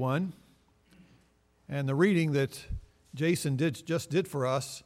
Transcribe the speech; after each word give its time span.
21. 0.00 0.32
And 1.68 1.86
the 1.86 1.94
reading 1.94 2.32
that 2.32 2.58
Jason 3.14 3.56
did, 3.56 3.84
just 3.84 4.08
did 4.08 4.26
for 4.26 4.46
us 4.46 4.82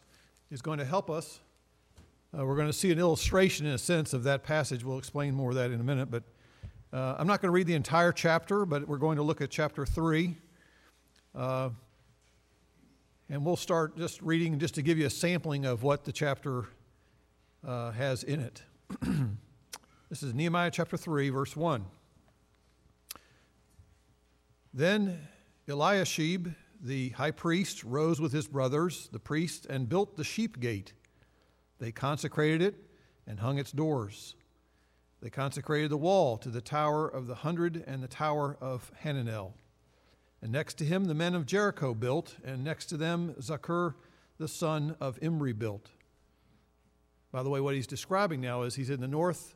is 0.50 0.60
going 0.60 0.80
to 0.80 0.84
help 0.84 1.08
us. 1.08 1.38
Uh, 2.36 2.44
we're 2.44 2.56
going 2.56 2.66
to 2.66 2.72
see 2.72 2.90
an 2.90 2.98
illustration, 2.98 3.64
in 3.64 3.74
a 3.74 3.78
sense, 3.78 4.12
of 4.12 4.24
that 4.24 4.42
passage. 4.42 4.82
We'll 4.82 4.98
explain 4.98 5.32
more 5.32 5.50
of 5.50 5.54
that 5.54 5.70
in 5.70 5.78
a 5.78 5.84
minute. 5.84 6.10
But 6.10 6.24
uh, 6.92 7.14
I'm 7.16 7.28
not 7.28 7.40
going 7.40 7.46
to 7.46 7.52
read 7.52 7.68
the 7.68 7.76
entire 7.76 8.10
chapter, 8.10 8.66
but 8.66 8.88
we're 8.88 8.98
going 8.98 9.18
to 9.18 9.22
look 9.22 9.40
at 9.40 9.50
chapter 9.50 9.86
3. 9.86 10.34
Uh, 11.32 11.70
and 13.30 13.44
we'll 13.44 13.54
start 13.54 13.96
just 13.96 14.20
reading 14.20 14.58
just 14.58 14.74
to 14.74 14.82
give 14.82 14.98
you 14.98 15.06
a 15.06 15.10
sampling 15.10 15.64
of 15.64 15.84
what 15.84 16.02
the 16.02 16.10
chapter 16.10 16.64
uh, 17.64 17.92
has 17.92 18.24
in 18.24 18.40
it. 18.40 18.62
this 20.10 20.24
is 20.24 20.34
Nehemiah 20.34 20.72
chapter 20.72 20.96
3, 20.96 21.28
verse 21.28 21.54
1. 21.54 21.84
Then 24.76 25.20
Eliashib, 25.68 26.52
the 26.82 27.10
high 27.10 27.30
priest, 27.30 27.84
rose 27.84 28.20
with 28.20 28.32
his 28.32 28.48
brothers, 28.48 29.08
the 29.12 29.20
priests, 29.20 29.64
and 29.64 29.88
built 29.88 30.16
the 30.16 30.24
sheep 30.24 30.58
gate. 30.58 30.92
They 31.78 31.92
consecrated 31.92 32.60
it 32.60 32.74
and 33.24 33.38
hung 33.38 33.58
its 33.58 33.70
doors. 33.70 34.34
They 35.22 35.30
consecrated 35.30 35.92
the 35.92 35.96
wall 35.96 36.36
to 36.38 36.48
the 36.48 36.60
tower 36.60 37.06
of 37.06 37.28
the 37.28 37.36
hundred 37.36 37.84
and 37.86 38.02
the 38.02 38.08
tower 38.08 38.56
of 38.60 38.90
Hananel. 39.04 39.52
And 40.42 40.50
next 40.50 40.74
to 40.78 40.84
him 40.84 41.04
the 41.04 41.14
men 41.14 41.36
of 41.36 41.46
Jericho 41.46 41.94
built, 41.94 42.36
and 42.44 42.64
next 42.64 42.86
to 42.86 42.96
them 42.96 43.34
Zaccur 43.40 43.94
the 44.38 44.48
son 44.48 44.96
of 45.00 45.20
Imri 45.22 45.52
built. 45.52 45.90
By 47.30 47.44
the 47.44 47.48
way, 47.48 47.60
what 47.60 47.76
he's 47.76 47.86
describing 47.86 48.40
now 48.40 48.62
is 48.62 48.74
he's 48.74 48.90
in 48.90 49.00
the 49.00 49.06
north 49.06 49.54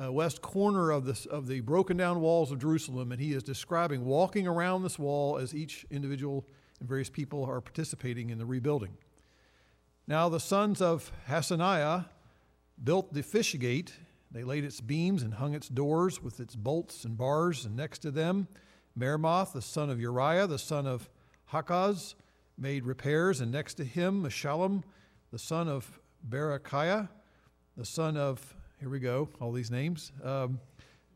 uh, 0.00 0.12
west 0.12 0.40
corner 0.40 0.90
of, 0.90 1.04
this, 1.04 1.26
of 1.26 1.46
the 1.46 1.60
broken 1.60 1.96
down 1.96 2.20
walls 2.20 2.50
of 2.50 2.58
Jerusalem, 2.58 3.12
and 3.12 3.20
he 3.20 3.32
is 3.32 3.42
describing 3.42 4.04
walking 4.04 4.46
around 4.46 4.82
this 4.82 4.98
wall 4.98 5.38
as 5.38 5.54
each 5.54 5.84
individual 5.90 6.46
and 6.80 6.88
various 6.88 7.10
people 7.10 7.44
are 7.44 7.60
participating 7.60 8.30
in 8.30 8.38
the 8.38 8.46
rebuilding. 8.46 8.96
Now, 10.06 10.28
the 10.28 10.40
sons 10.40 10.82
of 10.82 11.12
Hasaniah 11.28 12.06
built 12.82 13.12
the 13.12 13.22
fish 13.22 13.56
gate. 13.58 13.92
They 14.32 14.42
laid 14.42 14.64
its 14.64 14.80
beams 14.80 15.22
and 15.22 15.34
hung 15.34 15.54
its 15.54 15.68
doors 15.68 16.22
with 16.22 16.40
its 16.40 16.56
bolts 16.56 17.04
and 17.04 17.16
bars, 17.16 17.64
and 17.64 17.76
next 17.76 18.00
to 18.00 18.10
them, 18.10 18.48
Meremoth, 18.98 19.52
the 19.52 19.62
son 19.62 19.90
of 19.90 20.00
Uriah, 20.00 20.46
the 20.46 20.58
son 20.58 20.86
of 20.86 21.08
Hakaz, 21.52 22.14
made 22.58 22.84
repairs, 22.84 23.40
and 23.40 23.52
next 23.52 23.74
to 23.74 23.84
him, 23.84 24.22
Meshullam, 24.22 24.82
the 25.30 25.38
son 25.38 25.68
of 25.68 26.00
Berechiah, 26.28 27.08
the 27.76 27.84
son 27.84 28.16
of 28.16 28.54
here 28.82 28.90
we 28.90 28.98
go, 28.98 29.28
all 29.40 29.52
these 29.52 29.70
names. 29.70 30.10
Um, 30.24 30.58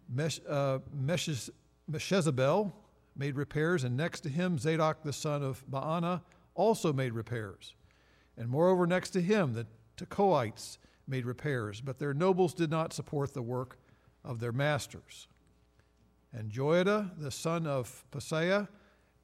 Mesh, 0.09 0.39
uh, 0.49 0.79
Meshes, 0.95 1.51
Meshezabel 1.91 2.71
made 3.17 3.35
repairs, 3.35 3.83
and 3.83 3.97
next 3.97 4.21
to 4.21 4.29
him, 4.29 4.57
Zadok 4.57 5.03
the 5.03 5.13
son 5.13 5.43
of 5.43 5.65
Baana 5.69 6.23
also 6.55 6.93
made 6.93 7.13
repairs. 7.13 7.75
And 8.37 8.49
moreover, 8.49 8.87
next 8.87 9.11
to 9.11 9.21
him, 9.21 9.55
the 9.55 9.67
Tekoites 9.97 10.79
made 11.09 11.27
repairs, 11.27 11.81
but 11.81 11.99
their 11.99 12.15
nobles 12.15 12.55
did 12.55 12.71
not 12.71 12.93
support 12.93 13.35
the 13.35 13.43
work 13.43 13.81
of 14.25 14.39
their 14.39 14.53
masters. 14.53 15.27
And 16.33 16.53
Joiada, 16.53 17.19
the 17.19 17.33
son 17.33 17.67
of 17.67 18.05
Paseah, 18.13 18.69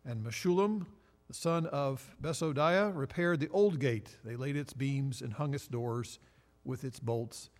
and 0.04 0.26
Meshullam, 0.26 0.86
the 1.28 1.34
son 1.34 1.66
of 1.66 2.16
Besodeiah, 2.20 2.90
repaired 2.92 3.38
the 3.38 3.50
old 3.50 3.78
gate. 3.78 4.16
They 4.24 4.34
laid 4.34 4.56
its 4.56 4.72
beams 4.72 5.22
and 5.22 5.32
hung 5.32 5.54
its 5.54 5.68
doors 5.68 6.18
with 6.64 6.82
its 6.82 6.98
bolts 6.98 7.50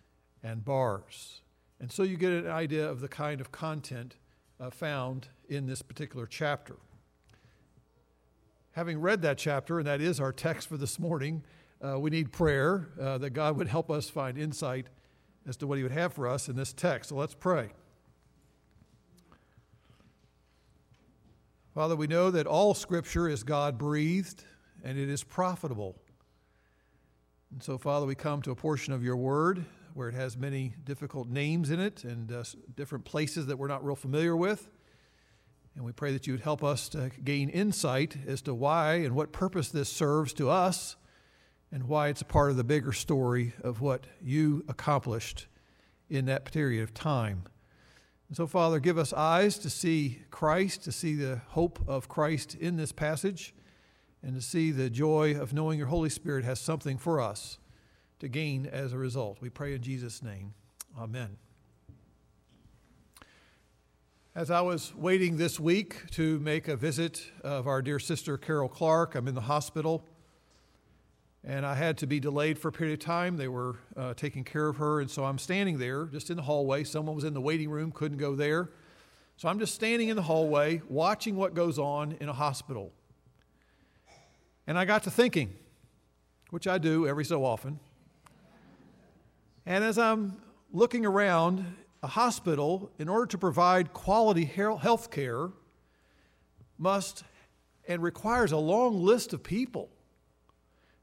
and 0.43 0.63
bars. 0.63 1.41
And 1.79 1.91
so 1.91 2.03
you 2.03 2.17
get 2.17 2.31
an 2.31 2.49
idea 2.49 2.87
of 2.89 3.01
the 3.01 3.07
kind 3.07 3.41
of 3.41 3.51
content 3.51 4.15
uh, 4.59 4.69
found 4.69 5.27
in 5.49 5.65
this 5.65 5.81
particular 5.81 6.25
chapter. 6.25 6.75
Having 8.73 9.01
read 9.01 9.21
that 9.21 9.37
chapter, 9.37 9.79
and 9.79 9.87
that 9.87 10.01
is 10.01 10.19
our 10.19 10.31
text 10.31 10.67
for 10.67 10.77
this 10.77 10.99
morning, 10.99 11.43
uh, 11.83 11.99
we 11.99 12.09
need 12.09 12.31
prayer 12.31 12.89
uh, 12.99 13.17
that 13.19 13.31
God 13.31 13.57
would 13.57 13.67
help 13.67 13.91
us 13.91 14.09
find 14.09 14.37
insight 14.37 14.87
as 15.47 15.57
to 15.57 15.67
what 15.67 15.77
He 15.77 15.83
would 15.83 15.91
have 15.91 16.13
for 16.13 16.27
us 16.27 16.49
in 16.49 16.55
this 16.55 16.73
text. 16.73 17.09
So 17.09 17.15
let's 17.15 17.35
pray. 17.35 17.69
Father, 21.73 21.95
we 21.95 22.07
know 22.07 22.31
that 22.31 22.47
all 22.47 22.73
Scripture 22.73 23.27
is 23.27 23.43
God 23.43 23.77
breathed 23.77 24.43
and 24.83 24.97
it 24.97 25.09
is 25.09 25.23
profitable. 25.23 25.95
And 27.51 27.61
so, 27.61 27.77
Father, 27.77 28.05
we 28.05 28.15
come 28.15 28.41
to 28.43 28.51
a 28.51 28.55
portion 28.55 28.93
of 28.93 29.03
your 29.03 29.17
word 29.17 29.65
where 29.93 30.09
it 30.09 30.15
has 30.15 30.35
many 30.35 30.73
difficult 30.83 31.27
names 31.27 31.69
in 31.69 31.79
it 31.79 32.03
and 32.03 32.31
uh, 32.31 32.43
different 32.75 33.05
places 33.05 33.45
that 33.47 33.57
we're 33.57 33.67
not 33.67 33.85
real 33.85 33.95
familiar 33.95 34.35
with. 34.35 34.69
And 35.75 35.85
we 35.85 35.91
pray 35.91 36.13
that 36.13 36.27
you 36.27 36.33
would 36.33 36.41
help 36.41 36.63
us 36.63 36.89
to 36.89 37.11
gain 37.23 37.49
insight 37.49 38.17
as 38.27 38.41
to 38.43 38.53
why 38.53 38.95
and 38.95 39.15
what 39.15 39.31
purpose 39.31 39.69
this 39.69 39.89
serves 39.89 40.33
to 40.33 40.49
us 40.49 40.95
and 41.71 41.83
why 41.87 42.09
it's 42.09 42.21
a 42.21 42.25
part 42.25 42.51
of 42.51 42.57
the 42.57 42.63
bigger 42.63 42.91
story 42.91 43.53
of 43.63 43.81
what 43.81 44.05
you 44.21 44.63
accomplished 44.67 45.47
in 46.09 46.25
that 46.25 46.45
period 46.45 46.83
of 46.83 46.93
time. 46.93 47.43
And 48.27 48.37
so, 48.37 48.45
Father, 48.45 48.79
give 48.79 48.97
us 48.97 49.13
eyes 49.13 49.57
to 49.59 49.69
see 49.69 50.21
Christ, 50.29 50.83
to 50.83 50.91
see 50.91 51.15
the 51.15 51.41
hope 51.49 51.79
of 51.87 52.07
Christ 52.07 52.55
in 52.55 52.77
this 52.77 52.91
passage, 52.91 53.53
and 54.21 54.35
to 54.35 54.41
see 54.41 54.71
the 54.71 54.89
joy 54.89 55.35
of 55.39 55.53
knowing 55.53 55.77
your 55.77 55.87
Holy 55.87 56.09
Spirit 56.09 56.45
has 56.45 56.59
something 56.59 56.97
for 56.97 57.19
us 57.19 57.57
to 58.23 58.29
gain 58.29 58.65
as 58.65 58.93
a 58.93 58.97
result. 58.97 59.37
We 59.41 59.49
pray 59.49 59.73
in 59.73 59.81
Jesus' 59.81 60.23
name. 60.23 60.53
Amen. 60.97 61.35
As 64.33 64.49
I 64.49 64.61
was 64.61 64.95
waiting 64.95 65.35
this 65.35 65.59
week 65.59 66.09
to 66.11 66.39
make 66.39 66.69
a 66.69 66.77
visit 66.77 67.21
of 67.43 67.67
our 67.67 67.81
dear 67.81 67.99
sister 67.99 68.37
Carol 68.37 68.69
Clark, 68.69 69.15
I'm 69.15 69.27
in 69.27 69.35
the 69.35 69.41
hospital 69.41 70.05
and 71.43 71.65
I 71.65 71.75
had 71.75 71.97
to 71.97 72.07
be 72.07 72.21
delayed 72.21 72.57
for 72.57 72.69
a 72.69 72.71
period 72.71 72.93
of 72.93 72.99
time. 72.99 73.35
They 73.35 73.49
were 73.49 73.75
uh, 73.97 74.13
taking 74.13 74.45
care 74.45 74.69
of 74.69 74.77
her, 74.77 75.01
and 75.01 75.11
so 75.11 75.25
I'm 75.25 75.37
standing 75.37 75.77
there 75.77 76.05
just 76.05 76.29
in 76.29 76.37
the 76.37 76.43
hallway. 76.43 76.85
Someone 76.85 77.15
was 77.15 77.25
in 77.25 77.33
the 77.33 77.41
waiting 77.41 77.69
room, 77.69 77.91
couldn't 77.91 78.19
go 78.19 78.37
there. 78.37 78.69
So 79.35 79.49
I'm 79.49 79.59
just 79.59 79.75
standing 79.75 80.07
in 80.07 80.15
the 80.15 80.21
hallway 80.21 80.81
watching 80.87 81.35
what 81.35 81.55
goes 81.55 81.77
on 81.77 82.15
in 82.21 82.29
a 82.29 82.33
hospital. 82.33 82.93
And 84.65 84.77
I 84.77 84.85
got 84.85 85.03
to 85.03 85.11
thinking, 85.11 85.53
which 86.51 86.67
I 86.67 86.77
do 86.77 87.05
every 87.05 87.25
so 87.25 87.43
often. 87.43 87.81
And 89.65 89.83
as 89.83 89.97
I'm 89.97 90.37
looking 90.71 91.05
around 91.05 91.65
a 92.01 92.07
hospital, 92.07 92.91
in 92.99 93.07
order 93.07 93.25
to 93.27 93.37
provide 93.37 93.93
quality 93.93 94.43
health 94.43 95.09
care, 95.09 95.49
must 96.77 97.23
and 97.87 98.01
requires 98.01 98.51
a 98.51 98.57
long 98.57 99.03
list 99.03 99.33
of 99.33 99.43
people. 99.43 99.89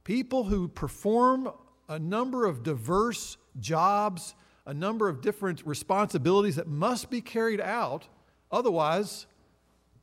People 0.04 0.44
who 0.44 0.68
perform 0.68 1.50
a 1.88 1.98
number 1.98 2.46
of 2.46 2.62
diverse 2.62 3.36
jobs, 3.58 4.34
a 4.66 4.74
number 4.74 5.08
of 5.08 5.20
different 5.20 5.62
responsibilities 5.66 6.56
that 6.56 6.68
must 6.68 7.10
be 7.10 7.20
carried 7.20 7.60
out. 7.60 8.08
Otherwise, 8.52 9.26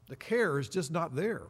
the 0.08 0.16
care 0.16 0.60
is 0.60 0.70
just 0.70 0.92
not 0.92 1.16
there. 1.16 1.44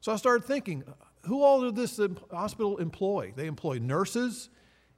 So 0.00 0.12
I 0.12 0.16
started 0.16 0.44
thinking 0.44 0.84
who 1.26 1.42
all 1.42 1.60
did 1.60 1.76
this 1.76 2.00
hospital 2.30 2.78
employ? 2.78 3.32
They 3.36 3.46
employ 3.46 3.78
nurses 3.78 4.48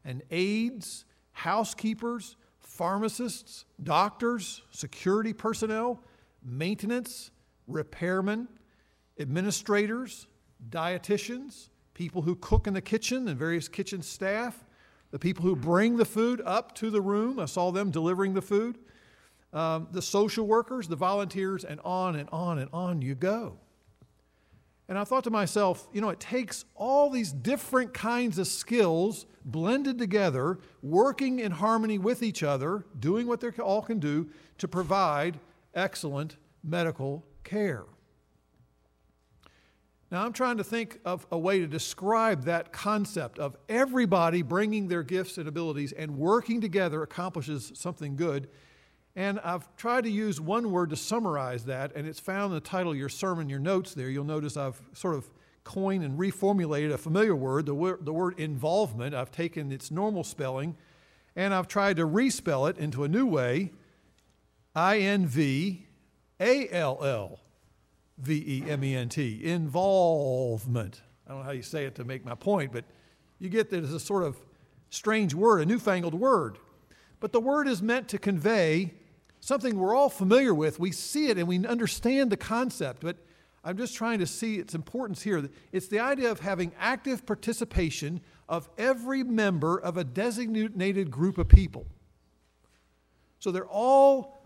and 0.04 0.22
aides 0.30 1.04
housekeepers, 1.34 2.36
pharmacists, 2.60 3.66
doctors, 3.82 4.62
security 4.70 5.32
personnel, 5.32 6.00
maintenance, 6.42 7.30
repairmen, 7.70 8.46
administrators, 9.20 10.26
dietitians, 10.70 11.68
people 11.92 12.22
who 12.22 12.34
cook 12.36 12.66
in 12.66 12.74
the 12.74 12.80
kitchen 12.80 13.28
and 13.28 13.38
various 13.38 13.68
kitchen 13.68 14.00
staff, 14.00 14.64
the 15.10 15.18
people 15.18 15.44
who 15.44 15.54
bring 15.54 15.96
the 15.96 16.04
food 16.04 16.40
up 16.44 16.74
to 16.76 16.90
the 16.90 17.00
room. 17.00 17.38
I 17.38 17.44
saw 17.44 17.70
them 17.70 17.90
delivering 17.90 18.34
the 18.34 18.42
food. 18.42 18.78
Um, 19.52 19.86
the 19.92 20.02
social 20.02 20.48
workers, 20.48 20.88
the 20.88 20.96
volunteers, 20.96 21.64
and 21.64 21.80
on 21.84 22.16
and 22.16 22.28
on 22.32 22.58
and 22.58 22.68
on 22.72 23.02
you 23.02 23.14
go. 23.14 23.58
And 24.88 24.98
I 24.98 25.04
thought 25.04 25.24
to 25.24 25.30
myself, 25.30 25.86
you 25.92 26.00
know, 26.00 26.10
it 26.10 26.18
takes 26.18 26.64
all 26.74 27.08
these 27.08 27.32
different 27.32 27.94
kinds 27.94 28.38
of 28.38 28.48
skills 28.48 29.26
blended 29.44 29.98
together, 29.98 30.58
working 30.82 31.38
in 31.38 31.52
harmony 31.52 31.98
with 31.98 32.22
each 32.22 32.42
other, 32.42 32.84
doing 32.98 33.26
what 33.26 33.40
they 33.40 33.50
all 33.50 33.82
can 33.82 33.98
do 33.98 34.28
to 34.58 34.68
provide 34.68 35.38
excellent 35.74 36.36
medical 36.62 37.24
care. 37.42 37.84
Now, 40.10 40.24
I'm 40.24 40.32
trying 40.32 40.58
to 40.58 40.64
think 40.64 41.00
of 41.04 41.26
a 41.32 41.38
way 41.38 41.58
to 41.58 41.66
describe 41.66 42.44
that 42.44 42.72
concept 42.72 43.38
of 43.38 43.56
everybody 43.68 44.42
bringing 44.42 44.86
their 44.86 45.02
gifts 45.02 45.38
and 45.38 45.48
abilities 45.48 45.92
and 45.92 46.16
working 46.16 46.60
together 46.60 47.02
accomplishes 47.02 47.72
something 47.74 48.14
good. 48.14 48.48
And 49.16 49.40
I've 49.40 49.74
tried 49.76 50.04
to 50.04 50.10
use 50.10 50.40
one 50.40 50.70
word 50.70 50.90
to 50.90 50.96
summarize 50.96 51.64
that, 51.64 51.96
and 51.96 52.06
it's 52.06 52.20
found 52.20 52.52
in 52.52 52.54
the 52.54 52.60
title 52.60 52.92
of 52.92 52.98
your 52.98 53.08
sermon, 53.08 53.48
your 53.48 53.58
notes 53.58 53.94
there. 53.94 54.08
You'll 54.08 54.24
notice 54.24 54.56
I've 54.56 54.80
sort 54.92 55.16
of 55.16 55.28
coined 55.64 56.04
and 56.04 56.18
reformulated 56.18 56.92
a 56.92 56.98
familiar 56.98 57.34
word, 57.34 57.66
the, 57.66 57.74
word, 57.74 58.04
the 58.04 58.12
word 58.12 58.38
involvement. 58.38 59.14
I've 59.14 59.32
taken 59.32 59.72
its 59.72 59.90
normal 59.90 60.22
spelling 60.22 60.76
and 61.34 61.52
I've 61.52 61.66
tried 61.66 61.96
to 61.96 62.06
respell 62.06 62.68
it 62.70 62.78
into 62.78 63.04
a 63.04 63.08
new 63.08 63.26
way 63.26 63.72
I 64.74 64.98
N 64.98 65.26
V 65.26 65.86
A 66.40 66.68
L 66.70 66.98
L 67.02 67.40
V 68.18 68.34
E 68.34 68.70
M 68.70 68.84
E 68.84 68.94
N 68.94 69.08
T. 69.08 69.40
Involvement. 69.44 71.00
I 71.26 71.30
don't 71.30 71.40
know 71.40 71.44
how 71.44 71.52
you 71.52 71.62
say 71.62 71.84
it 71.84 71.94
to 71.96 72.04
make 72.04 72.24
my 72.24 72.34
point, 72.34 72.72
but 72.72 72.84
you 73.38 73.48
get 73.48 73.70
that 73.70 73.82
it's 73.82 73.92
a 73.92 74.00
sort 74.00 74.24
of 74.24 74.36
strange 74.90 75.34
word, 75.34 75.62
a 75.62 75.66
newfangled 75.66 76.14
word. 76.14 76.58
But 77.20 77.32
the 77.32 77.40
word 77.40 77.68
is 77.68 77.82
meant 77.82 78.08
to 78.08 78.18
convey 78.18 78.94
something 79.40 79.78
we're 79.78 79.94
all 79.94 80.10
familiar 80.10 80.54
with. 80.54 80.78
We 80.78 80.92
see 80.92 81.28
it 81.28 81.38
and 81.38 81.48
we 81.48 81.64
understand 81.66 82.30
the 82.30 82.36
concept, 82.36 83.02
but 83.02 83.16
I'm 83.64 83.78
just 83.78 83.94
trying 83.94 84.18
to 84.18 84.26
see 84.26 84.56
its 84.56 84.74
importance 84.74 85.22
here. 85.22 85.48
It's 85.72 85.88
the 85.88 86.00
idea 86.00 86.30
of 86.30 86.40
having 86.40 86.72
active 86.78 87.24
participation 87.24 88.20
of 88.48 88.68
every 88.76 89.22
member 89.22 89.78
of 89.78 89.96
a 89.96 90.04
designated 90.04 91.10
group 91.10 91.38
of 91.38 91.48
people. 91.48 91.86
So 93.38 93.50
they're 93.50 93.66
all 93.66 94.38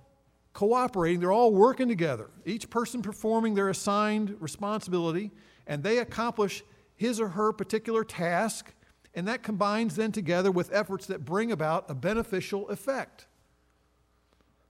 cooperating, 0.52 1.20
they're 1.20 1.30
all 1.30 1.52
working 1.52 1.86
together, 1.86 2.30
each 2.44 2.68
person 2.68 3.00
performing 3.00 3.54
their 3.54 3.68
assigned 3.68 4.36
responsibility, 4.40 5.30
and 5.68 5.84
they 5.84 5.98
accomplish 5.98 6.64
his 6.96 7.20
or 7.20 7.28
her 7.28 7.52
particular 7.52 8.02
task, 8.02 8.74
and 9.14 9.28
that 9.28 9.44
combines 9.44 9.94
then 9.94 10.10
together 10.10 10.50
with 10.50 10.72
efforts 10.72 11.06
that 11.06 11.24
bring 11.24 11.52
about 11.52 11.88
a 11.88 11.94
beneficial 11.94 12.68
effect. 12.70 13.27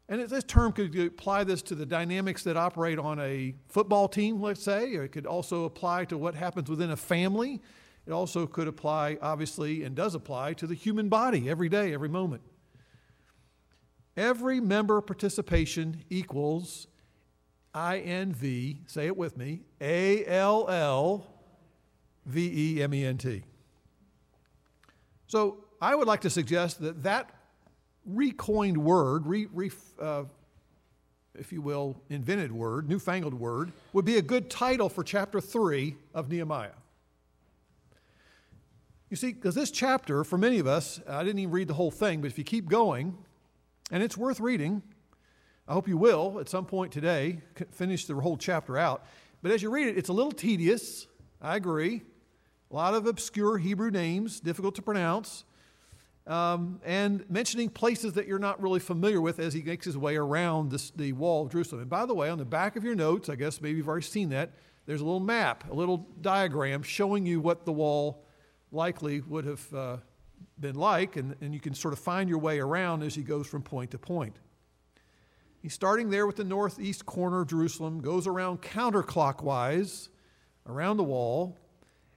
And 0.09 0.23
this 0.23 0.45
term 0.45 0.73
could 0.73 0.99
apply 0.99 1.45
this 1.45 1.61
to 1.63 1.75
the 1.75 1.85
dynamics 1.85 2.43
that 2.45 2.57
operate 2.57 2.99
on 2.99 3.21
a 3.21 3.55
football 3.69 4.09
team, 4.09 4.41
let's 4.41 4.63
say, 4.63 4.95
or 4.97 5.05
it 5.05 5.11
could 5.11 5.27
also 5.27 5.65
apply 5.65 6.07
to 6.07 6.17
what 6.17 6.35
happens 6.35 6.71
within 6.71 6.91
a 6.91 6.97
family. 6.97 7.61
It 8.07 8.13
also 8.13 8.47
could 8.47 8.69
apply, 8.69 9.19
obviously, 9.21 9.85
and 9.85 9.95
does 9.95 10.15
apply 10.15 10.55
to 10.55 10.67
the 10.67 10.75
human 10.75 11.11
body 11.11 11.51
every 11.51 11.69
day, 11.69 11.93
every 11.93 12.09
moment. 12.09 12.41
Every 14.17 14.61
member 14.61 15.03
participation 15.03 16.03
equals 16.09 16.87
INV, 17.75 18.79
say 18.91 19.07
it 19.07 19.17
with 19.17 19.37
me, 19.37 19.61
A 19.81 20.25
L 20.25 20.69
L 20.71 21.27
V 22.25 22.77
E 22.79 22.83
M 22.83 22.95
E 22.95 23.05
N 23.05 23.19
T. 23.19 23.43
So 25.27 25.65
I 25.81 25.95
would 25.95 26.09
like 26.09 26.23
to 26.23 26.31
suggest 26.31 26.81
that 26.81 27.03
that 27.03 27.31
recoined 28.09 28.79
word, 28.79 29.27
re, 29.27 29.47
re, 29.53 29.71
uh, 30.01 30.25
if 31.39 31.53
you 31.53 31.61
will, 31.61 32.01
invented 32.09 32.51
word, 32.51 32.89
newfangled 32.89 33.35
word, 33.35 33.73
would 33.93 34.05
be 34.05 34.17
a 34.17 34.23
good 34.23 34.51
title 34.51 34.89
for 34.89 35.05
chapter 35.05 35.41
3 35.41 35.95
of 36.15 36.29
Nehemiah. 36.29 36.71
You 39.11 39.17
see, 39.17 39.33
because 39.33 39.55
this 39.55 39.71
chapter, 39.71 40.25
for 40.25 40.37
many 40.37 40.59
of 40.59 40.67
us, 40.67 41.01
I 41.09 41.23
didn't 41.23 41.39
even 41.39 41.53
read 41.53 41.69
the 41.69 41.75
whole 41.75 41.91
thing, 41.91 42.21
but 42.21 42.31
if 42.31 42.39
you 42.39 42.45
keep 42.45 42.69
going, 42.69 43.17
and 43.91 44.03
it's 44.03 44.17
worth 44.17 44.41
reading, 44.41 44.83
I 45.67 45.73
hope 45.73 45.89
you 45.89 45.97
will 45.97 46.41
at 46.41 46.49
some 46.49 46.67
point 46.67 46.93
today 46.93 47.41
finish 47.71 48.07
the 48.07 48.15
whole 48.15 48.37
chapter 48.37 48.77
out. 48.77 49.05
But 49.43 49.53
as 49.53 49.63
you 49.63 49.71
read 49.71 49.89
it, 49.89 49.97
it's 49.97 50.09
a 50.09 50.13
little 50.13 50.33
tedious. 50.33 51.07
I 51.41 51.57
agree. 51.57 52.03
A 52.71 52.75
lot 52.75 52.95
of 52.95 53.07
obscure 53.07 53.57
Hebrew 53.59 53.91
names, 53.91 54.41
difficult 54.41 54.75
to 54.75 54.83
pronounce 54.83 55.45
um, 56.29 56.79
and 56.85 57.29
mentioning 57.31 57.71
places 57.71 58.13
that 58.13 58.27
you're 58.29 58.39
not 58.39 58.63
really 58.63 58.81
familiar 58.81 59.21
with 59.21 59.39
as 59.39 59.55
he 59.55 59.63
makes 59.63 59.87
his 59.87 59.97
way 59.97 60.17
around 60.17 60.71
this, 60.71 60.91
the 60.91 61.13
wall 61.13 61.47
of 61.47 61.51
Jerusalem. 61.51 61.81
And 61.81 61.91
by 61.91 62.05
the 62.05 62.15
way, 62.15 62.29
on 62.29 62.37
the 62.37 62.45
back 62.45 62.77
of 62.77 62.85
your 62.85 62.95
notes, 62.95 63.31
I 63.31 63.35
guess 63.35 63.63
maybe 63.63 63.79
you've 63.79 63.89
already 63.89 64.07
seen 64.07 64.29
that, 64.29 64.53
there's 64.85 65.01
a 65.01 65.05
little 65.05 65.21
map, 65.21 65.71
a 65.71 65.75
little 65.75 66.07
diagram 66.21 66.83
showing 66.83 67.27
you 67.27 67.41
what 67.41 67.65
the 67.65 67.73
wall 67.73 68.25
likely 68.71 69.21
would 69.23 69.47
have 69.47 69.75
uh, 69.75 69.97
been 70.61 70.77
like, 70.77 71.17
and, 71.17 71.35
and 71.41 71.55
you 71.55 71.61
can 71.61 71.75
sort 71.75 71.95
of 71.95 71.99
find 71.99 72.29
your 72.29 72.39
way 72.39 72.59
around 72.59 73.03
as 73.03 73.15
he 73.15 73.23
goes 73.23 73.47
from 73.47 73.63
point 73.63 73.91
to 73.93 73.99
point. 73.99 74.37
He's 75.61 75.75
starting 75.75 76.11
there 76.11 76.27
with 76.27 76.37
the 76.37 76.45
northeast 76.45 77.07
corner 77.07 77.41
of 77.41 77.49
Jerusalem, 77.49 78.01
goes 78.01 78.27
around 78.27 78.61
counterclockwise 78.61 80.09
around 80.67 80.99
the 80.99 81.05
wall, 81.05 81.57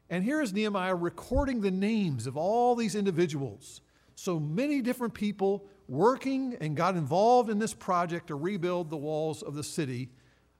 and 0.10 0.24
here 0.24 0.42
is 0.42 0.52
Nehemiah 0.52 0.96
recording 0.96 1.62
the 1.62 1.72
names 1.72 2.28
of 2.28 2.36
all 2.36 2.76
these 2.76 2.96
individuals 2.96 3.80
so 4.22 4.40
many 4.40 4.82
different 4.82 5.16
people 5.16 5.66
working 5.88 6.56
and 6.62 6.78
got 6.78 6.96
involved 6.96 7.50
in 7.50 7.58
this 7.58 7.74
project 7.74 8.28
to 8.28 8.36
rebuild 8.36 8.92
the 8.92 8.98
walls 8.98 9.42
of 9.42 9.56
the 9.56 9.64
city 9.64 10.10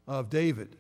of 0.08 0.32
David. 0.32 0.78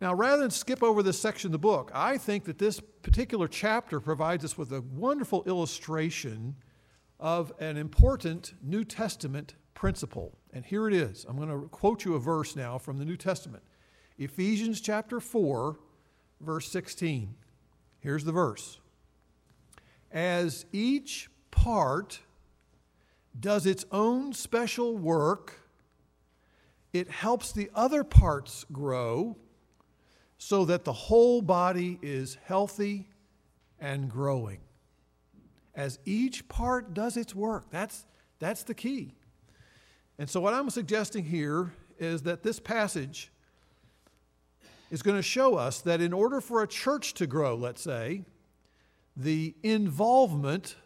Now, 0.00 0.14
rather 0.14 0.40
than 0.40 0.50
skip 0.50 0.82
over 0.82 1.02
this 1.02 1.20
section 1.20 1.48
of 1.48 1.52
the 1.52 1.58
book, 1.58 1.90
I 1.94 2.16
think 2.16 2.44
that 2.44 2.56
this 2.56 2.80
particular 2.80 3.48
chapter 3.48 4.00
provides 4.00 4.46
us 4.46 4.56
with 4.56 4.72
a 4.72 4.80
wonderful 4.80 5.44
illustration 5.44 6.56
of 7.20 7.52
an 7.58 7.76
important 7.76 8.54
New 8.62 8.82
Testament 8.82 9.54
principle. 9.74 10.38
And 10.54 10.64
here 10.64 10.88
it 10.88 10.94
is. 10.94 11.26
I'm 11.28 11.36
going 11.36 11.50
to 11.50 11.68
quote 11.68 12.02
you 12.04 12.14
a 12.14 12.18
verse 12.18 12.56
now 12.56 12.78
from 12.78 12.96
the 12.96 13.04
New 13.04 13.16
Testament 13.16 13.62
Ephesians 14.16 14.80
chapter 14.80 15.20
4, 15.20 15.78
verse 16.40 16.68
16. 16.68 17.34
Here's 18.00 18.24
the 18.24 18.32
verse 18.32 18.78
As 20.10 20.64
each 20.72 21.28
part 21.62 22.20
does 23.38 23.66
its 23.66 23.84
own 23.92 24.32
special 24.32 24.96
work, 24.96 25.60
it 26.92 27.10
helps 27.10 27.52
the 27.52 27.70
other 27.74 28.04
parts 28.04 28.64
grow 28.72 29.36
so 30.38 30.64
that 30.64 30.84
the 30.84 30.92
whole 30.92 31.42
body 31.42 31.98
is 32.00 32.38
healthy 32.44 33.08
and 33.80 34.08
growing. 34.08 34.58
As 35.74 35.98
each 36.04 36.48
part 36.48 36.94
does 36.94 37.16
its 37.16 37.34
work, 37.34 37.66
that's, 37.70 38.06
that's 38.38 38.62
the 38.62 38.74
key. 38.74 39.14
And 40.18 40.28
so, 40.28 40.40
what 40.40 40.54
I'm 40.54 40.70
suggesting 40.70 41.24
here 41.24 41.72
is 41.98 42.22
that 42.22 42.42
this 42.42 42.58
passage 42.58 43.30
is 44.90 45.02
going 45.02 45.16
to 45.16 45.22
show 45.22 45.56
us 45.56 45.80
that 45.82 46.00
in 46.00 46.12
order 46.12 46.40
for 46.40 46.62
a 46.62 46.66
church 46.66 47.14
to 47.14 47.26
grow, 47.26 47.54
let's 47.54 47.82
say, 47.82 48.24
the 49.16 49.54
involvement 49.62 50.76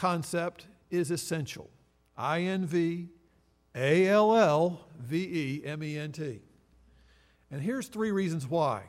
concept 0.00 0.66
is 0.90 1.10
essential. 1.10 1.68
I 2.16 2.40
N 2.40 2.64
V 2.64 3.08
A 3.74 4.08
L 4.08 4.34
L 4.34 4.86
V 4.98 5.18
E 5.18 5.62
M 5.64 5.82
E 5.82 5.98
N 5.98 6.10
T. 6.10 6.40
And 7.50 7.60
here's 7.60 7.88
three 7.88 8.10
reasons 8.10 8.46
why. 8.46 8.84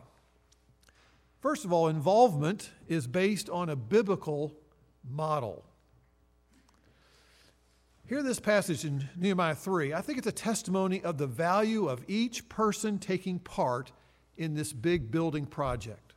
First 1.41 1.65
of 1.65 1.73
all, 1.73 1.89
involvement 1.89 2.71
is 2.87 3.07
based 3.07 3.49
on 3.49 3.69
a 3.69 3.75
biblical 3.75 4.55
model. 5.03 5.65
Hear 8.07 8.23
this 8.23 8.39
passage 8.39 8.85
in 8.85 9.09
Nehemiah 9.17 9.55
3. 9.55 9.93
I 9.93 10.01
think 10.01 10.17
it's 10.17 10.27
a 10.27 10.31
testimony 10.31 11.01
of 11.01 11.17
the 11.17 11.27
value 11.27 11.87
of 11.87 12.05
each 12.07 12.47
person 12.47 12.99
taking 12.99 13.39
part 13.39 13.91
in 14.37 14.53
this 14.53 14.71
big 14.71 15.11
building 15.11 15.45
project. 15.45 16.10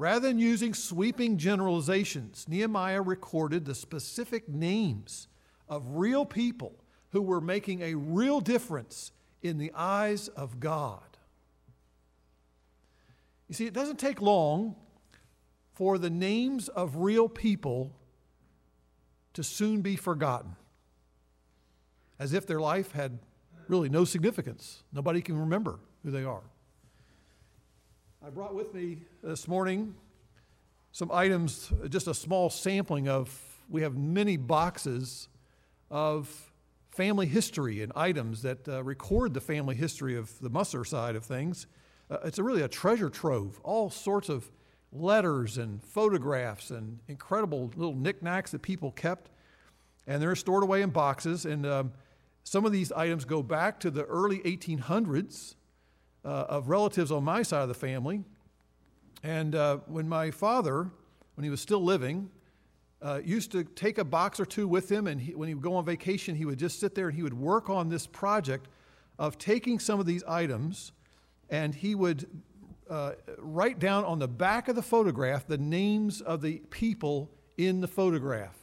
Rather 0.00 0.28
than 0.28 0.38
using 0.38 0.72
sweeping 0.72 1.36
generalizations, 1.36 2.46
Nehemiah 2.48 3.02
recorded 3.02 3.66
the 3.66 3.74
specific 3.74 4.48
names 4.48 5.28
of 5.68 5.96
real 5.96 6.24
people 6.24 6.72
who 7.10 7.20
were 7.20 7.42
making 7.42 7.82
a 7.82 7.94
real 7.94 8.40
difference 8.40 9.12
in 9.42 9.58
the 9.58 9.70
eyes 9.74 10.28
of 10.28 10.58
God. 10.58 11.18
You 13.46 13.54
see, 13.54 13.66
it 13.66 13.74
doesn't 13.74 13.98
take 13.98 14.22
long 14.22 14.74
for 15.74 15.98
the 15.98 16.08
names 16.08 16.70
of 16.70 16.96
real 16.96 17.28
people 17.28 17.94
to 19.34 19.44
soon 19.44 19.82
be 19.82 19.96
forgotten, 19.96 20.56
as 22.18 22.32
if 22.32 22.46
their 22.46 22.60
life 22.60 22.92
had 22.92 23.18
really 23.68 23.90
no 23.90 24.06
significance. 24.06 24.82
Nobody 24.94 25.20
can 25.20 25.38
remember 25.38 25.78
who 26.02 26.10
they 26.10 26.24
are. 26.24 26.44
I 28.22 28.28
brought 28.28 28.54
with 28.54 28.74
me 28.74 28.98
this 29.22 29.48
morning 29.48 29.94
some 30.92 31.10
items, 31.10 31.72
just 31.88 32.06
a 32.06 32.12
small 32.12 32.50
sampling 32.50 33.08
of, 33.08 33.34
we 33.70 33.80
have 33.80 33.96
many 33.96 34.36
boxes 34.36 35.28
of 35.90 36.52
family 36.90 37.26
history 37.26 37.82
and 37.82 37.90
items 37.96 38.42
that 38.42 38.68
uh, 38.68 38.84
record 38.84 39.32
the 39.32 39.40
family 39.40 39.74
history 39.74 40.18
of 40.18 40.38
the 40.40 40.50
Musser 40.50 40.84
side 40.84 41.16
of 41.16 41.24
things. 41.24 41.66
Uh, 42.10 42.18
it's 42.22 42.38
a 42.38 42.42
really 42.42 42.60
a 42.60 42.68
treasure 42.68 43.08
trove, 43.08 43.58
all 43.64 43.88
sorts 43.88 44.28
of 44.28 44.50
letters 44.92 45.56
and 45.56 45.82
photographs 45.82 46.70
and 46.70 46.98
incredible 47.08 47.70
little 47.74 47.96
knickknacks 47.96 48.50
that 48.50 48.60
people 48.60 48.92
kept. 48.92 49.30
And 50.06 50.20
they're 50.20 50.36
stored 50.36 50.62
away 50.62 50.82
in 50.82 50.90
boxes. 50.90 51.46
And 51.46 51.64
um, 51.64 51.92
some 52.44 52.66
of 52.66 52.72
these 52.72 52.92
items 52.92 53.24
go 53.24 53.42
back 53.42 53.80
to 53.80 53.90
the 53.90 54.04
early 54.04 54.40
1800s 54.40 55.54
uh, 56.24 56.46
of 56.48 56.68
relatives 56.68 57.10
on 57.10 57.24
my 57.24 57.42
side 57.42 57.62
of 57.62 57.68
the 57.68 57.74
family. 57.74 58.22
And 59.22 59.54
uh, 59.54 59.78
when 59.86 60.08
my 60.08 60.30
father, 60.30 60.90
when 61.34 61.44
he 61.44 61.50
was 61.50 61.60
still 61.60 61.82
living, 61.82 62.30
uh, 63.02 63.20
used 63.24 63.50
to 63.52 63.64
take 63.64 63.98
a 63.98 64.04
box 64.04 64.38
or 64.38 64.46
two 64.46 64.68
with 64.68 64.90
him, 64.90 65.06
and 65.06 65.20
he, 65.20 65.34
when 65.34 65.48
he 65.48 65.54
would 65.54 65.62
go 65.62 65.74
on 65.74 65.84
vacation, 65.84 66.34
he 66.34 66.44
would 66.44 66.58
just 66.58 66.80
sit 66.80 66.94
there 66.94 67.08
and 67.08 67.16
he 67.16 67.22
would 67.22 67.34
work 67.34 67.70
on 67.70 67.88
this 67.88 68.06
project 68.06 68.68
of 69.18 69.38
taking 69.38 69.78
some 69.78 70.00
of 70.00 70.06
these 70.06 70.24
items, 70.24 70.92
and 71.48 71.74
he 71.74 71.94
would 71.94 72.26
uh, 72.88 73.12
write 73.38 73.78
down 73.78 74.04
on 74.04 74.18
the 74.18 74.28
back 74.28 74.68
of 74.68 74.76
the 74.76 74.82
photograph 74.82 75.46
the 75.46 75.58
names 75.58 76.20
of 76.20 76.42
the 76.42 76.58
people 76.70 77.30
in 77.56 77.80
the 77.80 77.88
photograph 77.88 78.56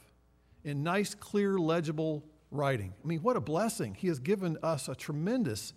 in 0.64 0.82
nice, 0.82 1.14
clear, 1.14 1.58
legible 1.58 2.24
writing. 2.50 2.92
I 3.02 3.06
mean, 3.06 3.20
what 3.20 3.36
a 3.36 3.40
blessing. 3.40 3.94
He 3.94 4.08
has 4.08 4.18
given 4.18 4.58
us 4.62 4.88
a 4.88 4.94
tremendous 4.94 5.72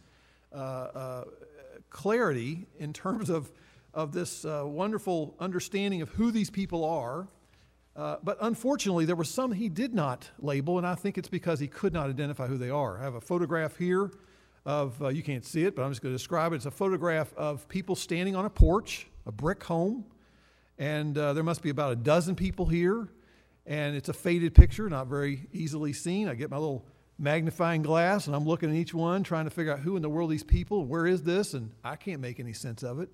uh, 0.53 0.55
uh, 0.55 1.23
clarity 1.91 2.65
in 2.79 2.93
terms 2.93 3.29
of, 3.29 3.51
of 3.93 4.11
this 4.11 4.43
uh, 4.43 4.63
wonderful 4.65 5.35
understanding 5.39 6.01
of 6.01 6.09
who 6.09 6.31
these 6.31 6.49
people 6.49 6.83
are. 6.83 7.27
Uh, 7.95 8.15
but 8.23 8.37
unfortunately, 8.41 9.05
there 9.05 9.17
were 9.17 9.23
some 9.23 9.51
he 9.51 9.69
did 9.69 9.93
not 9.93 10.29
label, 10.39 10.77
and 10.77 10.87
I 10.87 10.95
think 10.95 11.17
it's 11.17 11.29
because 11.29 11.59
he 11.59 11.67
could 11.67 11.93
not 11.93 12.09
identify 12.09 12.47
who 12.47 12.57
they 12.57 12.69
are. 12.69 12.97
I 12.97 13.03
have 13.03 13.15
a 13.15 13.21
photograph 13.21 13.77
here 13.77 14.09
of, 14.65 14.99
uh, 15.01 15.09
you 15.09 15.21
can't 15.21 15.45
see 15.45 15.65
it, 15.65 15.75
but 15.75 15.83
I'm 15.83 15.91
just 15.91 16.01
going 16.01 16.13
to 16.13 16.17
describe 16.17 16.53
it. 16.53 16.55
It's 16.55 16.65
a 16.65 16.71
photograph 16.71 17.33
of 17.35 17.67
people 17.67 17.95
standing 17.95 18.35
on 18.35 18.45
a 18.45 18.49
porch, 18.49 19.07
a 19.25 19.31
brick 19.31 19.63
home, 19.63 20.05
and 20.79 21.17
uh, 21.17 21.33
there 21.33 21.43
must 21.43 21.61
be 21.61 21.69
about 21.69 21.91
a 21.91 21.95
dozen 21.95 22.35
people 22.35 22.65
here. 22.65 23.09
And 23.67 23.95
it's 23.95 24.09
a 24.09 24.13
faded 24.13 24.55
picture, 24.55 24.89
not 24.89 25.07
very 25.07 25.47
easily 25.53 25.93
seen. 25.93 26.27
I 26.27 26.33
get 26.33 26.49
my 26.49 26.57
little 26.57 26.83
magnifying 27.21 27.83
glass 27.83 28.25
and 28.25 28.35
I'm 28.35 28.45
looking 28.45 28.69
at 28.69 28.75
each 28.75 28.93
one, 28.93 29.23
trying 29.23 29.45
to 29.45 29.51
figure 29.51 29.71
out 29.71 29.79
who 29.79 29.95
in 29.95 30.01
the 30.01 30.09
world 30.09 30.31
these 30.31 30.43
people, 30.43 30.85
where 30.85 31.05
is 31.05 31.21
this, 31.21 31.53
and 31.53 31.71
I 31.83 31.95
can't 31.95 32.19
make 32.19 32.39
any 32.39 32.53
sense 32.53 32.81
of 32.81 32.99
it. 32.99 33.09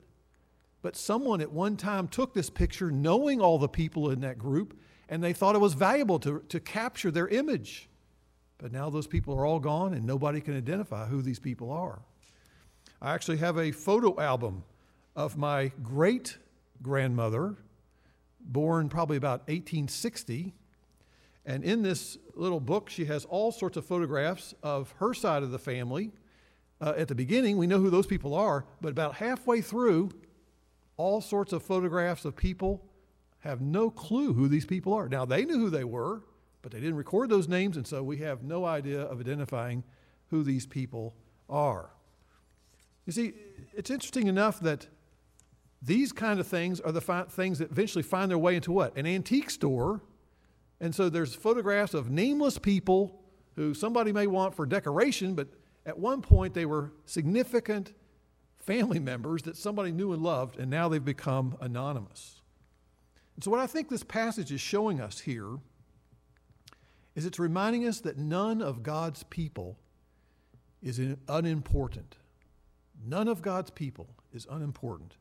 But 0.81 0.95
someone 0.95 1.41
at 1.41 1.51
one 1.51 1.75
time 1.75 2.07
took 2.07 2.33
this 2.33 2.49
picture 2.49 2.89
knowing 2.89 3.41
all 3.41 3.59
the 3.59 3.67
people 3.67 4.09
in 4.09 4.21
that 4.21 4.37
group, 4.37 4.79
and 5.09 5.21
they 5.21 5.33
thought 5.33 5.55
it 5.55 5.59
was 5.59 5.73
valuable 5.73 6.19
to, 6.19 6.43
to 6.47 6.59
capture 6.59 7.11
their 7.11 7.27
image. 7.27 7.89
But 8.57 8.71
now 8.71 8.89
those 8.89 9.07
people 9.07 9.35
are 9.35 9.45
all 9.45 9.59
gone, 9.59 9.93
and 9.93 10.05
nobody 10.05 10.39
can 10.39 10.55
identify 10.55 11.07
who 11.07 11.21
these 11.21 11.39
people 11.39 11.71
are. 11.71 11.99
I 13.01 13.13
actually 13.13 13.37
have 13.37 13.57
a 13.57 13.71
photo 13.71 14.19
album 14.19 14.63
of 15.15 15.37
my 15.37 15.71
great 15.83 16.37
grandmother, 16.81 17.55
born 18.39 18.87
probably 18.87 19.17
about 19.17 19.41
1860. 19.41 20.53
And 21.47 21.63
in 21.63 21.81
this 21.81 22.17
little 22.35 22.59
book, 22.59 22.89
she 22.89 23.05
has 23.05 23.23
all 23.23 23.53
sorts 23.53 23.77
of 23.77 23.85
photographs 23.85 24.53
of 24.61 24.93
her 24.99 25.13
side 25.13 25.43
of 25.43 25.51
the 25.51 25.57
family. 25.57 26.11
Uh, 26.81 26.93
at 26.97 27.07
the 27.07 27.15
beginning, 27.15 27.57
we 27.57 27.65
know 27.65 27.79
who 27.79 27.89
those 27.89 28.05
people 28.05 28.35
are, 28.35 28.65
but 28.81 28.89
about 28.89 29.15
halfway 29.15 29.61
through, 29.61 30.11
all 30.97 31.21
sorts 31.21 31.53
of 31.53 31.63
photographs 31.63 32.25
of 32.25 32.35
people 32.35 32.83
have 33.39 33.61
no 33.61 33.89
clue 33.89 34.33
who 34.33 34.49
these 34.49 34.65
people 34.65 34.93
are. 34.93 35.07
Now, 35.07 35.23
they 35.23 35.45
knew 35.45 35.57
who 35.57 35.69
they 35.69 35.85
were, 35.85 36.21
but 36.61 36.73
they 36.73 36.79
didn't 36.79 36.97
record 36.97 37.29
those 37.29 37.47
names, 37.47 37.77
and 37.77 37.87
so 37.87 38.03
we 38.03 38.17
have 38.17 38.43
no 38.43 38.65
idea 38.65 39.01
of 39.03 39.21
identifying 39.21 39.85
who 40.29 40.43
these 40.43 40.65
people 40.65 41.15
are. 41.49 41.91
You 43.05 43.13
see, 43.13 43.33
it's 43.73 43.89
interesting 43.89 44.27
enough 44.27 44.59
that 44.59 44.87
these 45.81 46.11
kind 46.11 46.41
of 46.41 46.47
things 46.47 46.81
are 46.81 46.91
the 46.91 46.99
fi- 46.99 47.23
things 47.23 47.59
that 47.59 47.71
eventually 47.71 48.03
find 48.03 48.29
their 48.29 48.37
way 48.37 48.55
into 48.55 48.73
what? 48.73 48.97
An 48.97 49.05
antique 49.05 49.49
store. 49.49 50.01
And 50.79 50.93
so 50.93 51.09
there's 51.09 51.33
photographs 51.33 51.93
of 51.93 52.09
nameless 52.09 52.57
people 52.57 53.19
who 53.55 53.73
somebody 53.73 54.11
may 54.11 54.27
want 54.27 54.55
for 54.55 54.65
decoration, 54.65 55.33
but 55.33 55.47
at 55.85 55.97
one 55.97 56.21
point 56.21 56.53
they 56.53 56.65
were 56.65 56.93
significant 57.05 57.93
family 58.59 58.99
members 58.99 59.43
that 59.43 59.57
somebody 59.57 59.91
knew 59.91 60.13
and 60.13 60.21
loved, 60.21 60.59
and 60.59 60.69
now 60.69 60.87
they've 60.89 61.03
become 61.03 61.57
anonymous. 61.61 62.41
And 63.35 63.43
so, 63.43 63.49
what 63.49 63.59
I 63.59 63.67
think 63.67 63.89
this 63.89 64.03
passage 64.03 64.51
is 64.51 64.61
showing 64.61 64.99
us 64.99 65.19
here 65.19 65.57
is 67.15 67.25
it's 67.25 67.39
reminding 67.39 67.87
us 67.87 68.01
that 68.01 68.17
none 68.17 68.61
of 68.61 68.83
God's 68.83 69.23
people 69.23 69.79
is 70.83 70.99
unimportant. 71.27 72.17
None 73.05 73.27
of 73.27 73.41
God's 73.41 73.69
people 73.71 74.07
is 74.33 74.45
unimportant. 74.49 75.15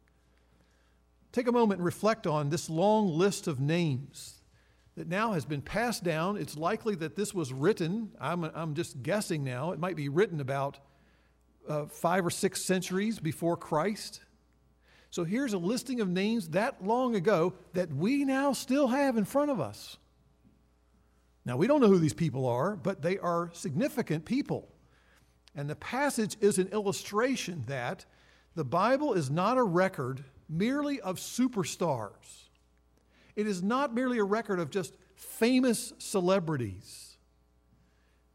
Take 1.32 1.46
a 1.46 1.52
moment 1.52 1.78
and 1.78 1.84
reflect 1.84 2.26
on 2.26 2.50
this 2.50 2.68
long 2.68 3.08
list 3.08 3.46
of 3.46 3.60
names 3.60 4.42
that 4.96 5.08
now 5.08 5.32
has 5.32 5.44
been 5.44 5.62
passed 5.62 6.02
down. 6.04 6.36
It's 6.36 6.56
likely 6.56 6.94
that 6.96 7.16
this 7.16 7.34
was 7.34 7.52
written, 7.52 8.10
I'm, 8.20 8.44
I'm 8.44 8.74
just 8.74 9.02
guessing 9.02 9.44
now, 9.44 9.72
it 9.72 9.78
might 9.78 9.96
be 9.96 10.08
written 10.08 10.40
about 10.40 10.78
uh, 11.68 11.86
five 11.86 12.24
or 12.24 12.30
six 12.30 12.62
centuries 12.62 13.18
before 13.18 13.56
Christ. 13.56 14.20
So 15.10 15.24
here's 15.24 15.52
a 15.52 15.58
listing 15.58 16.00
of 16.00 16.08
names 16.08 16.48
that 16.50 16.84
long 16.84 17.14
ago 17.14 17.54
that 17.74 17.92
we 17.92 18.24
now 18.24 18.52
still 18.52 18.88
have 18.88 19.16
in 19.16 19.24
front 19.24 19.50
of 19.50 19.60
us. 19.60 19.98
Now, 21.44 21.56
we 21.56 21.66
don't 21.66 21.80
know 21.80 21.88
who 21.88 21.98
these 21.98 22.12
people 22.12 22.46
are, 22.46 22.74
but 22.74 23.02
they 23.02 23.18
are 23.18 23.50
significant 23.52 24.24
people. 24.24 24.68
And 25.54 25.70
the 25.70 25.76
passage 25.76 26.36
is 26.40 26.58
an 26.58 26.68
illustration 26.68 27.64
that 27.66 28.04
the 28.54 28.64
Bible 28.64 29.14
is 29.14 29.30
not 29.30 29.58
a 29.58 29.62
record 29.62 30.24
merely 30.48 31.00
of 31.00 31.18
superstars. 31.18 32.45
It 33.36 33.46
is 33.46 33.62
not 33.62 33.94
merely 33.94 34.18
a 34.18 34.24
record 34.24 34.58
of 34.58 34.70
just 34.70 34.94
famous 35.14 35.92
celebrities, 35.98 37.18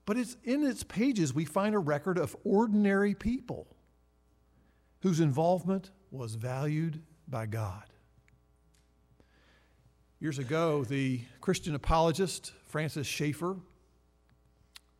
but 0.05 0.15
it's 0.15 0.37
in 0.43 0.63
its 0.63 0.83
pages 0.83 1.33
we 1.33 1.43
find 1.43 1.75
a 1.75 1.79
record 1.79 2.17
of 2.17 2.35
ordinary 2.43 3.15
people 3.15 3.67
whose 5.01 5.19
involvement 5.19 5.89
was 6.11 6.35
valued 6.35 7.01
by 7.27 7.47
God. 7.47 7.83
Years 10.19 10.37
ago, 10.37 10.83
the 10.83 11.21
Christian 11.39 11.73
apologist 11.73 12.53
Francis 12.67 13.07
Schaeffer 13.07 13.57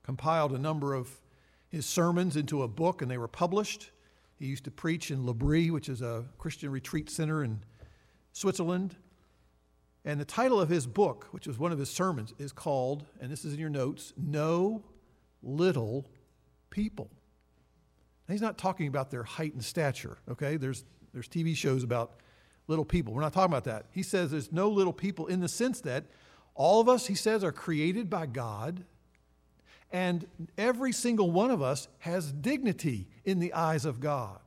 compiled 0.01 0.51
a 0.51 0.57
number 0.57 0.95
of 0.95 1.21
his 1.69 1.85
sermons 1.85 2.35
into 2.35 2.63
a 2.63 2.67
book, 2.67 3.03
and 3.03 3.11
they 3.11 3.19
were 3.19 3.27
published. 3.27 3.91
He 4.39 4.47
used 4.47 4.63
to 4.63 4.71
preach 4.71 5.11
in 5.11 5.25
L'Abri, 5.27 5.69
which 5.69 5.89
is 5.89 6.01
a 6.01 6.25
Christian 6.39 6.71
retreat 6.71 7.09
center 7.09 7.43
in 7.43 7.63
Switzerland. 8.33 8.95
And 10.03 10.19
the 10.19 10.25
title 10.25 10.59
of 10.59 10.69
his 10.69 10.87
book, 10.87 11.27
which 11.31 11.45
was 11.45 11.59
one 11.59 11.71
of 11.71 11.79
his 11.79 11.89
sermons, 11.89 12.33
is 12.39 12.51
called, 12.51 13.05
and 13.19 13.31
this 13.31 13.45
is 13.45 13.53
in 13.53 13.59
your 13.59 13.69
notes, 13.69 14.13
No 14.17 14.83
Little 15.43 16.07
People. 16.69 17.09
Now, 18.27 18.33
he's 18.33 18.41
not 18.41 18.57
talking 18.57 18.87
about 18.87 19.11
their 19.11 19.23
height 19.23 19.53
and 19.53 19.63
stature, 19.63 20.17
okay? 20.29 20.57
There's, 20.57 20.85
there's 21.13 21.27
TV 21.27 21.55
shows 21.55 21.83
about 21.83 22.13
little 22.67 22.85
people. 22.85 23.13
We're 23.13 23.21
not 23.21 23.33
talking 23.33 23.51
about 23.51 23.65
that. 23.65 23.87
He 23.91 24.03
says 24.03 24.31
there's 24.31 24.51
no 24.51 24.69
little 24.69 24.93
people 24.93 25.27
in 25.27 25.39
the 25.39 25.47
sense 25.47 25.81
that 25.81 26.05
all 26.55 26.81
of 26.81 26.89
us, 26.89 27.07
he 27.07 27.15
says, 27.15 27.43
are 27.43 27.51
created 27.51 28.09
by 28.09 28.25
God 28.25 28.85
and 29.91 30.25
every 30.57 30.91
single 30.91 31.31
one 31.31 31.51
of 31.51 31.61
us 31.61 31.87
has 31.99 32.31
dignity 32.31 33.07
in 33.25 33.39
the 33.39 33.53
eyes 33.53 33.85
of 33.85 33.99
God. 33.99 34.39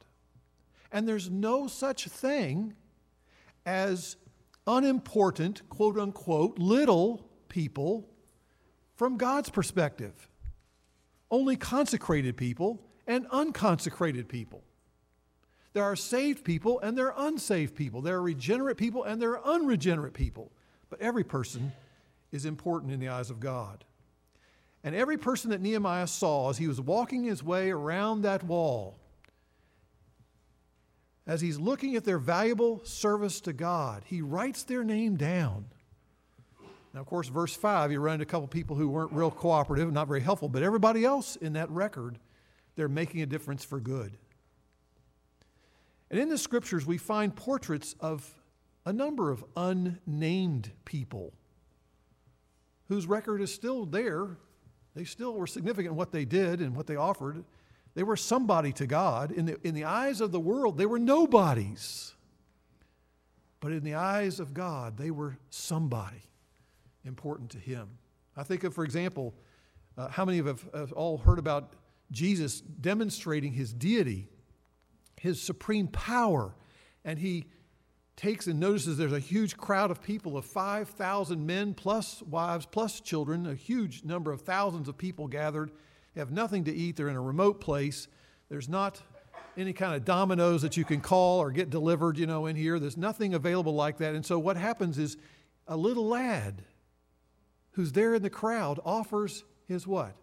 And 0.90 1.06
there's 1.06 1.30
no 1.30 1.66
such 1.66 2.06
thing 2.06 2.74
as 3.66 4.16
unimportant, 4.66 5.68
quote 5.68 5.98
unquote, 5.98 6.58
little 6.58 7.26
people 7.48 8.08
from 8.94 9.16
God's 9.16 9.50
perspective. 9.50 10.28
Only 11.30 11.56
consecrated 11.56 12.36
people 12.36 12.80
and 13.06 13.26
unconsecrated 13.30 14.28
people. 14.28 14.62
There 15.72 15.84
are 15.84 15.96
saved 15.96 16.44
people 16.44 16.80
and 16.80 16.96
there 16.96 17.12
are 17.12 17.26
unsaved 17.26 17.74
people. 17.74 18.00
There 18.00 18.16
are 18.16 18.22
regenerate 18.22 18.76
people 18.76 19.04
and 19.04 19.20
there 19.20 19.36
are 19.36 19.54
unregenerate 19.54 20.14
people. 20.14 20.52
But 20.88 21.00
every 21.00 21.24
person 21.24 21.72
is 22.30 22.44
important 22.44 22.92
in 22.92 23.00
the 23.00 23.08
eyes 23.08 23.30
of 23.30 23.40
God. 23.40 23.84
And 24.84 24.94
every 24.94 25.16
person 25.16 25.50
that 25.50 25.60
Nehemiah 25.60 26.06
saw 26.06 26.50
as 26.50 26.58
he 26.58 26.68
was 26.68 26.80
walking 26.80 27.24
his 27.24 27.42
way 27.42 27.70
around 27.70 28.22
that 28.22 28.44
wall, 28.44 28.98
as 31.26 31.40
he's 31.40 31.58
looking 31.58 31.96
at 31.96 32.04
their 32.04 32.18
valuable 32.18 32.84
service 32.84 33.40
to 33.42 33.52
God, 33.52 34.02
he 34.06 34.20
writes 34.20 34.62
their 34.64 34.84
name 34.84 35.16
down. 35.16 35.66
Now, 36.92 37.00
of 37.00 37.06
course, 37.06 37.28
verse 37.28 37.54
5, 37.54 37.90
you 37.90 38.00
run 38.00 38.14
into 38.14 38.24
a 38.24 38.26
couple 38.26 38.46
people 38.46 38.76
who 38.76 38.88
weren't 38.88 39.12
real 39.12 39.30
cooperative, 39.30 39.92
not 39.92 40.06
very 40.06 40.20
helpful, 40.20 40.48
but 40.48 40.62
everybody 40.62 41.04
else 41.04 41.36
in 41.36 41.54
that 41.54 41.70
record, 41.70 42.18
they're 42.76 42.88
making 42.88 43.22
a 43.22 43.26
difference 43.26 43.64
for 43.64 43.80
good. 43.80 44.16
And 46.10 46.20
in 46.20 46.28
the 46.28 46.38
scriptures, 46.38 46.86
we 46.86 46.98
find 46.98 47.34
portraits 47.34 47.96
of 47.98 48.38
a 48.86 48.92
number 48.92 49.30
of 49.30 49.44
unnamed 49.56 50.70
people 50.84 51.32
whose 52.88 53.06
record 53.06 53.40
is 53.40 53.52
still 53.52 53.86
there 53.86 54.36
they 54.94 55.04
still 55.04 55.34
were 55.34 55.46
significant 55.46 55.92
in 55.92 55.96
what 55.96 56.12
they 56.12 56.24
did 56.24 56.60
and 56.60 56.74
what 56.74 56.86
they 56.86 56.96
offered. 56.96 57.44
They 57.94 58.02
were 58.02 58.16
somebody 58.16 58.72
to 58.74 58.86
God. 58.86 59.30
In 59.30 59.46
the, 59.46 59.66
in 59.66 59.74
the 59.74 59.84
eyes 59.84 60.20
of 60.20 60.32
the 60.32 60.40
world, 60.40 60.76
they 60.76 60.86
were 60.86 60.98
nobodies. 60.98 62.14
But 63.60 63.72
in 63.72 63.84
the 63.84 63.94
eyes 63.94 64.40
of 64.40 64.52
God, 64.52 64.98
they 64.98 65.10
were 65.10 65.38
somebody 65.48 66.22
important 67.04 67.50
to 67.50 67.58
Him. 67.58 67.88
I 68.36 68.42
think 68.42 68.64
of, 68.64 68.74
for 68.74 68.84
example, 68.84 69.34
uh, 69.96 70.08
how 70.08 70.24
many 70.24 70.38
of 70.38 70.46
have, 70.46 70.66
have 70.74 70.92
all 70.92 71.18
heard 71.18 71.38
about 71.38 71.74
Jesus 72.10 72.60
demonstrating 72.60 73.52
His 73.52 73.72
deity, 73.72 74.28
His 75.20 75.40
supreme 75.40 75.86
power, 75.88 76.54
and 77.04 77.18
He 77.18 77.46
takes 78.16 78.46
and 78.46 78.60
notices 78.60 78.96
there's 78.96 79.12
a 79.12 79.18
huge 79.18 79.56
crowd 79.56 79.90
of 79.90 80.02
people 80.02 80.36
of 80.36 80.44
5,000 80.44 81.46
men 81.46 81.74
plus 81.74 82.22
wives 82.22 82.66
plus 82.66 83.00
children, 83.00 83.46
a 83.46 83.54
huge 83.54 84.04
number 84.04 84.32
of 84.32 84.42
thousands 84.42 84.88
of 84.88 84.96
people 84.96 85.26
gathered. 85.26 85.70
They 86.14 86.20
have 86.20 86.30
nothing 86.30 86.64
to 86.64 86.72
eat. 86.74 86.96
They're 86.96 87.08
in 87.08 87.16
a 87.16 87.20
remote 87.20 87.60
place. 87.60 88.08
There's 88.48 88.68
not 88.68 89.02
any 89.56 89.72
kind 89.72 89.94
of 89.94 90.04
Domino's 90.04 90.62
that 90.62 90.76
you 90.76 90.84
can 90.84 91.00
call 91.00 91.40
or 91.40 91.50
get 91.50 91.70
delivered, 91.70 92.18
you 92.18 92.26
know, 92.26 92.46
in 92.46 92.56
here. 92.56 92.78
There's 92.78 92.96
nothing 92.96 93.34
available 93.34 93.74
like 93.74 93.98
that. 93.98 94.14
And 94.14 94.24
so 94.24 94.38
what 94.38 94.56
happens 94.56 94.98
is 94.98 95.16
a 95.66 95.76
little 95.76 96.06
lad 96.06 96.62
who's 97.72 97.92
there 97.92 98.14
in 98.14 98.22
the 98.22 98.30
crowd 98.30 98.78
offers 98.84 99.44
his 99.66 99.86
what? 99.86 100.14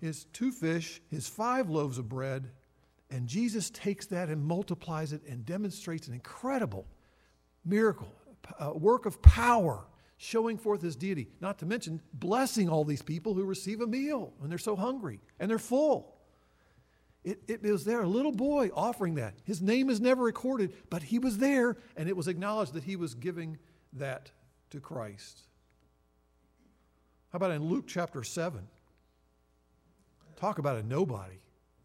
His 0.00 0.24
two 0.32 0.52
fish, 0.52 1.00
his 1.10 1.28
five 1.28 1.68
loaves 1.68 1.98
of 1.98 2.08
bread, 2.08 2.50
And 3.10 3.26
Jesus 3.26 3.70
takes 3.70 4.06
that 4.06 4.28
and 4.28 4.44
multiplies 4.44 5.12
it 5.12 5.22
and 5.26 5.44
demonstrates 5.46 6.08
an 6.08 6.14
incredible 6.14 6.86
miracle, 7.64 8.12
a 8.58 8.76
work 8.76 9.06
of 9.06 9.22
power, 9.22 9.86
showing 10.18 10.58
forth 10.58 10.82
his 10.82 10.96
deity, 10.96 11.28
not 11.40 11.58
to 11.60 11.66
mention 11.66 12.02
blessing 12.12 12.68
all 12.68 12.84
these 12.84 13.02
people 13.02 13.34
who 13.34 13.44
receive 13.44 13.80
a 13.80 13.86
meal 13.86 14.34
when 14.38 14.50
they're 14.50 14.58
so 14.58 14.76
hungry 14.76 15.20
and 15.38 15.48
they're 15.48 15.58
full. 15.58 16.16
It, 17.24 17.42
it, 17.46 17.62
was 17.62 17.84
there, 17.84 18.02
a 18.02 18.06
little 18.06 18.32
boy 18.32 18.70
offering 18.74 19.14
that. 19.14 19.34
His 19.44 19.62
name 19.62 19.90
is 19.90 20.00
never 20.00 20.22
recorded, 20.22 20.72
but 20.90 21.02
he 21.02 21.18
was 21.18 21.38
there, 21.38 21.76
and 21.96 22.08
it 22.08 22.16
was 22.16 22.26
acknowledged 22.26 22.72
that 22.72 22.84
he 22.84 22.96
was 22.96 23.14
giving 23.14 23.58
that 23.92 24.30
to 24.70 24.80
Christ. 24.80 25.42
How 27.30 27.36
about 27.36 27.52
in 27.52 27.68
Luke 27.68 27.84
chapter 27.86 28.24
7? 28.24 28.66
Talk 30.36 30.58
about 30.58 30.78
a 30.78 30.82
nobody 30.82 31.40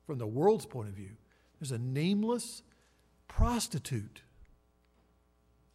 from 0.08 0.18
the 0.18 0.28
world's 0.28 0.66
point 0.66 0.90
of 0.90 0.96
view. 0.96 1.12
There's 1.60 1.72
a 1.72 1.80
nameless 1.80 2.64
prostitute. 3.28 4.23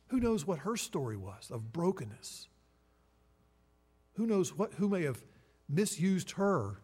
Who 0.08 0.20
knows 0.20 0.46
what 0.46 0.60
her 0.60 0.76
story 0.76 1.16
was 1.16 1.50
of 1.50 1.72
brokenness? 1.72 2.48
Who 4.14 4.26
knows 4.26 4.56
what, 4.56 4.74
who 4.74 4.88
may 4.88 5.02
have 5.02 5.22
misused 5.68 6.32
her 6.32 6.80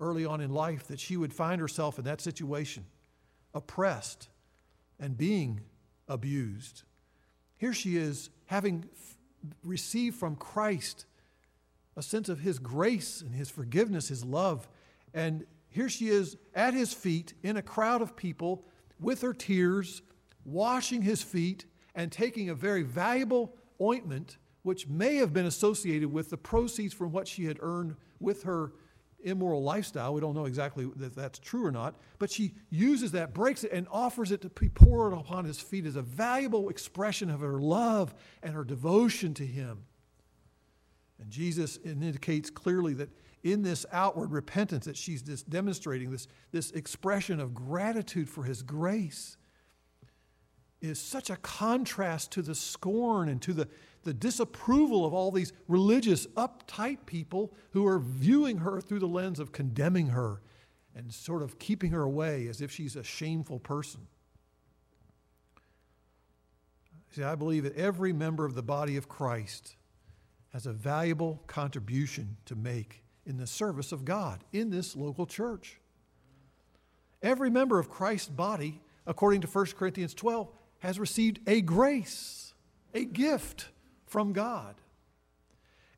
early 0.00 0.24
on 0.24 0.40
in 0.40 0.50
life 0.50 0.88
that 0.88 0.98
she 0.98 1.16
would 1.16 1.32
find 1.32 1.60
herself 1.60 1.98
in 1.98 2.04
that 2.04 2.20
situation, 2.20 2.86
oppressed 3.54 4.28
and 4.98 5.16
being 5.16 5.60
abused. 6.08 6.82
Here 7.56 7.72
she 7.72 7.96
is, 7.96 8.30
having 8.46 8.88
f- 8.92 9.16
received 9.62 10.16
from 10.16 10.34
Christ 10.36 11.06
a 11.96 12.02
sense 12.02 12.28
of 12.28 12.40
His 12.40 12.58
grace 12.58 13.20
and 13.20 13.34
His 13.34 13.50
forgiveness, 13.50 14.08
His 14.08 14.24
love. 14.24 14.66
And 15.14 15.44
here 15.68 15.88
she 15.88 16.08
is 16.08 16.36
at 16.54 16.74
His 16.74 16.92
feet 16.92 17.34
in 17.42 17.56
a 17.56 17.62
crowd 17.62 18.02
of 18.02 18.16
people 18.16 18.64
with 18.98 19.20
her 19.20 19.34
tears, 19.34 20.02
washing 20.44 21.02
His 21.02 21.22
feet 21.22 21.66
and 21.94 22.10
taking 22.10 22.48
a 22.48 22.54
very 22.54 22.82
valuable 22.82 23.56
ointment, 23.80 24.38
which 24.62 24.88
may 24.88 25.16
have 25.16 25.32
been 25.32 25.46
associated 25.46 26.12
with 26.12 26.30
the 26.30 26.36
proceeds 26.36 26.94
from 26.94 27.12
what 27.12 27.28
she 27.28 27.44
had 27.44 27.58
earned 27.60 27.96
with 28.20 28.44
her 28.44 28.72
immoral 29.24 29.62
lifestyle. 29.62 30.14
We 30.14 30.20
don't 30.20 30.34
know 30.34 30.46
exactly 30.46 30.90
if 31.00 31.14
that's 31.14 31.38
true 31.38 31.64
or 31.64 31.70
not, 31.70 31.96
but 32.18 32.30
she 32.30 32.54
uses 32.70 33.12
that, 33.12 33.32
breaks 33.32 33.64
it, 33.64 33.72
and 33.72 33.86
offers 33.90 34.32
it 34.32 34.40
to 34.42 34.48
be 34.48 34.68
poured 34.68 35.12
upon 35.12 35.44
his 35.44 35.60
feet 35.60 35.86
as 35.86 35.96
a 35.96 36.02
valuable 36.02 36.68
expression 36.68 37.30
of 37.30 37.40
her 37.40 37.60
love 37.60 38.14
and 38.42 38.54
her 38.54 38.64
devotion 38.64 39.34
to 39.34 39.46
him. 39.46 39.84
And 41.20 41.30
Jesus 41.30 41.78
indicates 41.84 42.50
clearly 42.50 42.94
that 42.94 43.10
in 43.44 43.62
this 43.62 43.84
outward 43.92 44.32
repentance 44.32 44.84
that 44.86 44.96
she's 44.96 45.22
just 45.22 45.48
demonstrating, 45.48 46.10
this, 46.10 46.28
this 46.50 46.70
expression 46.72 47.40
of 47.40 47.54
gratitude 47.54 48.28
for 48.28 48.44
his 48.44 48.62
grace, 48.62 49.36
is 50.82 50.98
such 50.98 51.30
a 51.30 51.36
contrast 51.36 52.32
to 52.32 52.42
the 52.42 52.54
scorn 52.54 53.28
and 53.28 53.40
to 53.42 53.52
the, 53.52 53.68
the 54.02 54.12
disapproval 54.12 55.06
of 55.06 55.14
all 55.14 55.30
these 55.30 55.52
religious, 55.68 56.26
uptight 56.28 57.06
people 57.06 57.54
who 57.70 57.86
are 57.86 58.00
viewing 58.00 58.58
her 58.58 58.80
through 58.80 58.98
the 58.98 59.06
lens 59.06 59.38
of 59.38 59.52
condemning 59.52 60.08
her 60.08 60.42
and 60.94 61.12
sort 61.12 61.42
of 61.42 61.58
keeping 61.58 61.92
her 61.92 62.02
away 62.02 62.48
as 62.48 62.60
if 62.60 62.70
she's 62.70 62.96
a 62.96 63.04
shameful 63.04 63.60
person. 63.60 64.06
See, 67.12 67.22
I 67.22 67.34
believe 67.34 67.62
that 67.64 67.76
every 67.76 68.12
member 68.12 68.44
of 68.44 68.54
the 68.54 68.62
body 68.62 68.96
of 68.96 69.08
Christ 69.08 69.76
has 70.52 70.66
a 70.66 70.72
valuable 70.72 71.42
contribution 71.46 72.36
to 72.46 72.56
make 72.56 73.02
in 73.24 73.36
the 73.36 73.46
service 73.46 73.92
of 73.92 74.04
God 74.04 74.44
in 74.52 74.70
this 74.70 74.96
local 74.96 75.26
church. 75.26 75.78
Every 77.22 77.50
member 77.50 77.78
of 77.78 77.88
Christ's 77.88 78.28
body, 78.28 78.80
according 79.06 79.42
to 79.42 79.46
1 79.46 79.66
Corinthians 79.78 80.12
12, 80.14 80.48
has 80.82 80.98
received 80.98 81.38
a 81.46 81.60
grace, 81.60 82.54
a 82.92 83.04
gift 83.04 83.68
from 84.04 84.32
God. 84.32 84.74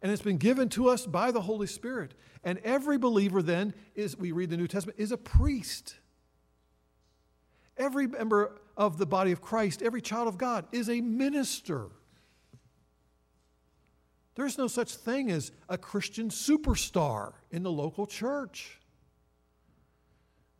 And 0.02 0.12
it's 0.12 0.20
been 0.20 0.37
given 0.37 0.68
to 0.70 0.90
us 0.90 1.06
by 1.06 1.30
the 1.30 1.40
Holy 1.40 1.66
Spirit. 1.66 2.12
And 2.44 2.58
every 2.58 2.98
believer 2.98 3.40
then 3.40 3.72
is, 3.94 4.18
we 4.18 4.30
read 4.30 4.50
the 4.50 4.58
New 4.58 4.68
Testament, 4.68 4.98
is 4.98 5.11
a 5.11 5.16
priest. 5.16 5.96
Every 7.78 8.06
member 8.06 8.61
of 8.76 8.98
the 8.98 9.06
body 9.06 9.32
of 9.32 9.40
Christ, 9.40 9.80
every 9.80 10.02
child 10.02 10.28
of 10.28 10.37
God, 10.37 10.66
is 10.70 10.90
a 10.90 11.00
minister. 11.00 11.87
There's 14.35 14.58
no 14.58 14.66
such 14.66 14.94
thing 14.96 15.30
as 15.30 15.50
a 15.66 15.78
Christian 15.78 16.28
superstar 16.28 17.32
in 17.50 17.62
the 17.62 17.72
local 17.72 18.06
church. 18.06 18.78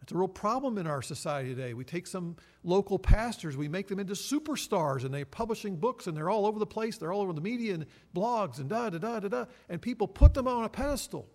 It's 0.05 0.13
a 0.13 0.19
real 0.19 0.29
problem 0.29 0.77
in 0.77 0.87
our 0.87 1.01
society 1.01 1.55
today. 1.55 1.73
We 1.73 1.83
take 1.83 2.07
some 2.07 2.37
local 2.63 2.99
pastors, 2.99 3.57
we 3.57 3.69
make 3.69 3.89
them 3.89 3.99
into 3.99 4.13
superstars, 4.13 5.03
and 5.03 5.15
they're 5.15 5.25
publishing 5.25 5.77
books, 5.77 6.07
and 6.07 6.15
they're 6.15 6.29
all 6.29 6.45
over 6.45 6.59
the 6.59 6.67
place. 6.67 6.99
They're 6.99 7.11
all 7.11 7.23
over 7.23 7.33
the 7.33 7.41
media 7.41 7.73
and 7.73 7.87
blogs 8.15 8.59
and 8.59 8.69
da 8.69 8.91
da 8.91 8.99
da 8.99 9.21
da 9.21 9.29
da, 9.29 9.45
and 9.71 9.81
people 9.81 10.07
put 10.07 10.35
them 10.35 10.47
on 10.47 10.65
a 10.65 10.69
pedestal. 10.69 11.27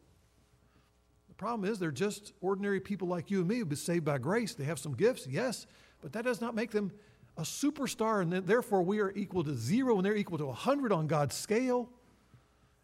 The 1.29 1.33
problem 1.33 1.67
is 1.67 1.79
they're 1.79 1.89
just 1.89 2.33
ordinary 2.41 2.79
people 2.79 3.07
like 3.07 3.31
you 3.31 3.39
and 3.39 3.47
me 3.47 3.57
who've 3.57 3.67
been 3.67 3.75
saved 3.75 4.05
by 4.05 4.19
grace. 4.19 4.53
They 4.53 4.65
have 4.65 4.77
some 4.77 4.93
gifts, 4.93 5.25
yes, 5.25 5.65
but 5.99 6.13
that 6.13 6.23
does 6.23 6.39
not 6.39 6.53
make 6.53 6.69
them 6.69 6.91
a 7.37 7.41
superstar, 7.41 8.21
and 8.21 8.31
therefore 8.31 8.83
we 8.83 8.99
are 8.99 9.11
equal 9.15 9.43
to 9.45 9.55
zero, 9.55 9.95
and 9.95 10.05
they're 10.05 10.15
equal 10.15 10.37
to 10.37 10.45
100 10.45 10.91
on 10.91 11.07
God's 11.07 11.33
scale. 11.33 11.89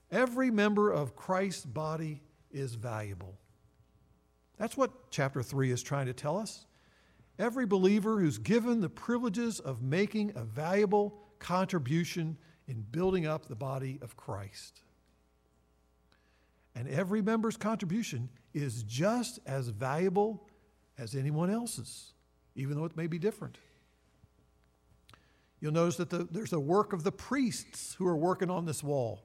Every 0.09 0.49
member 0.49 0.89
of 0.89 1.15
Christ's 1.15 1.63
body 1.63 2.23
is 2.51 2.73
valuable. 2.73 3.37
That's 4.57 4.77
what 4.77 5.11
chapter 5.11 5.43
3 5.43 5.71
is 5.71 5.83
trying 5.83 6.05
to 6.05 6.13
tell 6.13 6.37
us. 6.37 6.65
Every 7.37 7.65
believer 7.65 8.19
who's 8.19 8.37
given 8.37 8.79
the 8.79 8.89
privileges 8.89 9.59
of 9.59 9.81
making 9.81 10.31
a 10.35 10.43
valuable 10.43 11.17
contribution 11.39 12.37
in 12.67 12.81
building 12.91 13.27
up 13.27 13.47
the 13.47 13.55
body 13.55 13.99
of 14.01 14.15
Christ. 14.15 14.81
And 16.75 16.87
every 16.87 17.21
member's 17.21 17.57
contribution 17.57 18.29
is 18.53 18.83
just 18.83 19.39
as 19.45 19.67
valuable 19.67 20.47
as 20.97 21.15
anyone 21.15 21.49
else's, 21.49 22.13
even 22.55 22.77
though 22.77 22.85
it 22.85 22.95
may 22.95 23.07
be 23.07 23.19
different. 23.19 23.57
You'll 25.59 25.73
notice 25.73 25.97
that 25.97 26.09
the, 26.09 26.27
there's 26.29 26.53
a 26.53 26.59
work 26.59 26.93
of 26.93 27.03
the 27.03 27.11
priests 27.11 27.95
who 27.95 28.07
are 28.07 28.15
working 28.15 28.49
on 28.49 28.65
this 28.65 28.83
wall 28.83 29.23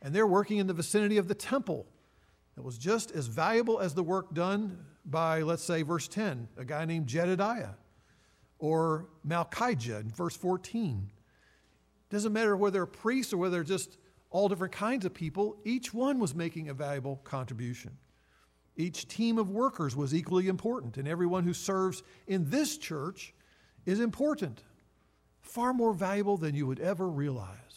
and 0.00 0.14
they're 0.14 0.26
working 0.26 0.58
in 0.58 0.66
the 0.66 0.74
vicinity 0.74 1.16
of 1.16 1.28
the 1.28 1.34
temple. 1.34 1.86
It 2.58 2.64
was 2.64 2.76
just 2.76 3.12
as 3.12 3.28
valuable 3.28 3.78
as 3.78 3.94
the 3.94 4.02
work 4.02 4.34
done 4.34 4.84
by, 5.04 5.42
let's 5.42 5.62
say, 5.62 5.82
verse 5.82 6.08
10, 6.08 6.48
a 6.56 6.64
guy 6.64 6.84
named 6.84 7.06
Jedediah 7.06 7.74
or 8.58 9.06
Malchijah 9.24 10.00
in 10.00 10.10
verse 10.10 10.36
14. 10.36 11.08
It 11.08 12.12
doesn't 12.12 12.32
matter 12.32 12.56
whether 12.56 12.72
they're 12.72 12.86
priests 12.86 13.32
or 13.32 13.36
whether 13.36 13.52
they're 13.52 13.62
just 13.62 13.96
all 14.30 14.48
different 14.48 14.72
kinds 14.74 15.06
of 15.06 15.14
people, 15.14 15.56
each 15.64 15.94
one 15.94 16.18
was 16.18 16.34
making 16.34 16.68
a 16.68 16.74
valuable 16.74 17.20
contribution. 17.22 17.96
Each 18.76 19.06
team 19.06 19.38
of 19.38 19.50
workers 19.50 19.94
was 19.94 20.12
equally 20.12 20.48
important, 20.48 20.96
and 20.96 21.06
everyone 21.06 21.44
who 21.44 21.54
serves 21.54 22.02
in 22.26 22.50
this 22.50 22.76
church 22.76 23.34
is 23.86 24.00
important, 24.00 24.64
far 25.40 25.72
more 25.72 25.94
valuable 25.94 26.36
than 26.36 26.56
you 26.56 26.66
would 26.66 26.80
ever 26.80 27.08
realize. 27.08 27.67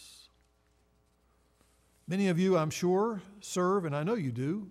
Many 2.12 2.28
of 2.28 2.38
you, 2.38 2.58
I'm 2.58 2.72
sure, 2.72 3.22
serve, 3.40 3.86
and 3.86 3.96
I 3.96 4.04
know 4.04 4.16
you 4.16 4.34
do, 4.34 4.70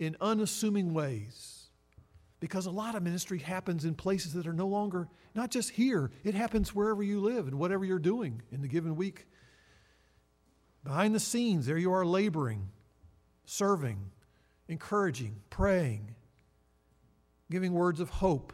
in 0.00 0.16
unassuming 0.20 0.92
ways. 0.92 1.68
Because 2.40 2.66
a 2.66 2.72
lot 2.72 2.96
of 2.96 3.04
ministry 3.04 3.38
happens 3.38 3.84
in 3.84 3.94
places 3.94 4.32
that 4.32 4.48
are 4.48 4.52
no 4.52 4.66
longer, 4.66 5.06
not 5.32 5.52
just 5.52 5.70
here, 5.70 6.10
it 6.24 6.34
happens 6.34 6.74
wherever 6.74 7.00
you 7.00 7.20
live 7.20 7.46
and 7.46 7.56
whatever 7.56 7.84
you're 7.84 8.00
doing 8.00 8.42
in 8.50 8.62
the 8.62 8.66
given 8.66 8.96
week. 8.96 9.28
Behind 10.82 11.14
the 11.14 11.20
scenes, 11.20 11.66
there 11.66 11.78
you 11.78 11.92
are 11.92 12.04
laboring, 12.04 12.68
serving, 13.44 14.10
encouraging, 14.66 15.36
praying, 15.50 16.16
giving 17.48 17.74
words 17.74 18.00
of 18.00 18.10
hope, 18.10 18.52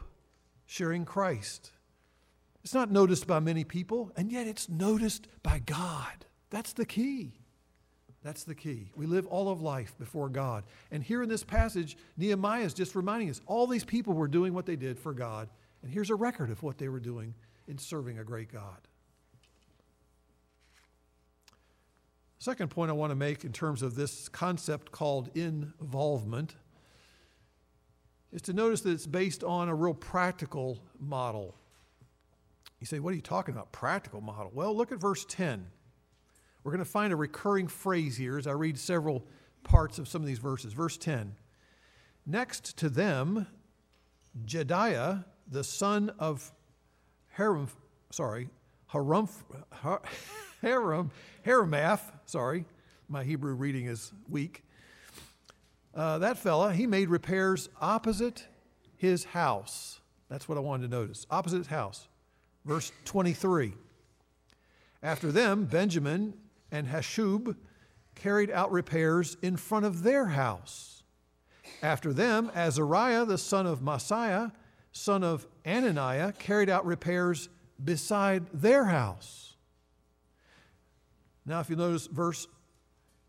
sharing 0.67 1.07
Christ. 1.07 1.73
It's 2.63 2.75
not 2.75 2.91
noticed 2.91 3.27
by 3.27 3.41
many 3.41 3.65
people, 3.65 4.13
and 4.19 4.31
yet 4.31 4.47
it's 4.47 4.69
noticed 4.69 5.29
by 5.43 5.61
God. 5.61 6.27
That's 6.51 6.75
the 6.75 6.85
key. 6.85 7.38
That's 8.23 8.45
the 8.45 8.55
key. 8.55 8.91
We 8.97 9.07
live 9.07 9.27
all 9.27 9.49
of 9.49 9.63
life 9.63 9.97
before 9.99 10.29
God. 10.29 10.65
And 10.91 11.03
here 11.03 11.23
in 11.23 11.29
this 11.29 11.45
passage, 11.45 11.97
Nehemiah 12.17 12.65
is 12.65 12.75
just 12.75 12.95
reminding 12.95 13.31
us 13.31 13.41
all 13.47 13.67
these 13.67 13.85
people 13.85 14.13
were 14.13 14.29
doing 14.29 14.55
what 14.55 14.67
they 14.67 14.77
did 14.77 14.99
for 14.99 15.13
God. 15.13 15.49
And 15.83 15.93
here's 15.93 16.11
a 16.11 16.17
record 16.17 16.51
of 16.51 16.63
what 16.63 16.79
they 16.79 16.89
were 16.89 17.01
doing 17.01 17.35
in 17.69 17.79
serving 17.79 18.19
a 18.19 18.25
great 18.25 18.53
God. 18.53 18.89
Second 22.41 22.71
point 22.71 22.91
I 22.91 22.95
want 22.95 23.11
to 23.11 23.17
make 23.17 23.45
in 23.45 23.53
terms 23.53 23.83
of 23.83 23.95
this 23.95 24.29
concept 24.29 24.91
called 24.91 25.31
involvement 25.37 26.55
is 28.33 28.43
to 28.43 28.53
notice 28.53 28.81
that 28.83 28.91
it's 28.91 29.07
based 29.07 29.43
on 29.43 29.69
a 29.69 29.75
real 29.75 29.95
practical 29.95 30.79
model. 31.01 31.55
You 32.81 32.87
say, 32.87 33.01
What 33.01 33.13
are 33.13 33.17
you 33.17 33.23
talking 33.23 33.55
about? 33.55 33.73
Practical 33.73 34.21
model? 34.21 34.51
Well, 34.55 34.77
look 34.77 34.93
at 34.93 35.01
verse 35.01 35.25
10. 35.29 35.67
We're 36.69 36.73
going 36.73 36.85
to 36.85 36.91
find 36.91 37.15
a 37.15 37.17
recurring 37.17 37.67
phrase 37.67 38.19
here 38.19 38.37
as 38.37 38.47
I 38.47 38.51
read 38.51 38.79
several 38.79 39.25
parts 39.65 39.99
of 39.99 40.07
some 40.07 40.21
of 40.21 40.29
these 40.29 40.39
verses. 40.39 40.75
Verse 40.75 40.99
10 40.99 41.35
Next 42.27 42.77
to 42.77 42.91
them, 42.91 43.47
Jedaiah, 44.45 45.25
the 45.51 45.65
son 45.65 46.13
of 46.19 46.53
Haram, 47.29 47.69
sorry, 48.11 48.51
Haram, 48.89 49.31
Haram, 50.61 51.11
Haramath, 51.47 52.03
sorry, 52.27 52.67
my 53.09 53.25
Hebrew 53.25 53.55
reading 53.55 53.87
is 53.87 54.13
weak. 54.29 54.63
Uh, 55.95 56.19
that 56.19 56.37
fella, 56.37 56.75
he 56.75 56.87
made 56.87 57.09
repairs 57.09 57.71
opposite 57.81 58.47
his 58.95 59.25
house. 59.25 60.03
That's 60.29 60.51
what 60.51 60.59
I 60.59 60.61
wanted 60.61 60.91
to 60.91 60.95
notice. 60.95 61.27
Opposite 61.31 61.57
his 61.57 61.69
house. 61.69 62.09
Verse 62.67 62.93
23. 63.07 63.73
After 65.03 65.33
them, 65.33 65.65
Benjamin 65.65 66.35
and 66.71 66.87
Hashub 66.87 67.57
carried 68.15 68.51
out 68.51 68.71
repairs 68.73 69.37
in 69.43 69.57
front 69.57 69.85
of 69.85 70.03
their 70.03 70.27
house. 70.27 71.03
After 71.83 72.13
them, 72.13 72.51
Azariah, 72.55 73.25
the 73.25 73.39
son 73.39 73.67
of 73.67 73.81
Maaseiah, 73.81 74.53
son 74.93 75.23
of 75.23 75.47
Ananiah, 75.65 76.33
carried 76.39 76.69
out 76.69 76.85
repairs 76.85 77.49
beside 77.83 78.47
their 78.53 78.87
house. 78.87 79.55
Now, 81.47 81.61
if 81.61 81.71
you 81.71 81.77
notice 81.77 82.07
verse 82.07 82.47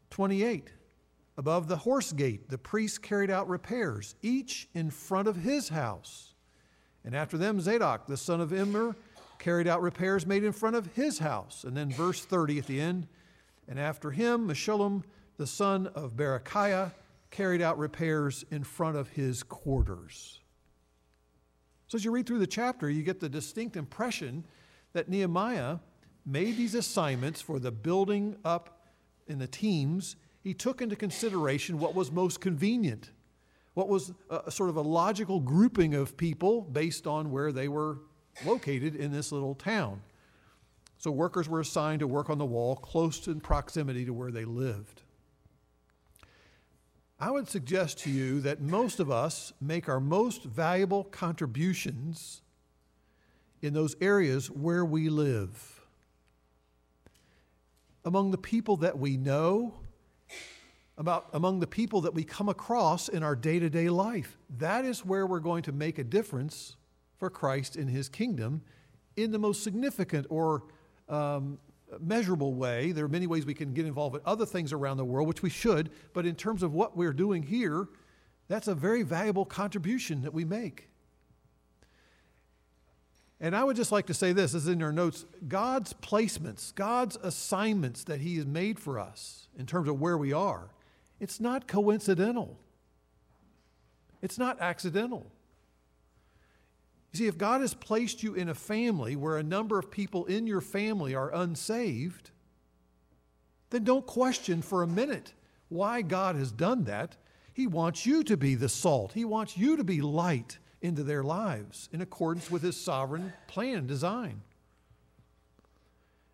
28, 0.10 0.70
above 1.38 1.68
the 1.68 1.78
horse 1.78 2.12
gate, 2.12 2.50
the 2.50 2.58
priests 2.58 2.98
carried 2.98 3.30
out 3.30 3.48
repairs, 3.48 4.16
each 4.22 4.68
in 4.74 4.90
front 4.90 5.28
of 5.28 5.38
his 5.38 5.70
house. 5.70 6.34
And 7.06 7.16
after 7.16 7.38
them, 7.38 7.62
Zadok, 7.62 8.08
the 8.08 8.18
son 8.18 8.42
of 8.42 8.52
Immer, 8.52 8.96
carried 9.38 9.68
out 9.68 9.82
repairs 9.82 10.26
made 10.26 10.44
in 10.44 10.52
front 10.52 10.76
of 10.76 10.88
his 10.96 11.20
house. 11.20 11.64
And 11.64 11.78
then 11.78 11.92
verse 11.92 12.26
30 12.26 12.60
at 12.60 12.66
the 12.68 12.82
end, 12.82 13.08
and 13.70 13.80
after 13.80 14.10
him, 14.10 14.48
Meshullam, 14.48 15.04
the 15.38 15.48
son 15.48 15.88
of 15.88 16.16
Berechiah, 16.16 16.92
carried 17.30 17.62
out 17.62 17.78
repairs 17.78 18.44
in 18.50 18.64
front 18.64 18.98
of 18.98 19.10
his 19.10 19.44
quarters. 19.44 20.40
So 21.88 21.96
as 21.96 22.04
you 22.04 22.12
read 22.12 22.26
through 22.26 22.40
the 22.40 22.48
chapter, 22.48 22.90
you 22.90 23.04
get 23.04 23.20
the 23.20 23.30
distinct 23.30 23.78
impression 23.78 24.44
that 24.94 25.08
Nehemiah 25.08 25.78
made 26.26 26.58
these 26.58 26.74
assignments 26.74 27.42
for 27.42 27.60
the 27.60 27.72
building 27.72 28.36
up 28.44 28.88
in 29.28 29.38
the 29.38 29.48
teams. 29.48 30.16
He 30.42 30.56
took 30.56 30.82
into 30.82 30.96
consideration 30.96 31.78
what 31.78 31.94
was 31.94 32.12
most 32.12 32.42
convenient, 32.42 33.12
what 33.76 33.88
was 33.88 34.12
a, 34.32 34.50
sort 34.50 34.70
of 34.70 34.78
a 34.78 34.82
logical 34.82 35.40
grouping 35.40 35.94
of 35.94 36.18
people 36.18 36.62
based 36.62 37.06
on 37.06 37.30
where 37.30 37.52
they 37.52 37.68
were 37.68 38.00
located 38.46 38.96
in 38.96 39.12
this 39.12 39.32
little 39.32 39.54
town. 39.54 40.02
So 41.00 41.12
workers 41.12 41.50
were 41.50 41.62
assigned 41.62 42.02
to 42.02 42.08
work 42.08 42.30
on 42.30 42.38
the 42.38 42.46
wall 42.46 42.76
close 42.76 43.26
in 43.28 43.40
proximity 43.40 44.06
to 44.06 44.14
where 44.14 44.32
they 44.32 44.46
lived. 44.46 45.02
I 47.18 47.32
would 47.32 47.50
suggest 47.50 48.00
to 48.00 48.12
you 48.12 48.42
that 48.42 48.62
most 48.62 49.00
of 49.00 49.10
us 49.10 49.52
make 49.60 49.90
our 49.90 50.00
most 50.00 50.44
valuable 50.44 51.06
contributions 51.06 52.42
in 53.62 53.74
those 53.74 53.96
areas 54.02 54.52
where 54.52 54.86
we 54.86 55.10
live. 55.10 55.82
Among 58.06 58.32
the 58.32 58.38
people 58.38 58.78
that 58.78 59.00
we 59.00 59.18
know, 59.18 59.74
about 60.98 61.30
among 61.32 61.62
the 61.62 61.68
people 61.68 62.02
that 62.02 62.14
we 62.14 62.26
come 62.26 62.50
across 62.50 63.08
in 63.08 63.24
our 63.24 63.36
day-to-day 63.36 63.88
life. 63.90 64.38
That 64.58 64.84
is 64.84 65.06
where 65.06 65.26
we're 65.26 65.40
going 65.40 65.64
to 65.64 65.72
make 65.72 65.98
a 65.98 66.04
difference 66.04 66.76
for 67.18 67.30
Christ 67.30 67.78
in 67.78 67.88
his 67.88 68.10
kingdom 68.10 68.64
in 69.16 69.32
the 69.32 69.40
most 69.40 69.64
significant 69.64 70.28
or 70.30 70.64
um, 71.10 71.58
measurable 72.00 72.54
way. 72.54 72.92
There 72.92 73.06
are 73.06 73.10
many 73.10 73.28
ways 73.28 73.46
we 73.46 73.54
can 73.54 73.74
get 73.74 73.86
involved 73.86 74.16
in 74.16 74.22
other 74.26 74.46
things 74.46 74.72
around 74.72 74.98
the 74.98 75.06
world, 75.06 75.28
which 75.28 75.42
we 75.42 75.50
should, 75.50 75.90
but 76.14 76.26
in 76.26 76.36
terms 76.36 76.64
of 76.64 76.74
what 76.74 76.96
we're 76.96 77.14
doing 77.14 77.44
here, 77.44 77.88
that's 78.48 78.68
a 78.68 78.76
very 78.76 79.04
valuable 79.04 79.46
contribution 79.46 80.22
that 80.22 80.34
we 80.34 80.46
make. 80.46 80.90
And 83.42 83.56
I 83.56 83.64
would 83.64 83.78
just 83.78 83.92
like 83.92 84.08
to 84.08 84.14
say 84.14 84.34
this, 84.34 84.54
as 84.54 84.68
in 84.68 84.80
your 84.80 84.92
notes 84.92 85.26
God's 85.48 85.94
placements, 85.94 86.76
God's 86.76 87.18
assignments 87.24 88.04
that 88.04 88.20
He 88.20 88.36
has 88.36 88.46
made 88.46 88.80
for 88.80 89.00
us 89.00 89.48
in 89.58 89.66
terms 89.66 89.88
of 89.88 90.00
where 90.00 90.18
we 90.18 90.34
are, 90.34 90.70
it's 91.20 91.40
not 91.40 91.68
coincidental. 91.68 92.60
It's 94.22 94.38
not 94.38 94.60
accidental. 94.60 95.32
You 97.12 97.18
see, 97.18 97.28
if 97.28 97.38
God 97.38 97.62
has 97.62 97.74
placed 97.74 98.22
you 98.22 98.36
in 98.36 98.50
a 98.50 98.56
family 98.56 99.16
where 99.16 99.38
a 99.38 99.44
number 99.44 99.80
of 99.80 99.90
people 99.90 100.26
in 100.26 100.46
your 100.46 100.62
family 100.62 101.16
are 101.16 101.34
unsaved, 101.34 102.32
then 103.72 103.84
don't 103.84 104.06
question 104.06 104.62
for 104.62 104.84
a 104.84 104.88
minute 104.88 105.34
why 105.70 106.02
God 106.02 106.36
has 106.36 106.52
done 106.52 106.84
that. 106.86 107.16
He 107.54 107.68
wants 107.68 108.06
you 108.06 108.24
to 108.24 108.38
be 108.38 108.56
the 108.56 108.70
salt, 108.70 109.14
He 109.14 109.26
wants 109.26 109.58
you 109.58 109.78
to 109.78 109.84
be 109.84 110.02
light 110.02 110.58
into 110.82 111.04
their 111.04 111.24
lives 111.24 111.90
in 111.92 112.02
accordance 112.02 112.50
with 112.50 112.62
His 112.62 112.78
sovereign 112.78 113.34
plan 113.48 113.80
and 113.80 113.88
design. 113.88 114.42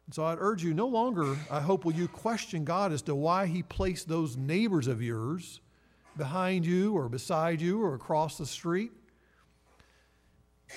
And 0.06 0.14
so 0.14 0.24
I'd 0.26 0.38
urge 0.40 0.64
you 0.64 0.74
no 0.74 0.88
longer, 0.88 1.36
I 1.50 1.62
hope, 1.62 1.84
will 1.84 1.94
you 1.94 2.08
question 2.08 2.64
God 2.64 2.92
as 2.92 3.02
to 3.04 3.16
why 3.16 3.48
He 3.48 3.64
placed 3.64 4.08
those 4.08 4.38
neighbors 4.38 4.88
of 4.88 5.02
yours 5.02 5.62
behind 6.18 6.66
you 6.66 6.94
or 6.94 7.10
beside 7.10 7.62
you 7.62 7.82
or 7.82 7.96
across 7.96 8.38
the 8.38 8.46
street. 8.46 8.92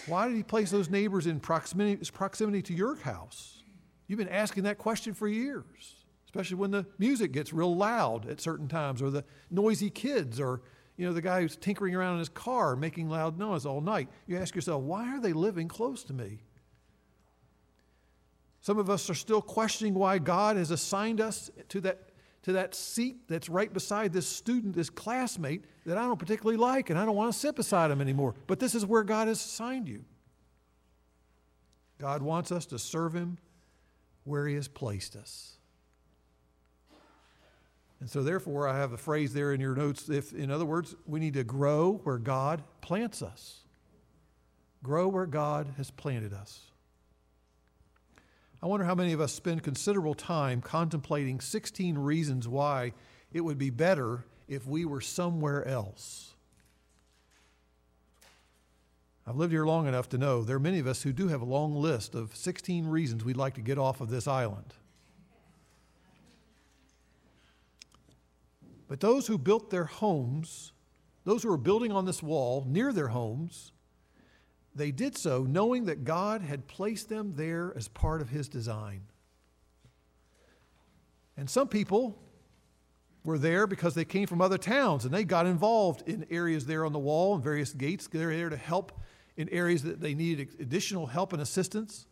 Why 0.06 0.28
did 0.28 0.36
he 0.36 0.42
place 0.42 0.70
those 0.70 0.90
neighbors 0.90 1.26
in 1.26 1.40
proximity, 1.40 1.98
proximity 2.12 2.62
to 2.62 2.74
your 2.74 2.96
house? 2.96 3.62
You've 4.06 4.18
been 4.18 4.28
asking 4.28 4.64
that 4.64 4.78
question 4.78 5.14
for 5.14 5.28
years, 5.28 5.96
especially 6.26 6.56
when 6.56 6.70
the 6.70 6.86
music 6.98 7.32
gets 7.32 7.52
real 7.52 7.74
loud 7.74 8.28
at 8.28 8.40
certain 8.40 8.68
times, 8.68 9.02
or 9.02 9.10
the 9.10 9.24
noisy 9.50 9.90
kids, 9.90 10.40
or 10.40 10.62
you 10.96 11.06
know 11.06 11.12
the 11.12 11.22
guy 11.22 11.42
who's 11.42 11.56
tinkering 11.56 11.94
around 11.94 12.14
in 12.14 12.18
his 12.20 12.28
car 12.28 12.74
making 12.74 13.08
loud 13.08 13.38
noise 13.38 13.66
all 13.66 13.80
night. 13.80 14.08
You 14.26 14.38
ask 14.38 14.54
yourself, 14.54 14.82
why 14.82 15.14
are 15.14 15.20
they 15.20 15.32
living 15.32 15.68
close 15.68 16.04
to 16.04 16.12
me? 16.12 16.40
Some 18.60 18.78
of 18.78 18.90
us 18.90 19.08
are 19.08 19.14
still 19.14 19.40
questioning 19.40 19.94
why 19.94 20.18
God 20.18 20.56
has 20.56 20.70
assigned 20.70 21.20
us 21.20 21.50
to 21.68 21.80
that 21.82 22.08
to 22.42 22.52
that 22.52 22.74
seat 22.74 23.28
that's 23.28 23.48
right 23.48 23.72
beside 23.72 24.12
this 24.12 24.26
student, 24.26 24.74
this 24.74 24.90
classmate 24.90 25.64
that 25.88 25.98
I 25.98 26.02
don't 26.02 26.18
particularly 26.18 26.56
like, 26.56 26.90
and 26.90 26.98
I 26.98 27.04
don't 27.04 27.16
want 27.16 27.32
to 27.32 27.38
sit 27.38 27.56
beside 27.56 27.90
him 27.90 28.00
anymore. 28.00 28.34
But 28.46 28.60
this 28.60 28.74
is 28.74 28.84
where 28.84 29.02
God 29.02 29.28
has 29.28 29.38
assigned 29.38 29.88
you. 29.88 30.04
God 31.98 32.22
wants 32.22 32.52
us 32.52 32.66
to 32.66 32.78
serve 32.78 33.14
Him 33.14 33.38
where 34.24 34.46
He 34.46 34.54
has 34.54 34.68
placed 34.68 35.16
us. 35.16 35.56
And 38.00 38.08
so, 38.08 38.22
therefore, 38.22 38.68
I 38.68 38.76
have 38.76 38.92
a 38.92 38.96
phrase 38.96 39.32
there 39.32 39.52
in 39.52 39.60
your 39.60 39.74
notes. 39.74 40.08
If, 40.08 40.32
in 40.32 40.50
other 40.50 40.64
words, 40.64 40.94
we 41.06 41.18
need 41.18 41.34
to 41.34 41.42
grow 41.42 42.00
where 42.04 42.18
God 42.18 42.62
plants 42.80 43.22
us. 43.22 43.64
Grow 44.84 45.08
where 45.08 45.26
God 45.26 45.74
has 45.76 45.90
planted 45.90 46.32
us. 46.32 46.60
I 48.62 48.66
wonder 48.66 48.86
how 48.86 48.94
many 48.94 49.12
of 49.12 49.20
us 49.20 49.32
spend 49.32 49.64
considerable 49.64 50.14
time 50.14 50.60
contemplating 50.60 51.40
16 51.40 51.98
reasons 51.98 52.46
why 52.46 52.92
it 53.32 53.40
would 53.40 53.58
be 53.58 53.70
better 53.70 54.24
if 54.48 54.66
we 54.66 54.84
were 54.84 55.00
somewhere 55.00 55.66
else. 55.66 56.34
I've 59.26 59.36
lived 59.36 59.52
here 59.52 59.66
long 59.66 59.86
enough 59.86 60.08
to 60.10 60.18
know 60.18 60.42
there 60.42 60.56
are 60.56 60.60
many 60.60 60.78
of 60.78 60.86
us 60.86 61.02
who 61.02 61.12
do 61.12 61.28
have 61.28 61.42
a 61.42 61.44
long 61.44 61.74
list 61.74 62.14
of 62.14 62.34
16 62.34 62.86
reasons 62.86 63.24
we'd 63.24 63.36
like 63.36 63.54
to 63.54 63.60
get 63.60 63.76
off 63.76 64.00
of 64.00 64.08
this 64.08 64.26
island. 64.26 64.72
But 68.88 69.00
those 69.00 69.26
who 69.26 69.36
built 69.36 69.68
their 69.68 69.84
homes, 69.84 70.72
those 71.24 71.42
who 71.42 71.50
were 71.50 71.58
building 71.58 71.92
on 71.92 72.06
this 72.06 72.22
wall 72.22 72.64
near 72.66 72.90
their 72.90 73.08
homes, 73.08 73.72
they 74.74 74.90
did 74.90 75.14
so 75.14 75.42
knowing 75.42 75.84
that 75.84 76.04
God 76.04 76.40
had 76.40 76.66
placed 76.66 77.10
them 77.10 77.34
there 77.36 77.74
as 77.76 77.86
part 77.86 78.22
of 78.22 78.30
His 78.30 78.48
design. 78.48 79.02
And 81.36 81.50
some 81.50 81.68
people 81.68 82.18
were 83.24 83.38
there 83.38 83.66
because 83.66 83.94
they 83.94 84.04
came 84.04 84.26
from 84.26 84.40
other 84.40 84.58
towns 84.58 85.04
and 85.04 85.12
they 85.12 85.24
got 85.24 85.46
involved 85.46 86.08
in 86.08 86.26
areas 86.30 86.66
there 86.66 86.84
on 86.84 86.92
the 86.92 86.98
wall 86.98 87.34
and 87.34 87.44
various 87.44 87.72
gates. 87.72 88.06
They're 88.06 88.34
there 88.34 88.48
to 88.48 88.56
help 88.56 88.92
in 89.36 89.48
areas 89.50 89.82
that 89.84 90.00
they 90.00 90.14
needed 90.14 90.48
additional 90.60 91.06
help 91.06 91.32
and 91.32 91.42
assistance. 91.42 92.06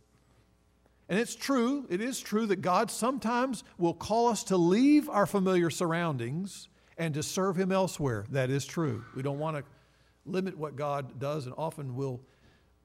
And 1.09 1.19
it's 1.19 1.37
true, 1.37 1.87
it 1.88 2.01
is 2.01 2.21
true 2.21 2.47
that 2.47 2.62
God 2.62 2.90
sometimes 2.90 3.62
will 3.79 3.95
call 3.95 4.29
us 4.29 4.42
to 4.45 4.57
leave 4.57 5.09
our 5.09 5.27
familiar 5.27 5.71
surroundings 5.71 6.69
and 6.99 7.14
to 7.14 7.23
serve 7.23 7.57
Him 7.57 7.71
elsewhere. 7.71 8.25
That 8.31 8.51
is 8.51 8.66
true. 8.66 9.05
We 9.14 9.23
don't 9.23 9.38
want 9.38 9.57
to 9.57 9.64
limit 10.25 10.59
what 10.59 10.75
God 10.75 11.21
does 11.21 11.47
and 11.47 11.55
often 11.57 11.95
will 11.95 12.21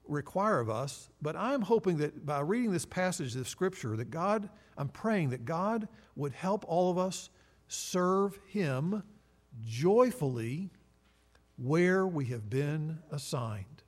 require 0.07 0.59
of 0.59 0.69
us. 0.69 1.09
But 1.21 1.35
I'm 1.35 1.61
hoping 1.61 1.97
that 1.97 2.25
by 2.25 2.41
reading 2.41 2.71
this 2.71 2.85
passage 2.85 3.35
of 3.35 3.47
Scripture, 3.47 3.95
that 3.97 4.11
God, 4.11 4.49
I'm 4.77 4.89
praying 4.89 5.31
that 5.31 5.45
God 5.45 5.87
would 6.15 6.33
help 6.33 6.65
all 6.67 6.91
of 6.91 6.97
us 6.97 7.29
serve 7.71 8.37
Him 8.47 9.03
joyfully 9.63 10.69
where 11.57 12.05
we 12.05 12.25
have 12.25 12.49
been 12.49 12.99
assigned. 13.11 13.83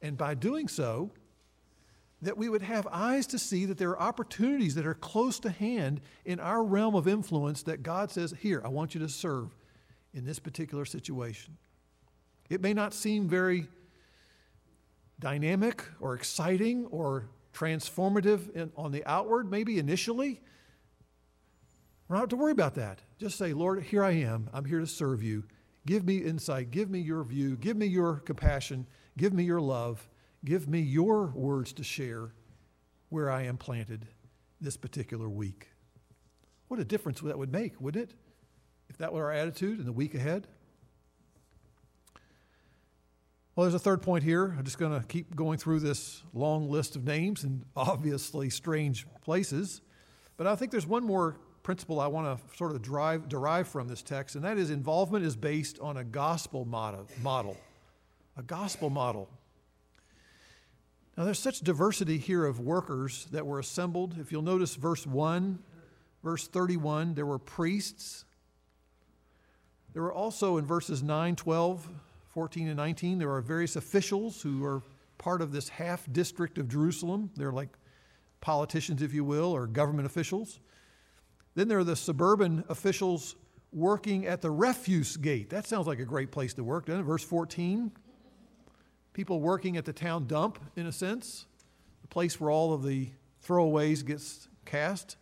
And 0.00 0.16
by 0.16 0.34
doing 0.34 0.68
so, 0.68 1.10
that 2.22 2.36
we 2.36 2.48
would 2.48 2.62
have 2.62 2.86
eyes 2.90 3.26
to 3.28 3.38
see 3.38 3.64
that 3.64 3.78
there 3.78 3.90
are 3.90 4.00
opportunities 4.00 4.74
that 4.74 4.86
are 4.86 4.94
close 4.94 5.38
to 5.40 5.50
hand 5.50 6.00
in 6.24 6.40
our 6.40 6.64
realm 6.64 6.94
of 6.94 7.06
influence 7.06 7.62
that 7.62 7.82
God 7.82 8.10
says, 8.10 8.34
Here, 8.40 8.60
I 8.64 8.68
want 8.68 8.94
you 8.94 9.00
to 9.00 9.08
serve 9.08 9.54
in 10.14 10.24
this 10.24 10.38
particular 10.38 10.84
situation. 10.84 11.56
It 12.50 12.60
may 12.60 12.74
not 12.74 12.94
seem 12.94 13.28
very 13.28 13.68
dynamic 15.20 15.84
or 16.00 16.14
exciting 16.14 16.86
or 16.86 17.28
transformative 17.52 18.50
in, 18.54 18.72
on 18.76 18.92
the 18.92 19.04
outward, 19.04 19.50
maybe 19.50 19.78
initially. 19.78 20.40
We're 22.08 22.16
not 22.16 22.30
to 22.30 22.36
worry 22.36 22.52
about 22.52 22.74
that. 22.76 23.00
Just 23.18 23.36
say, 23.36 23.52
Lord, 23.52 23.82
here 23.82 24.02
I 24.02 24.12
am. 24.12 24.48
I'm 24.52 24.64
here 24.64 24.80
to 24.80 24.86
serve 24.86 25.22
you. 25.22 25.44
Give 25.86 26.04
me 26.04 26.18
insight. 26.18 26.70
Give 26.70 26.88
me 26.88 27.00
your 27.00 27.22
view. 27.22 27.56
Give 27.56 27.76
me 27.76 27.86
your 27.86 28.16
compassion. 28.16 28.86
Give 29.18 29.32
me 29.32 29.44
your 29.44 29.60
love. 29.60 30.08
Give 30.44 30.68
me 30.68 30.80
your 30.80 31.26
words 31.34 31.72
to 31.74 31.84
share 31.84 32.32
where 33.10 33.30
I 33.30 33.42
am 33.42 33.58
planted 33.58 34.06
this 34.60 34.76
particular 34.76 35.28
week. 35.28 35.68
What 36.68 36.80
a 36.80 36.84
difference 36.84 37.20
that 37.20 37.38
would 37.38 37.52
make, 37.52 37.80
wouldn't 37.80 38.10
it? 38.10 38.16
If 38.88 38.98
that 38.98 39.12
were 39.12 39.24
our 39.24 39.32
attitude 39.32 39.78
in 39.78 39.84
the 39.84 39.92
week 39.92 40.14
ahead. 40.14 40.46
Well, 43.54 43.64
there's 43.64 43.74
a 43.74 43.78
third 43.78 44.02
point 44.02 44.22
here. 44.22 44.54
I'm 44.56 44.64
just 44.64 44.78
going 44.78 44.98
to 44.98 45.06
keep 45.06 45.34
going 45.34 45.58
through 45.58 45.80
this 45.80 46.22
long 46.32 46.70
list 46.70 46.96
of 46.96 47.04
names 47.04 47.44
and 47.44 47.64
obviously 47.76 48.48
strange 48.50 49.06
places. 49.22 49.82
But 50.36 50.46
I 50.46 50.54
think 50.54 50.70
there's 50.70 50.86
one 50.86 51.04
more 51.04 51.36
principle 51.68 52.00
I 52.00 52.06
want 52.06 52.26
to 52.50 52.56
sort 52.56 52.74
of 52.74 52.80
drive, 52.80 53.28
derive 53.28 53.68
from 53.68 53.88
this 53.88 54.00
text, 54.00 54.36
and 54.36 54.44
that 54.46 54.56
is 54.56 54.70
involvement 54.70 55.22
is 55.22 55.36
based 55.36 55.78
on 55.80 55.98
a 55.98 56.02
gospel 56.02 56.64
model. 56.64 57.06
A 58.38 58.42
gospel 58.42 58.88
model. 58.88 59.28
Now, 61.14 61.24
there's 61.24 61.38
such 61.38 61.60
diversity 61.60 62.16
here 62.16 62.46
of 62.46 62.58
workers 62.58 63.26
that 63.32 63.44
were 63.44 63.58
assembled. 63.58 64.16
If 64.18 64.32
you'll 64.32 64.40
notice 64.40 64.76
verse 64.76 65.06
1, 65.06 65.58
verse 66.24 66.48
31, 66.48 67.12
there 67.12 67.26
were 67.26 67.38
priests. 67.38 68.24
There 69.92 70.00
were 70.00 70.14
also 70.14 70.56
in 70.56 70.64
verses 70.64 71.02
9, 71.02 71.36
12, 71.36 71.86
14 72.30 72.68
and 72.68 72.78
19, 72.78 73.18
there 73.18 73.30
are 73.30 73.42
various 73.42 73.76
officials 73.76 74.40
who 74.40 74.64
are 74.64 74.82
part 75.18 75.42
of 75.42 75.52
this 75.52 75.68
half 75.68 76.10
district 76.12 76.56
of 76.56 76.66
Jerusalem. 76.66 77.28
They're 77.36 77.52
like 77.52 77.76
politicians, 78.40 79.02
if 79.02 79.12
you 79.12 79.22
will, 79.22 79.54
or 79.54 79.66
government 79.66 80.06
officials. 80.06 80.60
Then 81.58 81.66
there 81.66 81.80
are 81.80 81.84
the 81.84 81.96
suburban 81.96 82.62
officials 82.68 83.34
working 83.72 84.26
at 84.26 84.42
the 84.42 84.50
refuse 84.52 85.16
gate. 85.16 85.50
That 85.50 85.66
sounds 85.66 85.88
like 85.88 85.98
a 85.98 86.04
great 86.04 86.30
place 86.30 86.54
to 86.54 86.62
work, 86.62 86.86
doesn't 86.86 87.00
it? 87.00 87.04
Verse 87.04 87.24
14. 87.24 87.90
People 89.12 89.40
working 89.40 89.76
at 89.76 89.84
the 89.84 89.92
town 89.92 90.28
dump, 90.28 90.60
in 90.76 90.86
a 90.86 90.92
sense, 90.92 91.46
the 92.02 92.06
place 92.06 92.40
where 92.40 92.52
all 92.52 92.72
of 92.72 92.84
the 92.84 93.08
throwaways 93.44 94.06
gets 94.06 94.46
cast. 94.66 95.16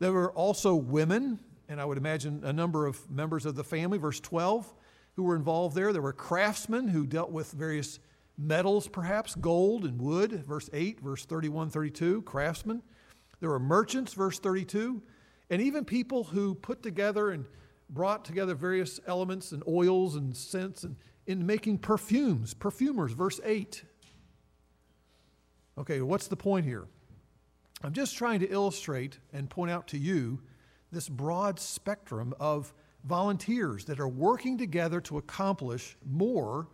There 0.00 0.12
were 0.12 0.32
also 0.32 0.74
women, 0.74 1.40
and 1.66 1.80
I 1.80 1.86
would 1.86 1.96
imagine 1.96 2.42
a 2.44 2.52
number 2.52 2.84
of 2.84 3.10
members 3.10 3.46
of 3.46 3.54
the 3.54 3.64
family. 3.64 3.96
Verse 3.96 4.20
12 4.20 4.70
who 5.14 5.22
were 5.22 5.34
involved 5.34 5.74
there. 5.74 5.94
There 5.94 6.02
were 6.02 6.12
craftsmen 6.12 6.88
who 6.88 7.06
dealt 7.06 7.30
with 7.30 7.52
various 7.52 8.00
metals, 8.36 8.86
perhaps 8.86 9.34
gold 9.34 9.86
and 9.86 9.98
wood, 9.98 10.44
verse 10.44 10.68
8, 10.74 11.00
verse 11.00 11.24
31, 11.24 11.70
32, 11.70 12.20
craftsmen. 12.20 12.82
There 13.40 13.50
were 13.50 13.58
merchants, 13.58 14.14
verse 14.14 14.38
32, 14.38 15.02
and 15.50 15.62
even 15.62 15.84
people 15.84 16.24
who 16.24 16.54
put 16.54 16.82
together 16.82 17.30
and 17.30 17.46
brought 17.88 18.24
together 18.24 18.54
various 18.54 18.98
elements 19.06 19.52
and 19.52 19.62
oils 19.68 20.16
and 20.16 20.36
scents 20.36 20.84
and 20.84 20.96
in 21.26 21.44
making 21.44 21.78
perfumes, 21.78 22.54
perfumers, 22.54 23.12
verse 23.12 23.40
8. 23.44 23.84
Okay, 25.78 26.00
what's 26.00 26.28
the 26.28 26.36
point 26.36 26.64
here? 26.64 26.86
I'm 27.82 27.92
just 27.92 28.16
trying 28.16 28.40
to 28.40 28.50
illustrate 28.50 29.18
and 29.32 29.50
point 29.50 29.70
out 29.70 29.88
to 29.88 29.98
you 29.98 30.40
this 30.92 31.08
broad 31.08 31.60
spectrum 31.60 32.32
of 32.40 32.72
volunteers 33.04 33.84
that 33.84 34.00
are 34.00 34.08
working 34.08 34.56
together 34.56 35.00
to 35.02 35.18
accomplish 35.18 35.96
more 36.04 36.68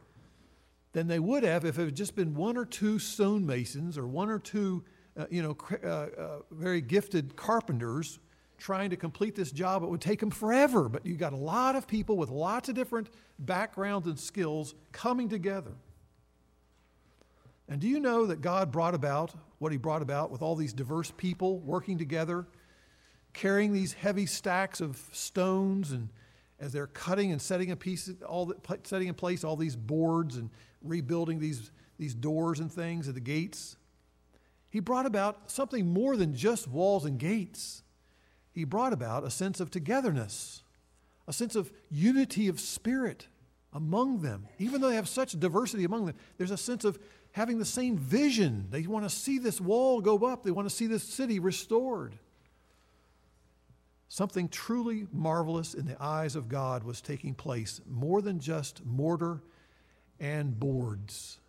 than 0.93 1.09
they 1.09 1.19
would 1.19 1.43
have 1.43 1.65
if 1.65 1.79
it 1.79 1.87
had 1.87 1.97
just 1.97 2.15
been 2.15 2.35
one 2.35 2.57
or 2.57 2.65
two 2.65 2.99
stonemasons 2.99 3.99
or 3.99 4.07
one 4.07 4.31
or 4.31 4.39
two, 4.39 4.85
uh, 5.17 5.27
you 5.31 5.43
know, 5.43 5.57
uh, 5.85 5.87
uh, 5.89 6.39
very 6.51 6.81
gifted 6.81 7.37
carpenters 7.37 8.19
trying 8.59 8.91
to 8.91 8.97
complete 8.97 9.35
this 9.35 9.51
job. 9.51 9.83
It 9.83 9.91
would 9.91 10.01
take 10.01 10.21
them 10.21 10.31
forever. 10.31 10.89
But 10.89 11.05
you 11.05 11.17
got 11.17 11.33
a 11.33 11.37
lot 11.37 11.77
of 11.77 11.87
people 11.87 12.17
with 12.17 12.31
lots 12.31 12.69
of 12.69 12.75
different 12.75 13.11
backgrounds 13.39 14.07
and 14.07 14.19
skills 14.19 14.75
coming 14.93 15.29
together. 15.29 15.73
And 17.69 17.81
do 17.81 17.89
you 17.89 18.01
know 18.01 18.27
that 18.27 18.41
God 18.41 18.71
brought 18.71 18.95
about 18.95 19.35
what 19.59 19.73
He 19.73 19.79
brought 19.79 20.03
about 20.03 20.31
with 20.31 20.43
all 20.43 20.55
these 20.55 20.73
diverse 20.73 21.13
people 21.17 21.59
working 21.59 21.99
together, 21.99 22.47
carrying 23.33 23.73
these 23.73 23.95
heavy 23.95 24.27
stacks 24.27 24.81
of 24.81 25.01
stones 25.13 25.93
and 25.93 26.09
as 26.61 26.73
they're 26.73 26.87
cutting 26.87 27.33
and 27.33 27.43
setting 27.43 27.73
a 27.73 27.77
piece, 27.77 28.09
all 28.27 28.47
the, 28.47 28.79
setting 28.85 29.09
in 29.09 29.15
place 29.15 29.43
all 29.43 29.57
these 29.57 29.75
boards 29.75 30.37
and 30.37 30.49
rebuilding 30.83 31.41
these, 31.41 31.73
these 31.99 32.15
doors 32.15 32.61
and 32.61 32.71
things 32.71 33.09
at 33.09 33.15
the 33.15 33.21
gates, 33.21 33.77
he 34.73 34.81
brought 34.81 35.05
about 35.05 35.51
something 35.51 35.93
more 35.93 36.17
than 36.17 36.35
just 36.35 36.67
walls 36.67 37.05
and 37.05 37.19
gates. 37.19 37.83
He 38.53 38.65
brought 38.65 38.95
about 38.95 39.23
a 39.23 39.31
sense 39.31 39.61
of 39.61 39.71
togetherness, 39.71 40.63
a 41.29 41.33
sense 41.35 41.55
of 41.55 41.71
unity 41.91 42.49
of 42.49 42.59
spirit 42.59 43.27
among 43.75 44.23
them. 44.23 44.49
Even 44.59 44.81
though 44.81 44.89
they 44.89 44.97
have 44.97 45.11
such 45.11 45.39
diversity 45.39 45.85
among 45.85 46.07
them, 46.07 46.17
there's 46.39 46.51
a 46.51 46.57
sense 46.57 46.87
of 46.87 46.99
having 47.33 47.59
the 47.59 47.67
same 47.67 47.99
vision. 47.99 48.69
They 48.71 48.87
want 48.87 49.05
to 49.05 49.15
see 49.15 49.39
this 49.39 49.61
wall 49.61 50.01
go 50.01 50.25
up, 50.25 50.43
they 50.43 50.51
want 50.51 50.71
to 50.71 50.75
see 50.75 50.87
this 50.87 51.05
city 51.05 51.39
restored. 51.39 52.15
Something 54.09 54.49
truly 54.49 55.07
marvelous 55.13 55.75
in 55.75 55.85
the 55.85 56.03
eyes 56.03 56.35
of 56.35 56.49
God 56.49 56.83
was 56.83 57.03
taking 57.03 57.35
place, 57.35 57.83
more 57.87 58.23
than 58.23 58.41
just 58.41 58.87
mortar 58.87 59.43
and 60.19 60.59
boards. 60.59 61.41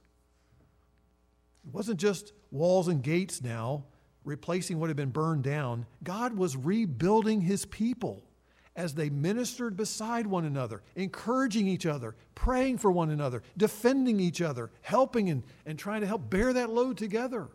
It 1.66 1.74
wasn't 1.74 2.02
just 2.02 2.34
walls 2.54 2.88
and 2.88 3.04
gates 3.04 3.42
now 3.42 3.84
replacing 4.24 4.80
what 4.80 4.90
had 4.90 4.96
been 4.96 5.10
burned 5.10 5.44
down. 5.44 5.86
God 6.04 6.38
was 6.38 6.56
rebuilding 6.56 7.42
his 7.42 7.66
people 7.66 8.24
as 8.76 8.96
they 8.96 9.10
ministered 9.10 9.76
beside 9.76 10.26
one 10.26 10.46
another, 10.46 10.82
encouraging 10.96 11.68
each 11.68 11.86
other, 11.86 12.16
praying 12.34 12.78
for 12.78 12.92
one 12.92 13.10
another, 13.10 13.44
defending 13.58 14.20
each 14.20 14.42
other, 14.42 14.72
helping 14.82 15.30
and, 15.30 15.44
and 15.66 15.78
trying 15.78 16.02
to 16.02 16.08
help 16.08 16.30
bear 16.30 16.54
that 16.54 16.70
load 16.70 16.98
together. 16.98 17.50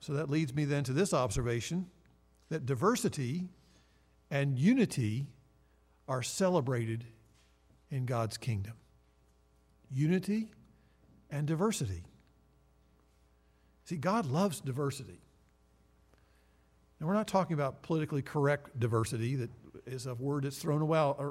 So 0.00 0.12
that 0.14 0.30
leads 0.30 0.54
me 0.54 0.64
then 0.64 0.84
to 0.84 0.92
this 0.92 1.12
observation 1.12 1.90
that 2.48 2.64
diversity 2.64 3.48
and 4.30 4.58
unity 4.58 5.26
are 6.06 6.22
celebrated 6.22 7.04
in 7.90 8.06
God's 8.06 8.38
kingdom. 8.38 8.74
Unity 9.90 10.52
and 11.30 11.46
diversity. 11.46 12.04
See, 13.88 13.96
God 13.96 14.26
loves 14.26 14.60
diversity. 14.60 15.18
And 17.00 17.08
we're 17.08 17.14
not 17.14 17.26
talking 17.26 17.54
about 17.54 17.80
politically 17.80 18.20
correct 18.20 18.78
diversity 18.78 19.34
that 19.36 19.48
is 19.86 20.04
a 20.04 20.14
word 20.14 20.44
that's 20.44 20.58
thrown, 20.58 20.80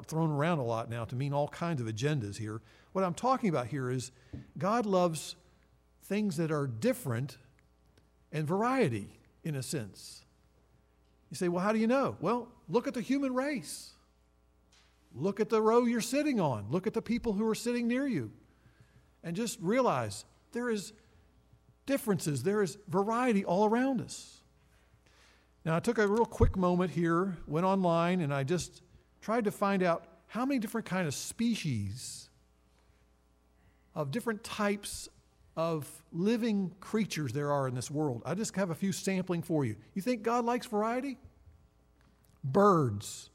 thrown 0.08 0.30
around 0.32 0.58
a 0.58 0.64
lot 0.64 0.90
now 0.90 1.04
to 1.04 1.14
mean 1.14 1.32
all 1.32 1.46
kinds 1.46 1.80
of 1.80 1.86
agendas 1.86 2.36
here. 2.36 2.60
What 2.94 3.04
I'm 3.04 3.14
talking 3.14 3.48
about 3.48 3.68
here 3.68 3.88
is 3.92 4.10
God 4.58 4.86
loves 4.86 5.36
things 6.06 6.36
that 6.38 6.50
are 6.50 6.66
different 6.66 7.38
and 8.32 8.44
variety 8.44 9.20
in 9.44 9.54
a 9.54 9.62
sense. 9.62 10.24
You 11.30 11.36
say, 11.36 11.46
well, 11.46 11.62
how 11.62 11.72
do 11.72 11.78
you 11.78 11.86
know? 11.86 12.16
Well, 12.20 12.48
look 12.68 12.88
at 12.88 12.94
the 12.94 13.02
human 13.02 13.36
race. 13.36 13.92
Look 15.14 15.38
at 15.38 15.48
the 15.48 15.62
row 15.62 15.84
you're 15.84 16.00
sitting 16.00 16.40
on. 16.40 16.66
Look 16.70 16.88
at 16.88 16.94
the 16.94 17.02
people 17.02 17.34
who 17.34 17.46
are 17.46 17.54
sitting 17.54 17.86
near 17.86 18.08
you. 18.08 18.32
And 19.22 19.36
just 19.36 19.60
realize 19.60 20.24
there 20.50 20.70
is 20.70 20.92
differences, 21.88 22.44
there 22.44 22.62
is 22.62 22.78
variety 22.86 23.44
all 23.44 23.64
around 23.64 24.00
us. 24.00 24.42
Now, 25.64 25.74
I 25.74 25.80
took 25.80 25.98
a 25.98 26.06
real 26.06 26.24
quick 26.24 26.56
moment 26.56 26.92
here, 26.92 27.36
went 27.48 27.66
online, 27.66 28.20
and 28.20 28.32
I 28.32 28.44
just 28.44 28.82
tried 29.20 29.44
to 29.44 29.50
find 29.50 29.82
out 29.82 30.04
how 30.28 30.46
many 30.46 30.60
different 30.60 30.86
kind 30.86 31.08
of 31.08 31.14
species 31.14 32.28
of 33.94 34.12
different 34.12 34.44
types 34.44 35.08
of 35.56 35.88
living 36.12 36.72
creatures 36.78 37.32
there 37.32 37.50
are 37.50 37.66
in 37.66 37.74
this 37.74 37.90
world. 37.90 38.22
I 38.24 38.34
just 38.34 38.54
have 38.54 38.70
a 38.70 38.74
few 38.74 38.92
sampling 38.92 39.42
for 39.42 39.64
you. 39.64 39.74
You 39.94 40.02
think 40.02 40.22
God 40.22 40.44
likes 40.44 40.66
variety? 40.66 41.18
Birds. 42.44 43.30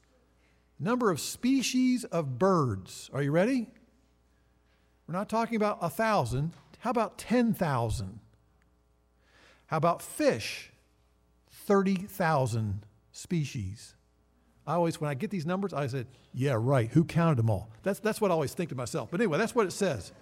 Number 0.78 1.10
of 1.10 1.20
species 1.20 2.04
of 2.04 2.38
birds. 2.38 3.10
Are 3.12 3.22
you 3.22 3.32
ready? 3.32 3.68
We're 5.06 5.14
not 5.14 5.28
talking 5.28 5.56
about 5.56 5.78
a 5.82 5.90
thousand. 5.90 6.52
How 6.78 6.90
about 6.90 7.18
10,000? 7.18 8.20
How 9.74 9.78
about 9.78 10.02
fish? 10.02 10.70
30,000 11.66 12.86
species. 13.10 13.96
I 14.64 14.74
always, 14.74 15.00
when 15.00 15.10
I 15.10 15.14
get 15.14 15.30
these 15.30 15.44
numbers, 15.44 15.74
I 15.74 15.88
said, 15.88 16.06
yeah, 16.32 16.54
right. 16.56 16.88
Who 16.92 17.02
counted 17.02 17.38
them 17.38 17.50
all? 17.50 17.68
That's, 17.82 17.98
that's 17.98 18.20
what 18.20 18.30
I 18.30 18.34
always 18.34 18.54
think 18.54 18.68
to 18.68 18.76
myself. 18.76 19.10
But 19.10 19.20
anyway, 19.20 19.36
that's 19.36 19.52
what 19.52 19.66
it 19.66 19.72
says. 19.72 20.12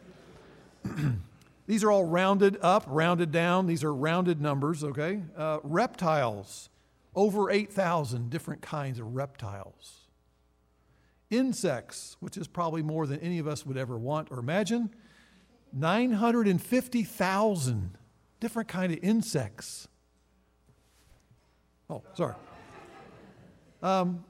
These 1.66 1.84
are 1.84 1.90
all 1.90 2.06
rounded 2.06 2.56
up, 2.62 2.84
rounded 2.86 3.30
down. 3.30 3.66
These 3.66 3.84
are 3.84 3.92
rounded 3.92 4.40
numbers, 4.40 4.82
okay? 4.82 5.20
Uh, 5.36 5.58
reptiles, 5.62 6.70
over 7.14 7.50
8,000 7.50 8.30
different 8.30 8.62
kinds 8.62 8.98
of 8.98 9.14
reptiles. 9.14 10.08
Insects, 11.28 12.16
which 12.20 12.38
is 12.38 12.48
probably 12.48 12.80
more 12.80 13.06
than 13.06 13.20
any 13.20 13.38
of 13.38 13.46
us 13.46 13.66
would 13.66 13.76
ever 13.76 13.98
want 13.98 14.28
or 14.30 14.38
imagine, 14.38 14.94
950,000 15.74 17.98
different 18.42 18.68
kind 18.68 18.92
of 18.92 18.98
insects. 19.02 19.86
Oh, 21.88 22.02
sorry. 22.14 22.34
Um, 23.80 24.24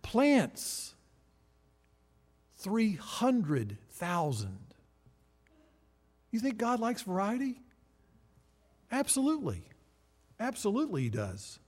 plants, 0.00 0.94
300,000. 2.56 4.58
You 6.30 6.40
think 6.40 6.56
God 6.56 6.80
likes 6.80 7.02
variety? 7.02 7.60
Absolutely. 8.90 9.68
Absolutely, 10.40 11.02
He 11.02 11.10
does. 11.10 11.58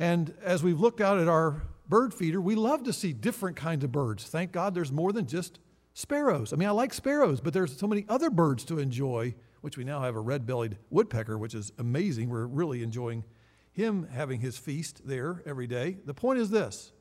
And 0.00 0.34
as 0.42 0.64
we've 0.64 0.80
looked 0.80 1.00
out 1.00 1.20
at 1.20 1.28
our 1.28 1.62
bird 1.88 2.12
feeder, 2.12 2.40
we 2.40 2.56
love 2.56 2.82
to 2.82 2.92
see 2.92 3.12
different 3.12 3.56
kinds 3.56 3.84
of 3.84 3.92
birds. 3.92 4.24
Thank 4.24 4.50
God 4.50 4.74
there's 4.74 4.90
more 4.90 5.12
than 5.12 5.26
just 5.26 5.60
sparrows. 5.94 6.52
I 6.52 6.56
mean, 6.56 6.68
I 6.68 6.72
like 6.72 6.92
sparrows, 6.92 7.40
but 7.40 7.52
there's 7.52 7.76
so 7.76 7.86
many 7.86 8.04
other 8.08 8.28
birds 8.28 8.64
to 8.64 8.80
enjoy, 8.80 9.36
which 9.60 9.76
we 9.76 9.84
now 9.84 10.00
have 10.02 10.16
a 10.16 10.20
red 10.20 10.46
bellied 10.46 10.78
woodpecker, 10.90 11.36
which 11.38 11.54
is 11.54 11.72
amazing. 11.78 12.28
We're 12.28 12.46
really 12.46 12.82
enjoying 12.82 13.24
him 13.72 14.08
having 14.12 14.40
his 14.40 14.58
feast 14.58 15.06
there 15.06 15.42
every 15.46 15.66
day. 15.66 15.98
The 16.04 16.14
point 16.14 16.38
is 16.38 16.50
this 16.50 16.92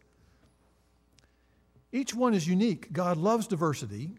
each 1.91 2.13
one 2.13 2.33
is 2.33 2.47
unique. 2.47 2.91
God 2.91 3.17
loves 3.17 3.47
diversity, 3.47 4.11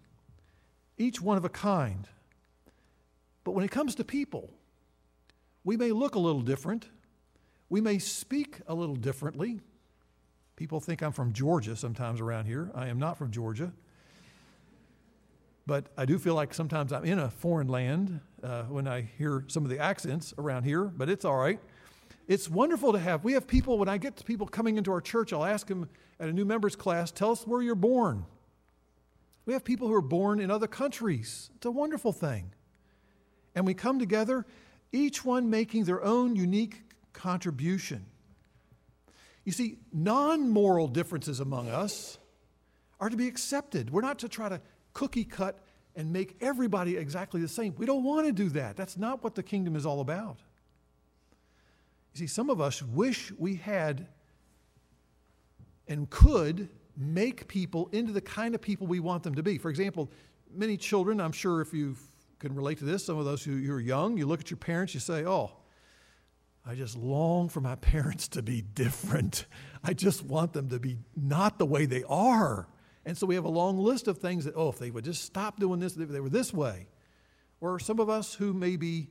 each 0.97 1.21
one 1.21 1.37
of 1.37 1.45
a 1.45 1.49
kind. 1.49 2.09
But 3.45 3.53
when 3.53 3.65
it 3.65 3.71
comes 3.71 3.95
to 3.97 4.05
people, 4.05 4.51
we 5.65 5.77
may 5.77 5.93
look 5.93 6.15
a 6.15 6.19
little 6.19 6.41
different. 6.41 6.89
We 7.69 7.81
may 7.81 7.99
speak 7.99 8.61
a 8.67 8.75
little 8.75 8.97
differently. 8.97 9.61
People 10.57 10.81
think 10.81 11.03
I'm 11.03 11.13
from 11.13 11.33
Georgia 11.33 11.77
sometimes 11.77 12.21
around 12.21 12.47
here. 12.47 12.71
I 12.75 12.89
am 12.89 12.99
not 12.99 13.17
from 13.17 13.31
Georgia. 13.31 13.73
But 15.69 15.85
I 15.99 16.07
do 16.07 16.19
feel 16.19 16.35
like 16.35 16.55
sometimes 16.55 16.95
I'm 16.95 17.05
in 17.05 17.19
a 17.19 17.29
foreign 17.29 17.69
land 17.69 18.21
uh, 18.43 18.63
when 18.63 18.89
I 18.89 19.03
hear 19.03 19.45
some 19.49 19.65
of 19.65 19.71
the 19.71 19.79
accents 19.79 20.33
around 20.39 20.63
here, 20.63 20.85
but 20.85 21.11
it's 21.11 21.27
all 21.27 21.37
right. 21.37 21.61
It's 22.27 22.49
wonderful 22.49 22.95
to 22.95 22.99
have. 22.99 23.23
We 23.23 23.35
have 23.35 23.47
people, 23.47 23.77
when 23.77 23.87
I 23.87 23.99
get 23.99 24.25
people 24.25 24.47
coming 24.47 24.79
into 24.79 24.91
our 24.91 25.03
church, 25.03 25.31
I'll 25.31 25.45
ask 25.45 25.67
them 25.67 25.91
at 26.19 26.31
a 26.31 26.33
new 26.33 26.47
members 26.47 26.75
class, 26.75 27.11
tell 27.11 27.33
us 27.33 27.47
where 27.47 27.61
you're 27.61 27.75
born. 27.75 28.25
We 29.45 29.53
have 29.53 29.63
people 29.63 29.89
who 29.89 29.95
are 29.95 30.01
born 30.01 30.41
in 30.41 30.51
other 30.51 30.67
countries. 30.67 31.51
It's 31.57 31.67
a 31.67 31.71
wonderful 31.71 32.13
thing. 32.13 32.51
And 33.55 33.67
we 33.67 33.75
come 33.75 33.99
together, 33.99 34.47
each 34.91 35.23
one 35.23 35.51
making 35.51 35.85
their 35.85 36.03
own 36.03 36.35
unique 36.35 36.81
contribution. 37.13 38.07
You 39.45 39.53
see, 39.53 39.81
non 39.93 40.49
moral 40.49 40.89
differences 40.89 41.41
among 41.41 41.69
us 41.69 42.17
are 43.01 43.11
to 43.11 43.17
be 43.19 43.29
accepted. 43.29 43.91
We're 43.91 44.01
not 44.01 44.21
to 44.21 44.31
try 44.31 44.49
to 44.49 44.63
cookie 44.99 45.25
cut 45.25 45.61
and 45.95 46.13
make 46.13 46.37
everybody 46.41 46.97
exactly 46.97 47.41
the 47.41 47.47
same. 47.47 47.73
We 47.79 47.87
don't 47.87 48.03
want 48.03 48.27
to 48.27 48.33
do 48.33 48.49
that. 48.49 48.77
That's 48.77 48.97
not 48.97 49.23
what 49.23 49.37
the 49.37 49.45
kingdom 49.45 49.77
is 49.77 49.87
all 49.87 50.01
about. 50.01 50.39
You 52.15 52.19
see, 52.19 52.27
some 52.27 52.51
of 52.51 52.61
us 52.61 52.83
wish 52.83 53.31
we 53.39 53.55
had 53.55 54.09
and 55.87 56.11
could 56.11 56.69
make 56.97 57.47
people 57.47 57.89
into 57.93 58.13
the 58.13 58.21
kind 58.21 58.57
of 58.57 58.61
people 58.61 58.89
we 58.89 58.99
want 58.99 59.23
them 59.23 59.37
to 59.37 59.43
be. 59.43 59.57
For 59.57 59.71
example, 59.71 60.11
many 60.53 60.77
children, 60.77 61.21
I'm 61.21 61.31
sure 61.31 61.61
if 61.61 61.73
you 61.73 61.95
can 62.41 62.57
relate 62.57 62.79
to 62.79 62.85
this, 62.85 63.05
some 63.05 63.19
of 63.19 63.25
those 63.25 63.45
who 63.45 63.53
you're 63.53 63.79
young, 63.79 64.19
you 64.19 64.27
look 64.27 64.41
at 64.41 64.51
your 64.51 64.59
parents, 64.59 64.95
you 64.95 65.01
say, 65.01 65.25
Oh, 65.25 65.53
I 66.67 66.75
just 66.75 66.97
long 66.97 67.49
for 67.49 67.61
my 67.61 67.75
parents 67.93 68.27
to 68.29 68.43
be 68.43 68.63
different. 68.63 69.47
I 69.85 69.95
just 69.95 70.25
want 70.25 70.55
them 70.55 70.71
to 70.71 70.81
be 70.81 70.99
not 71.15 71.61
the 71.61 71.67
way 71.67 71.87
they 71.87 72.03
are. 72.09 72.67
And 73.05 73.17
so 73.17 73.27
we 73.27 73.35
have 73.35 73.45
a 73.45 73.51
long 73.51 73.79
list 73.79 74.09
of 74.09 74.19
things 74.19 74.45
that, 74.45 74.55
oh, 74.57 74.69
if 74.69 74.79
they 74.79 74.91
would 74.91 75.05
just 75.05 75.25
stop 75.25 75.59
doing 75.59 75.81
this, 75.81 75.95
they 75.95 76.21
were 76.21 76.29
this 76.29 76.53
way. 76.53 76.89
Or 77.61 77.79
some 77.79 78.01
of 78.01 78.09
us 78.09 78.35
who 78.35 78.53
maybe 78.53 79.09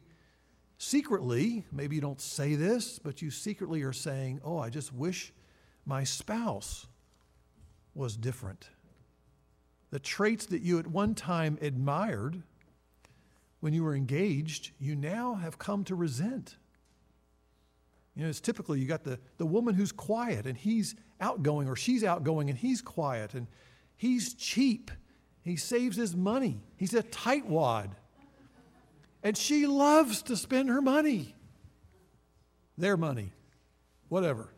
secretly, 0.77 1.65
maybe 1.71 1.95
you 1.95 2.01
don't 2.01 2.21
say 2.21 2.55
this, 2.55 2.99
but 2.99 3.21
you 3.21 3.31
secretly 3.31 3.81
are 3.83 3.93
saying, 3.93 4.39
oh, 4.43 4.59
I 4.59 4.69
just 4.69 4.93
wish 4.93 5.33
my 5.85 6.03
spouse 6.03 6.85
was 7.95 8.15
different. 8.15 8.69
The 9.89 9.99
traits 9.99 10.45
that 10.47 10.61
you 10.61 10.79
at 10.79 10.87
one 10.87 11.15
time 11.15 11.57
admired 11.61 12.43
when 13.59 13.73
you 13.73 13.83
were 13.83 13.95
engaged, 13.95 14.71
you 14.79 14.95
now 14.95 15.35
have 15.35 15.57
come 15.57 15.83
to 15.85 15.95
resent. 15.95 16.57
You 18.15 18.23
know, 18.23 18.29
it's 18.29 18.39
typically 18.39 18.79
you 18.79 18.87
got 18.87 19.03
the, 19.03 19.19
the 19.37 19.45
woman 19.45 19.75
who's 19.75 19.91
quiet 19.91 20.45
and 20.45 20.57
he's 20.57 20.95
outgoing, 21.19 21.67
or 21.67 21.75
she's 21.75 22.03
outgoing 22.03 22.49
and 22.49 22.57
he's 22.57 22.81
quiet, 22.81 23.33
and 23.33 23.47
he's 23.97 24.33
cheap. 24.33 24.91
He 25.41 25.55
saves 25.55 25.97
his 25.97 26.15
money. 26.15 26.61
He's 26.77 26.93
a 26.93 27.03
tightwad. 27.03 27.89
And 29.23 29.37
she 29.37 29.65
loves 29.65 30.21
to 30.23 30.37
spend 30.37 30.69
her 30.69 30.81
money. 30.81 31.35
Their 32.77 32.95
money. 32.95 33.33
Whatever. 34.09 34.53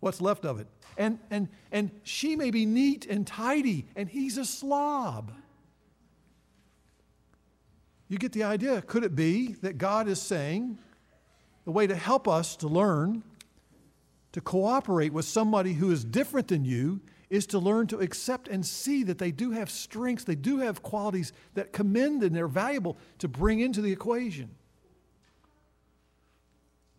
What's 0.00 0.20
left 0.20 0.44
of 0.44 0.60
it. 0.60 0.68
And, 0.96 1.18
and, 1.30 1.48
and 1.72 1.90
she 2.04 2.36
may 2.36 2.50
be 2.50 2.66
neat 2.66 3.06
and 3.06 3.26
tidy, 3.26 3.86
and 3.96 4.08
he's 4.08 4.38
a 4.38 4.44
slob. 4.44 5.32
You 8.08 8.18
get 8.18 8.32
the 8.32 8.44
idea. 8.44 8.82
Could 8.82 9.04
it 9.04 9.14
be 9.14 9.54
that 9.62 9.78
God 9.78 10.08
is 10.08 10.22
saying, 10.22 10.78
the 11.64 11.72
way 11.72 11.86
to 11.86 11.96
help 11.96 12.28
us 12.28 12.56
to 12.56 12.68
learn 12.68 13.22
to 14.32 14.40
cooperate 14.40 15.12
with 15.12 15.24
somebody 15.24 15.72
who 15.72 15.90
is 15.90 16.04
different 16.04 16.48
than 16.48 16.64
you 16.64 17.00
is 17.30 17.46
to 17.48 17.58
learn 17.58 17.86
to 17.88 17.98
accept 17.98 18.48
and 18.48 18.64
see 18.64 19.02
that 19.04 19.18
they 19.18 19.30
do 19.30 19.50
have 19.50 19.70
strengths, 19.70 20.24
they 20.24 20.34
do 20.34 20.58
have 20.58 20.82
qualities 20.82 21.32
that 21.54 21.72
commend 21.72 22.22
and 22.22 22.34
they're 22.34 22.48
valuable 22.48 22.96
to 23.18 23.28
bring 23.28 23.60
into 23.60 23.80
the 23.80 23.92
equation. 23.92 24.50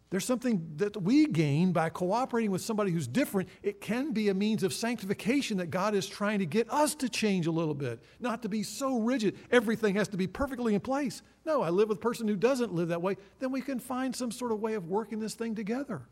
There's 0.10 0.26
something 0.26 0.66
that 0.78 1.02
we 1.02 1.28
gain 1.28 1.74
by 1.74 1.90
cooperating 1.90 2.50
with 2.50 2.62
somebody 2.62 2.92
who's 2.92 3.08
different. 3.08 3.50
It 3.62 3.82
can 3.82 4.14
be 4.14 4.30
a 4.30 4.34
means 4.34 4.64
of 4.64 4.74
sanctification 4.74 5.58
that 5.58 5.70
God 5.70 5.96
is 5.96 6.08
trying 6.08 6.40
to 6.40 6.46
get 6.46 6.72
us 6.72 6.96
to 6.96 7.10
change 7.10 7.46
a 7.46 7.52
little 7.52 7.74
bit, 7.74 8.02
not 8.22 8.42
to 8.44 8.50
be 8.50 8.64
so 8.64 9.00
rigid. 9.00 9.36
Everything 9.52 9.96
has 9.96 10.08
to 10.10 10.18
be 10.18 10.26
perfectly 10.26 10.76
in 10.76 10.80
place. 10.80 11.22
No, 11.46 11.62
I 11.62 11.72
live 11.72 11.90
with 11.90 11.98
a 11.98 12.02
person 12.02 12.26
who 12.26 12.38
doesn't 12.38 12.74
live 12.74 12.88
that 12.88 13.02
way. 13.02 13.18
Then 13.40 13.52
we 13.52 13.60
can 13.60 13.80
find 13.80 14.16
some 14.16 14.32
sort 14.32 14.54
of 14.54 14.62
way 14.62 14.76
of 14.76 14.88
working 14.88 15.20
this 15.20 15.36
thing 15.36 15.56
together 15.56 16.08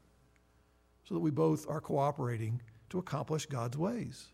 so 1.05 1.13
that 1.13 1.21
we 1.21 1.31
both 1.31 1.65
are 1.69 1.79
cooperating 1.79 2.61
to 2.89 2.99
accomplish 2.99 3.45
God's 3.45 3.77
ways. 3.77 4.27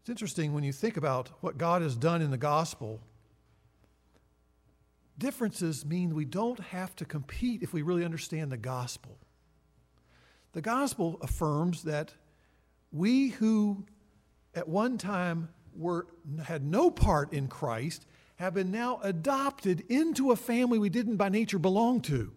It's 0.00 0.10
interesting 0.10 0.52
when 0.54 0.64
you 0.64 0.72
think 0.72 0.96
about 0.96 1.28
what 1.40 1.58
God 1.58 1.82
has 1.82 1.96
done 1.96 2.22
in 2.22 2.30
the 2.30 2.38
gospel 2.38 3.00
Differences 5.18 5.84
mean 5.84 6.14
we 6.14 6.24
don't 6.24 6.60
have 6.60 6.94
to 6.96 7.04
compete 7.04 7.62
if 7.62 7.72
we 7.72 7.82
really 7.82 8.04
understand 8.04 8.52
the 8.52 8.56
gospel. 8.56 9.18
The 10.52 10.60
gospel 10.60 11.18
affirms 11.20 11.82
that 11.82 12.14
we 12.92 13.30
who 13.30 13.84
at 14.54 14.68
one 14.68 14.96
time 14.96 15.48
were, 15.76 16.06
had 16.44 16.64
no 16.64 16.90
part 16.90 17.32
in 17.32 17.48
Christ 17.48 18.06
have 18.36 18.54
been 18.54 18.70
now 18.70 19.00
adopted 19.02 19.82
into 19.88 20.30
a 20.30 20.36
family 20.36 20.78
we 20.78 20.88
didn't 20.88 21.16
by 21.16 21.28
nature 21.28 21.58
belong 21.58 22.00
to. 22.02 22.32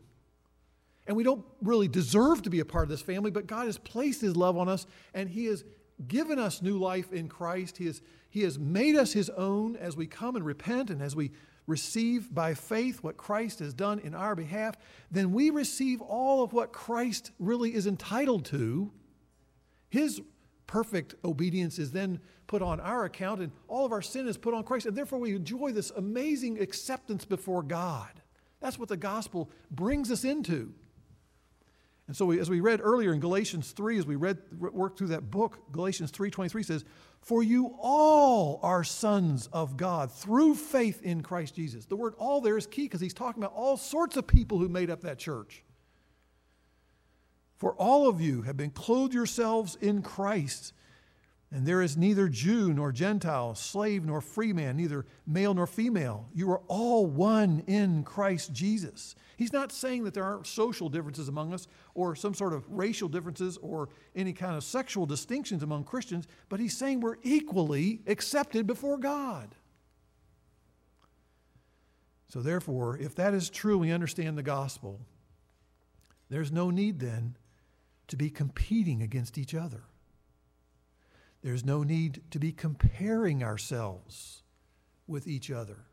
And 1.12 1.17
we 1.17 1.26
don't 1.26 1.43
really 1.62 1.89
deserve 1.89 2.41
to 2.43 2.50
be 2.50 2.62
a 2.62 2.65
part 2.65 2.84
of 2.84 2.89
this 2.89 3.02
family, 3.02 3.32
but 3.32 3.45
God 3.45 3.65
has 3.65 3.78
placed 3.78 4.21
His 4.21 4.38
love 4.38 4.58
on 4.58 4.69
us 4.69 4.88
and 5.13 5.28
He 5.28 5.43
has 5.47 5.65
given 6.08 6.39
us 6.39 6.62
new 6.62 6.78
life 6.78 7.12
in 7.12 7.28
Christ. 7.28 7.76
He 7.76 7.88
has, 7.88 8.02
he 8.30 8.43
has 8.43 8.58
made 8.58 8.95
us 8.95 9.12
His 9.12 9.30
own 9.32 9.76
as 9.76 9.97
we 9.97 10.08
come 10.08 10.38
and 10.38 10.45
repent 10.45 10.89
and 10.89 11.02
as 11.02 11.13
we 11.13 11.32
receive 11.67 12.34
by 12.34 12.54
faith 12.54 13.04
what 13.04 13.17
Christ 13.17 13.60
has 13.60 13.74
done 13.74 14.00
in 14.00 14.15
our 14.15 14.36
behalf, 14.36 14.78
then 15.12 15.34
we 15.34 15.50
receive 15.50 16.00
all 16.00 16.43
of 16.43 16.54
what 16.54 16.71
Christ 16.71 17.32
really 17.39 17.76
is 17.76 17.88
entitled 17.88 18.45
to. 18.45 18.89
His 19.89 20.22
perfect 20.66 21.16
obedience 21.26 21.78
is 21.78 21.91
then 21.91 22.22
put 22.47 22.62
on 22.62 22.80
our 22.80 23.03
account, 23.03 23.41
and 23.41 23.51
all 23.68 23.86
of 23.86 23.91
our 23.91 24.01
sin 24.01 24.30
is 24.30 24.38
put 24.38 24.53
on 24.53 24.64
Christ. 24.64 24.86
And 24.86 24.95
therefore, 24.95 25.20
we 25.20 25.36
enjoy 25.36 25.74
this 25.74 25.91
amazing 25.91 26.62
acceptance 26.62 27.26
before 27.26 27.64
God. 27.64 28.22
That's 28.62 28.80
what 28.80 28.88
the 28.88 28.95
gospel 28.95 29.49
brings 29.72 30.09
us 30.09 30.24
into. 30.24 30.74
And 32.12 32.18
so, 32.18 32.26
we, 32.26 32.41
as 32.41 32.49
we 32.49 32.59
read 32.59 32.82
earlier 32.84 33.14
in 33.14 33.22
Galatians 33.22 33.72
3, 33.72 33.97
as 33.97 34.05
we 34.05 34.18
read, 34.18 34.38
worked 34.59 34.97
through 34.97 35.07
that 35.07 35.32
book, 35.32 35.72
Galatians 35.72 36.12
3.23 36.12 36.66
says, 36.66 36.84
For 37.22 37.41
you 37.41 37.74
all 37.80 38.59
are 38.64 38.84
sons 38.84 39.47
of 39.53 39.78
God 39.78 40.12
through 40.12 40.55
faith 40.55 41.01
in 41.03 41.24
Christ 41.24 41.55
Jesus. 41.55 41.86
The 41.86 41.95
word 41.95 42.14
all 42.18 42.41
there 42.41 42.57
is 42.57 42.68
key 42.68 42.82
because 42.82 42.99
he's 42.99 43.14
talking 43.14 43.41
about 43.41 43.55
all 43.55 43.78
sorts 43.78 44.18
of 44.18 44.28
people 44.28 44.57
who 44.59 44.68
made 44.68 44.89
up 44.89 45.03
that 45.03 45.20
church. 45.20 45.64
For 47.55 47.76
all 47.76 48.09
of 48.09 48.20
you 48.20 48.41
have 48.41 48.57
been 48.57 48.72
clothed 48.72 49.14
yourselves 49.14 49.78
in 49.80 50.01
Christ. 50.01 50.74
And 51.54 51.66
there 51.66 51.82
is 51.82 51.97
neither 51.97 52.30
Jew 52.30 52.74
nor 52.74 52.93
Gentile, 52.93 53.56
slave 53.56 54.06
nor 54.06 54.22
free 54.22 54.54
man, 54.54 54.78
neither 54.78 55.06
male 55.28 55.54
nor 55.54 55.68
female. 55.68 56.30
You 56.34 56.49
are 56.52 56.62
all 56.68 57.06
one 57.06 57.64
in 57.68 58.04
Christ 58.04 58.54
Jesus. 58.54 59.16
He's 59.36 59.52
not 59.52 59.74
saying 59.74 60.06
that 60.06 60.14
there 60.14 60.24
aren't 60.24 60.47
social 60.47 60.88
differences 60.88 61.28
among 61.28 61.54
us 61.54 61.68
or 61.93 62.16
some 62.16 62.34
sort 62.34 62.54
of 62.54 62.64
racial 62.70 63.10
differences 63.10 63.58
or 63.58 63.89
any 64.16 64.32
kind 64.32 64.56
of 64.56 64.64
sexual 64.64 65.06
distinctions 65.06 65.62
among 65.62 65.84
Christians, 65.84 66.26
but 66.47 66.62
he's 66.62 66.78
saying 66.78 67.02
we're 67.02 67.18
equally 67.22 68.02
accepted 68.08 68.66
before 68.66 68.97
God. 68.97 69.54
So, 72.30 72.41
therefore, 72.41 72.97
if 72.97 73.14
that 73.16 73.34
is 73.34 73.49
true, 73.49 73.78
we 73.78 73.91
understand 73.91 74.38
the 74.38 74.43
gospel, 74.43 75.02
there's 76.30 76.49
no 76.49 76.70
need 76.70 77.02
then 77.02 77.36
to 78.08 78.16
be 78.16 78.30
competing 78.30 79.02
against 79.02 79.38
each 79.38 79.54
other. 79.54 79.84
There's 81.41 81.65
no 81.65 81.83
need 81.83 82.21
to 82.31 82.39
be 82.39 82.51
comparing 82.51 83.43
ourselves 83.43 84.43
with 85.07 85.27
each 85.27 85.49
other. 85.49 85.85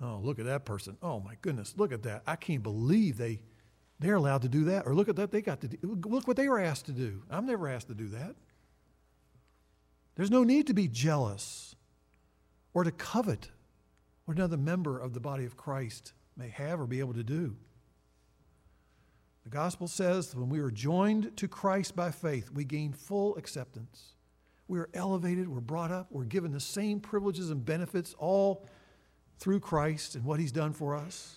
Oh, 0.00 0.20
look 0.22 0.38
at 0.38 0.46
that 0.46 0.64
person. 0.64 0.96
Oh 1.02 1.20
my 1.20 1.36
goodness, 1.42 1.74
look 1.76 1.92
at 1.92 2.02
that. 2.02 2.22
I 2.26 2.36
can't 2.36 2.62
believe 2.62 3.16
they 3.16 3.40
they're 4.02 4.16
allowed 4.16 4.42
to 4.42 4.48
do 4.48 4.64
that. 4.64 4.84
Or 4.84 4.94
look 4.94 5.08
at 5.08 5.16
that 5.16 5.30
they 5.30 5.40
got 5.40 5.60
to 5.60 5.68
do. 5.68 5.78
Look 6.04 6.26
what 6.26 6.36
they 6.36 6.48
were 6.48 6.58
asked 6.58 6.86
to 6.86 6.92
do. 6.92 7.22
I'm 7.30 7.46
never 7.46 7.68
asked 7.68 7.86
to 7.86 7.94
do 7.94 8.08
that. 8.08 8.34
There's 10.16 10.30
no 10.30 10.42
need 10.42 10.66
to 10.66 10.74
be 10.74 10.88
jealous 10.88 11.76
or 12.74 12.82
to 12.82 12.90
covet 12.90 13.50
what 14.24 14.36
another 14.36 14.56
member 14.56 14.98
of 14.98 15.14
the 15.14 15.20
body 15.20 15.44
of 15.44 15.56
Christ 15.56 16.12
may 16.36 16.48
have 16.48 16.80
or 16.80 16.86
be 16.86 16.98
able 16.98 17.14
to 17.14 17.22
do. 17.22 17.56
The 19.44 19.50
gospel 19.50 19.86
says 19.86 20.28
that 20.28 20.38
when 20.38 20.48
we 20.48 20.58
are 20.58 20.70
joined 20.70 21.36
to 21.36 21.48
Christ 21.48 21.94
by 21.94 22.10
faith, 22.10 22.50
we 22.52 22.64
gain 22.64 22.92
full 22.92 23.36
acceptance. 23.36 24.14
We 24.68 24.78
are 24.78 24.88
elevated, 24.94 25.48
we're 25.48 25.60
brought 25.60 25.90
up, 25.90 26.06
we're 26.10 26.24
given 26.24 26.52
the 26.52 26.60
same 26.60 27.00
privileges 27.00 27.50
and 27.50 27.64
benefits 27.64 28.14
all 28.18 28.66
through 29.38 29.60
Christ 29.60 30.14
and 30.14 30.24
what 30.24 30.40
he's 30.40 30.52
done 30.52 30.72
for 30.72 30.94
us. 30.94 31.36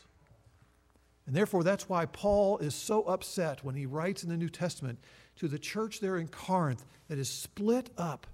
And 1.28 1.36
therefore, 1.36 1.64
that's 1.64 1.90
why 1.90 2.06
Paul 2.06 2.60
is 2.60 2.76
so 2.76 3.04
upset 3.04 3.64
when 3.64 3.76
he 3.76 3.86
writes 3.86 4.24
in 4.24 4.30
the 4.30 4.38
New 4.38 4.50
Testament 4.50 5.00
to 5.38 5.48
the 5.48 5.58
church 5.58 6.00
there 6.00 6.18
in 6.18 6.28
Corinth 6.28 6.86
that 7.08 7.18
is 7.18 7.30
split 7.30 7.90
up 7.98 8.28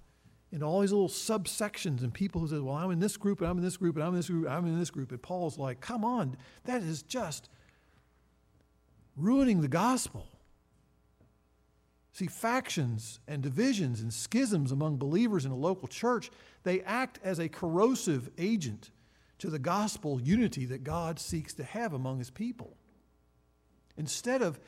in 0.52 0.62
all 0.62 0.82
these 0.82 0.92
little 0.92 1.08
subsections 1.08 2.02
and 2.02 2.14
people 2.14 2.42
who 2.42 2.48
say, 2.48 2.60
Well, 2.60 2.76
I'm 2.76 2.92
in 2.92 3.00
this 3.00 3.16
group 3.16 3.40
and 3.40 3.50
I'm 3.50 3.58
in 3.58 3.64
this 3.64 3.78
group 3.78 3.96
and 3.96 4.04
I'm 4.04 4.10
in 4.10 4.18
this 4.18 4.30
group, 4.30 4.50
I'm 4.50 4.66
in 4.66 4.78
this 4.78 4.90
group. 4.90 5.12
And 5.12 5.22
Paul's 5.22 5.58
like, 5.58 5.80
Come 5.80 6.04
on, 6.04 6.36
that 6.66 6.84
is 6.84 7.02
just 7.02 7.50
ruining 9.16 9.62
the 9.62 9.68
gospel. 9.70 10.28
See, 12.14 12.28
factions 12.28 13.20
and 13.28 13.42
divisions 13.42 14.02
and 14.02 14.14
schisms 14.14 14.72
among 14.72 14.98
believers 14.98 15.46
in 15.46 15.52
a 15.52 15.56
local 15.56 15.88
church, 15.88 16.30
they 16.64 16.82
act 16.82 17.20
as 17.24 17.40
a 17.40 17.48
corrosive 17.48 18.30
agent 18.38 18.92
to 19.38 19.50
the 19.50 19.60
gospel 19.60 20.22
unity 20.22 20.66
that 20.66 20.84
God 20.84 21.20
seeks 21.20 21.54
to 21.56 21.64
have 21.64 21.94
among 21.94 22.20
his 22.20 22.30
people. 22.30 22.76
Instead 23.98 24.42
of 24.42 24.60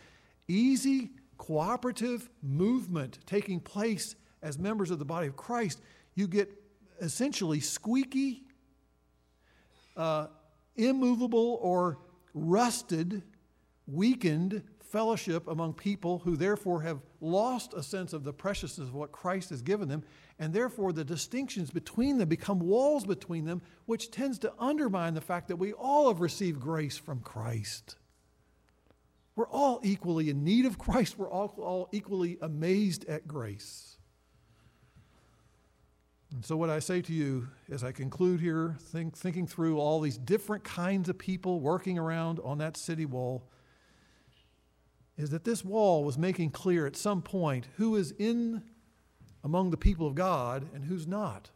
easy, 0.48 1.12
cooperative 1.38 2.30
movement 2.42 3.20
taking 3.26 3.60
place 3.60 4.16
as 4.42 4.58
members 4.58 4.90
of 4.90 5.00
the 5.00 5.06
body 5.06 5.28
of 5.28 5.36
Christ, 5.36 5.82
you 6.16 6.28
get 6.28 6.50
essentially 7.02 7.60
squeaky, 7.60 8.44
uh, 9.98 10.28
immovable, 10.76 11.60
or 11.62 12.00
rusted 12.34 13.22
weakened 13.86 14.64
fellowship 14.94 15.48
among 15.48 15.74
people 15.74 16.20
who 16.20 16.38
therefore 16.38 16.84
have 16.84 17.02
lost 17.20 17.74
a 17.74 17.82
sense 17.82 18.14
of 18.14 18.24
the 18.24 18.32
preciousness 18.32 18.88
of 18.88 18.94
what 18.94 19.12
Christ 19.12 19.50
has 19.50 19.64
given 19.64 19.90
them, 19.90 20.04
and 20.38 20.54
therefore 20.54 20.94
the 20.94 21.04
distinctions 21.04 21.72
between 21.72 22.20
them 22.20 22.30
become 22.30 22.60
walls 22.60 23.04
between 23.04 23.46
them, 23.46 23.64
which 23.88 24.12
tends 24.12 24.38
to 24.40 24.54
undermine 24.60 25.16
the 25.16 25.20
fact 25.20 25.48
that 25.48 25.56
we 25.56 25.74
all 25.74 26.10
have 26.10 26.22
received 26.22 26.60
grace 26.60 26.96
from 26.96 27.22
Christ. 27.22 27.96
We're 29.36 29.48
all 29.48 29.80
equally 29.82 30.30
in 30.30 30.44
need 30.44 30.68
of 30.68 30.78
Christ, 30.78 31.18
we're 31.18 31.30
all, 31.30 31.56
all 31.58 31.90
equally 31.92 32.38
amazed 32.40 33.04
at 33.06 33.28
grace. 33.28 33.98
And 36.32 36.46
so, 36.46 36.56
what 36.56 36.70
I 36.70 36.78
say 36.78 37.02
to 37.02 37.14
you 37.14 37.48
as 37.72 37.84
I 37.84 37.94
conclude 37.94 38.40
here, 38.40 38.76
think, 38.80 39.18
thinking 39.18 39.48
through 39.48 39.80
all 39.80 40.02
these 40.02 40.20
different 40.20 40.64
kinds 40.64 41.10
of 41.10 41.18
people 41.18 41.62
working 41.62 41.98
around 41.98 42.40
on 42.44 42.60
that 42.60 42.78
city 42.78 43.06
wall, 43.08 43.48
is 45.18 45.30
that 45.30 45.44
this 45.44 45.64
wall 45.64 46.04
was 46.04 46.18
making 46.18 46.52
clear 46.52 46.86
at 46.88 46.96
some 46.96 47.22
point 47.22 47.68
who 47.78 47.96
is 47.96 48.12
in 48.18 48.64
among 49.44 49.70
the 49.70 49.78
people 49.78 50.08
of 50.08 50.16
God 50.16 50.68
and 50.74 50.86
who's 50.86 51.06
not. 51.06 51.50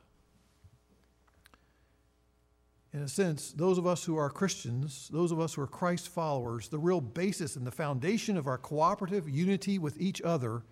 In 2.94 3.02
a 3.02 3.08
sense, 3.08 3.52
those 3.52 3.78
of 3.78 3.86
us 3.86 4.04
who 4.04 4.18
are 4.18 4.30
Christians, 4.30 5.10
those 5.12 5.32
of 5.32 5.40
us 5.40 5.54
who 5.54 5.62
are 5.62 5.68
Christ 5.68 6.10
followers, 6.10 6.70
the 6.70 6.80
real 6.80 7.02
basis 7.02 7.56
and 7.56 7.66
the 7.66 7.72
foundation 7.72 8.38
of 8.38 8.48
our 8.48 8.58
cooperative 8.58 9.30
unity 9.30 9.78
with 9.78 10.00
each 10.00 10.22
other, 10.22 10.64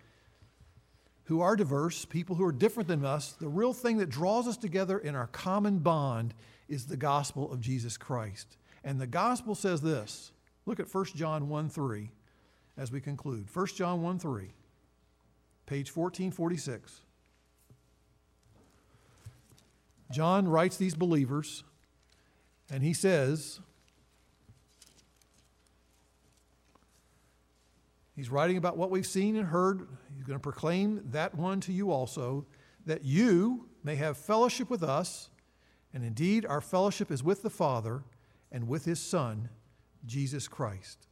who 1.24 1.40
are 1.40 1.56
diverse, 1.56 2.04
people 2.04 2.36
who 2.36 2.44
are 2.44 2.52
different 2.52 2.88
than 2.88 3.04
us, 3.04 3.32
the 3.32 3.48
real 3.48 3.72
thing 3.72 3.98
that 3.98 4.10
draws 4.10 4.46
us 4.46 4.56
together 4.56 4.98
in 4.98 5.14
our 5.14 5.26
common 5.28 5.78
bond 5.78 6.34
is 6.68 6.86
the 6.86 6.96
gospel 6.96 7.52
of 7.52 7.60
Jesus 7.60 7.96
Christ. 7.96 8.56
And 8.82 9.00
the 9.00 9.06
gospel 9.06 9.54
says 9.54 9.80
this 9.80 10.32
look 10.64 10.80
at 10.80 10.92
1 10.92 11.04
John 11.16 11.48
1 11.48 11.68
3 11.68 12.10
as 12.76 12.92
we 12.92 13.00
conclude. 13.00 13.48
1 13.52 13.66
John 13.68 14.02
1 14.02 14.18
3, 14.18 14.50
page 15.66 15.94
1446. 15.94 17.00
John 20.12 20.48
writes 20.48 20.76
these 20.76 20.94
believers, 20.94 21.64
and 22.70 22.82
he 22.82 22.92
says, 22.92 23.60
He's 28.16 28.30
writing 28.30 28.56
about 28.56 28.78
what 28.78 28.90
we've 28.90 29.06
seen 29.06 29.36
and 29.36 29.46
heard. 29.46 29.86
He's 30.16 30.24
going 30.24 30.38
to 30.38 30.42
proclaim 30.42 31.02
that 31.10 31.34
one 31.34 31.60
to 31.60 31.72
you 31.72 31.90
also, 31.90 32.46
that 32.86 33.04
you 33.04 33.68
may 33.84 33.96
have 33.96 34.16
fellowship 34.16 34.70
with 34.70 34.82
us. 34.82 35.28
And 35.92 36.02
indeed, 36.02 36.46
our 36.46 36.62
fellowship 36.62 37.10
is 37.10 37.22
with 37.22 37.42
the 37.42 37.50
Father 37.50 38.04
and 38.50 38.68
with 38.68 38.86
his 38.86 39.00
Son, 39.00 39.50
Jesus 40.06 40.48
Christ. 40.48 41.06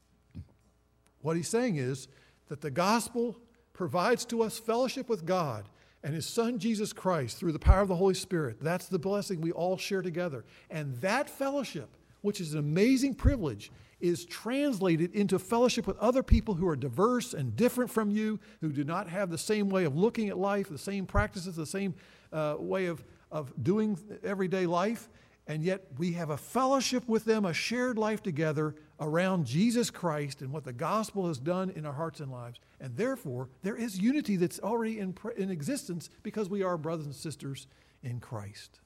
What 1.25 1.37
he's 1.37 1.49
saying 1.49 1.77
is 1.77 2.07
that 2.49 2.61
the 2.61 2.71
gospel 2.71 3.39
provides 3.73 4.27
to 4.27 4.43
us 4.43 4.59
fellowship 4.59 5.09
with 5.09 5.25
God 5.25 5.71
and 6.03 6.15
his 6.15 6.27
son 6.27 6.59
Jesus 6.59 6.93
Christ 6.93 7.39
through 7.39 7.53
the 7.53 7.59
power 7.59 7.81
of 7.81 7.89
the 7.89 7.97
Holy 7.97 8.13
Spirit. 8.13 8.59
That's 8.61 8.89
the 8.89 8.99
blessing 8.99 9.41
we 9.41 9.51
all 9.51 9.79
share 9.79 10.03
together. 10.03 10.45
And 10.69 10.95
that 11.01 11.31
fellowship, 11.31 11.89
which 12.21 12.43
is 12.43 12.53
an 12.53 12.59
amazing 12.59 13.15
privilege, 13.15 13.73
is 14.01 14.27
translated 14.27 15.15
into 15.15 15.39
fellowship 15.39 15.87
with 15.87 15.97
other 15.97 16.23
people 16.23 16.53
who 16.53 16.69
are 16.69 16.77
diverse 16.77 17.33
and 17.33 17.57
different 17.57 17.91
from 17.91 18.11
you, 18.11 18.39
who 18.61 18.71
do 18.71 18.85
not 18.85 19.09
have 19.09 19.31
the 19.31 19.39
same 19.39 19.71
way 19.71 19.85
of 19.85 19.97
looking 19.97 20.29
at 20.29 20.37
life, 20.37 20.69
the 20.69 20.77
same 20.77 21.07
practices, 21.07 21.57
the 21.57 21.65
same 21.65 21.95
uh, 22.35 22.57
way 22.59 22.85
of, 22.85 23.03
of 23.33 23.51
doing 23.65 23.99
everyday 24.23 24.67
life 24.67 25.09
and 25.47 25.63
yet 25.63 25.87
we 25.99 26.13
have 26.13 26.31
a 26.31 26.37
fellowship 26.37 27.07
with 27.07 27.25
them, 27.25 27.45
a 27.45 27.53
shared 27.53 27.99
life 27.99 28.23
together 28.23 28.75
around 29.01 29.47
Jesus 29.47 29.91
Christ 29.91 30.41
and 30.41 30.53
what 30.53 30.65
the 30.65 30.73
gospel 30.73 31.27
has 31.27 31.39
done 31.39 31.71
in 31.71 31.85
our 31.85 31.93
hearts 31.93 32.21
and 32.21 32.31
lives. 32.31 32.61
And 32.81 32.97
therefore, 32.97 33.49
there 33.63 33.77
is 33.77 33.99
unity 33.99 34.37
that's 34.37 34.61
already 34.61 34.99
in, 34.99 35.15
in 35.37 35.51
existence 35.51 36.11
because 36.23 36.49
we 36.49 36.63
are 36.63 36.77
brothers 36.79 37.07
and 37.07 37.15
sisters 37.15 37.67
in 38.03 38.21
Christ. 38.21 38.81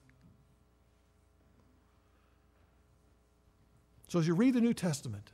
So 4.09 4.18
as 4.18 4.26
you 4.26 4.34
read 4.34 4.54
the 4.54 4.61
New 4.61 4.72
Testament, 4.72 5.32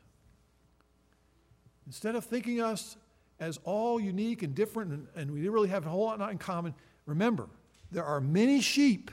instead 1.86 2.16
of 2.16 2.24
thinking 2.24 2.60
us 2.60 2.96
as 3.38 3.58
all 3.64 4.00
unique 4.00 4.42
and 4.42 4.54
different 4.54 4.92
and, 4.92 5.06
and 5.14 5.30
we 5.30 5.48
really 5.48 5.68
have 5.68 5.86
a 5.86 5.88
whole 5.88 6.04
lot 6.04 6.18
not 6.18 6.32
in 6.32 6.38
common, 6.38 6.74
remember, 7.06 7.48
there 7.92 8.04
are 8.04 8.20
many 8.20 8.60
sheep 8.60 9.12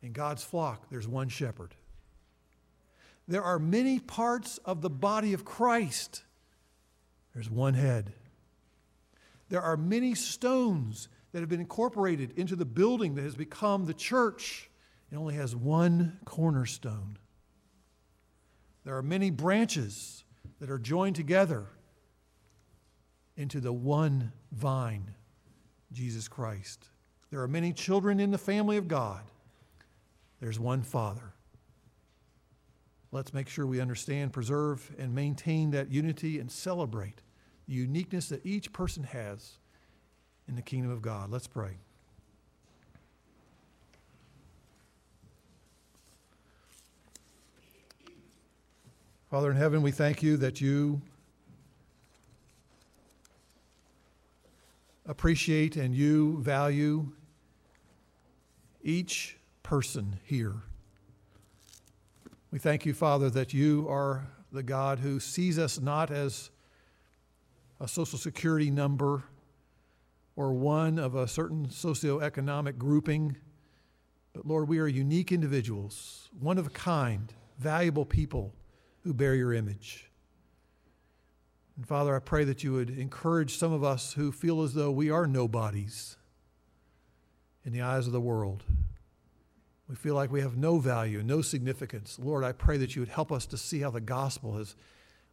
in 0.00 0.12
God's 0.12 0.42
flock, 0.42 0.88
there's 0.90 1.06
one 1.06 1.28
shepherd. 1.28 1.74
There 3.32 3.42
are 3.42 3.58
many 3.58 3.98
parts 3.98 4.58
of 4.58 4.82
the 4.82 4.90
body 4.90 5.32
of 5.32 5.42
Christ. 5.42 6.22
There's 7.32 7.48
one 7.48 7.72
head. 7.72 8.12
There 9.48 9.62
are 9.62 9.78
many 9.78 10.14
stones 10.14 11.08
that 11.32 11.40
have 11.40 11.48
been 11.48 11.58
incorporated 11.58 12.34
into 12.36 12.56
the 12.56 12.66
building 12.66 13.14
that 13.14 13.22
has 13.24 13.34
become 13.34 13.86
the 13.86 13.94
church. 13.94 14.68
It 15.10 15.16
only 15.16 15.32
has 15.32 15.56
one 15.56 16.18
cornerstone. 16.26 17.16
There 18.84 18.98
are 18.98 19.02
many 19.02 19.30
branches 19.30 20.24
that 20.60 20.68
are 20.68 20.78
joined 20.78 21.16
together 21.16 21.68
into 23.38 23.60
the 23.60 23.72
one 23.72 24.32
vine, 24.52 25.10
Jesus 25.90 26.28
Christ. 26.28 26.90
There 27.30 27.40
are 27.40 27.48
many 27.48 27.72
children 27.72 28.20
in 28.20 28.30
the 28.30 28.36
family 28.36 28.76
of 28.76 28.88
God. 28.88 29.22
There's 30.38 30.60
one 30.60 30.82
Father. 30.82 31.31
Let's 33.12 33.34
make 33.34 33.46
sure 33.46 33.66
we 33.66 33.78
understand, 33.78 34.32
preserve, 34.32 34.90
and 34.98 35.14
maintain 35.14 35.70
that 35.72 35.90
unity 35.90 36.38
and 36.40 36.50
celebrate 36.50 37.20
the 37.68 37.74
uniqueness 37.74 38.30
that 38.30 38.44
each 38.44 38.72
person 38.72 39.04
has 39.04 39.58
in 40.48 40.56
the 40.56 40.62
kingdom 40.62 40.90
of 40.90 41.02
God. 41.02 41.30
Let's 41.30 41.46
pray. 41.46 41.76
Father 49.30 49.50
in 49.50 49.56
heaven, 49.58 49.82
we 49.82 49.90
thank 49.90 50.22
you 50.22 50.38
that 50.38 50.60
you 50.60 51.00
appreciate 55.06 55.76
and 55.76 55.94
you 55.94 56.38
value 56.42 57.12
each 58.82 59.36
person 59.62 60.18
here. 60.24 60.62
We 62.52 62.58
thank 62.58 62.84
you, 62.84 62.92
Father, 62.92 63.30
that 63.30 63.54
you 63.54 63.86
are 63.88 64.26
the 64.52 64.62
God 64.62 64.98
who 64.98 65.20
sees 65.20 65.58
us 65.58 65.80
not 65.80 66.10
as 66.10 66.50
a 67.80 67.88
Social 67.88 68.18
Security 68.18 68.70
number 68.70 69.24
or 70.36 70.52
one 70.52 70.98
of 70.98 71.14
a 71.14 71.26
certain 71.26 71.68
socioeconomic 71.68 72.76
grouping, 72.76 73.38
but 74.34 74.44
Lord, 74.44 74.68
we 74.68 74.80
are 74.80 74.86
unique 74.86 75.32
individuals, 75.32 76.28
one 76.38 76.58
of 76.58 76.66
a 76.66 76.70
kind, 76.70 77.32
valuable 77.58 78.04
people 78.04 78.52
who 79.02 79.14
bear 79.14 79.34
your 79.34 79.54
image. 79.54 80.10
And 81.78 81.88
Father, 81.88 82.14
I 82.14 82.18
pray 82.18 82.44
that 82.44 82.62
you 82.62 82.74
would 82.74 82.90
encourage 82.90 83.56
some 83.56 83.72
of 83.72 83.82
us 83.82 84.12
who 84.12 84.30
feel 84.30 84.60
as 84.60 84.74
though 84.74 84.90
we 84.90 85.08
are 85.08 85.26
nobodies 85.26 86.18
in 87.64 87.72
the 87.72 87.80
eyes 87.80 88.06
of 88.06 88.12
the 88.12 88.20
world. 88.20 88.62
We 89.88 89.96
feel 89.96 90.14
like 90.14 90.30
we 90.30 90.40
have 90.40 90.56
no 90.56 90.78
value, 90.78 91.22
no 91.22 91.42
significance. 91.42 92.18
Lord, 92.22 92.44
I 92.44 92.52
pray 92.52 92.76
that 92.78 92.94
you 92.94 93.02
would 93.02 93.08
help 93.08 93.32
us 93.32 93.46
to 93.46 93.58
see 93.58 93.80
how 93.80 93.90
the 93.90 94.00
gospel 94.00 94.56
has 94.56 94.76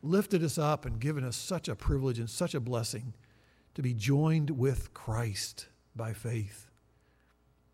lifted 0.02 0.44
us 0.44 0.58
up 0.58 0.86
and 0.86 1.00
given 1.00 1.24
us 1.24 1.36
such 1.36 1.68
a 1.68 1.76
privilege 1.76 2.20
and 2.20 2.30
such 2.30 2.56
a 2.56 2.60
blessing 2.60 3.14
to 3.76 3.82
be 3.82 3.94
joined 3.94 4.52
with 4.52 4.94
Christ 4.94 5.68
by 5.96 6.14
faith 6.14 6.70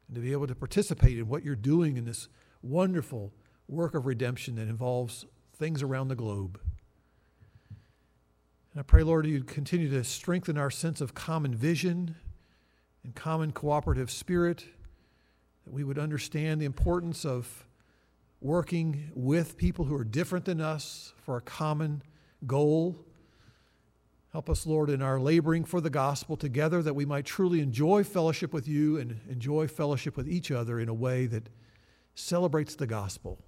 and 0.08 0.16
to 0.16 0.22
be 0.22 0.32
able 0.32 0.48
to 0.48 0.56
participate 0.56 1.18
in 1.18 1.28
what 1.28 1.44
you're 1.44 1.56
doing 1.56 1.98
in 1.98 2.06
this 2.06 2.28
wonderful 2.62 3.34
work 3.68 3.96
of 3.96 4.06
redemption 4.06 4.56
that 4.56 4.68
involves 4.68 5.26
things 5.58 5.82
around 5.82 6.10
the 6.10 6.16
globe. 6.16 6.60
And 8.74 8.80
I 8.80 8.84
pray, 8.84 9.04
Lord, 9.04 9.26
you'd 9.26 9.48
continue 9.48 9.90
to 9.90 10.04
strengthen 10.04 10.58
our 10.58 10.70
sense 10.70 11.00
of 11.02 11.14
common 11.14 11.56
vision 11.56 12.16
and 13.04 13.16
common 13.16 13.52
cooperative 13.52 14.12
spirit 14.12 14.66
that 15.66 15.74
we 15.74 15.84
would 15.84 16.00
understand 16.00 16.62
the 16.62 16.66
importance 16.66 17.26
of 17.26 17.66
working 18.40 19.12
with 19.16 19.58
people 19.58 19.86
who 19.86 19.96
are 19.96 20.04
different 20.04 20.46
than 20.46 20.62
us 20.62 21.14
for 21.18 21.38
a 21.38 21.42
common 21.42 22.04
goal. 22.46 23.04
Help 24.32 24.50
us, 24.50 24.68
Lord, 24.68 24.90
in 24.90 25.02
our 25.02 25.20
laboring 25.20 25.64
for 25.64 25.82
the 25.82 25.90
gospel 25.90 26.38
together 26.38 26.82
that 26.84 26.94
we 26.94 27.06
might 27.06 27.26
truly 27.26 27.62
enjoy 27.62 28.04
fellowship 28.04 28.54
with 28.54 28.68
you 28.68 28.98
and 28.98 29.20
enjoy 29.30 29.68
fellowship 29.68 30.16
with 30.16 30.30
each 30.30 30.52
other 30.52 30.80
in 30.80 30.90
a 30.90 30.94
way 30.94 31.26
that 31.26 31.50
celebrates 32.14 32.76
the 32.76 32.88
gospel, 32.88 33.40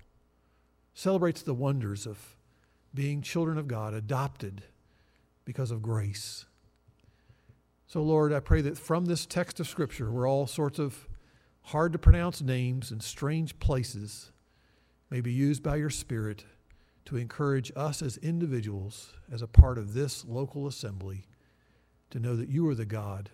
celebrates 0.93 1.41
the 1.41 1.53
wonders 1.53 2.07
of 2.07 2.35
being 2.93 3.21
children 3.21 3.57
of 3.57 3.67
God, 3.67 3.93
adopted 3.93 4.63
because 5.45 5.71
of 5.71 5.81
grace. 5.81 6.45
So, 7.85 8.01
Lord, 8.01 8.33
I 8.33 8.39
pray 8.39 8.61
that 8.61 8.77
from 8.77 9.05
this 9.05 9.25
text 9.25 9.59
of 9.59 9.67
Scripture, 9.67 10.11
where 10.11 10.25
all 10.25 10.47
sorts 10.47 10.79
of 10.79 11.07
hard 11.67 11.91
to 11.91 11.99
pronounce 11.99 12.41
names 12.41 12.91
and 12.91 13.03
strange 13.03 13.59
places 13.59 14.31
may 15.09 15.19
be 15.19 15.33
used 15.33 15.61
by 15.61 15.75
your 15.75 15.89
Spirit 15.89 16.45
to 17.03 17.17
encourage 17.17 17.73
us 17.75 18.01
as 18.01 18.15
individuals, 18.17 19.13
as 19.29 19.41
a 19.41 19.47
part 19.47 19.77
of 19.77 19.93
this 19.93 20.23
local 20.23 20.65
assembly, 20.65 21.25
to 22.09 22.19
know 22.19 22.37
that 22.37 22.47
you 22.47 22.65
are 22.69 22.75
the 22.75 22.85
God 22.85 23.29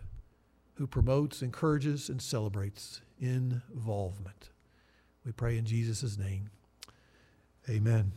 who 0.76 0.88
promotes, 0.88 1.44
encourages, 1.44 2.10
and 2.10 2.20
celebrates 2.20 3.02
involvement. 3.20 4.50
We 5.24 5.32
pray 5.32 5.60
in 5.60 5.66
Jesus' 5.66 6.18
name. 6.18 6.50
Amen. 7.70 8.14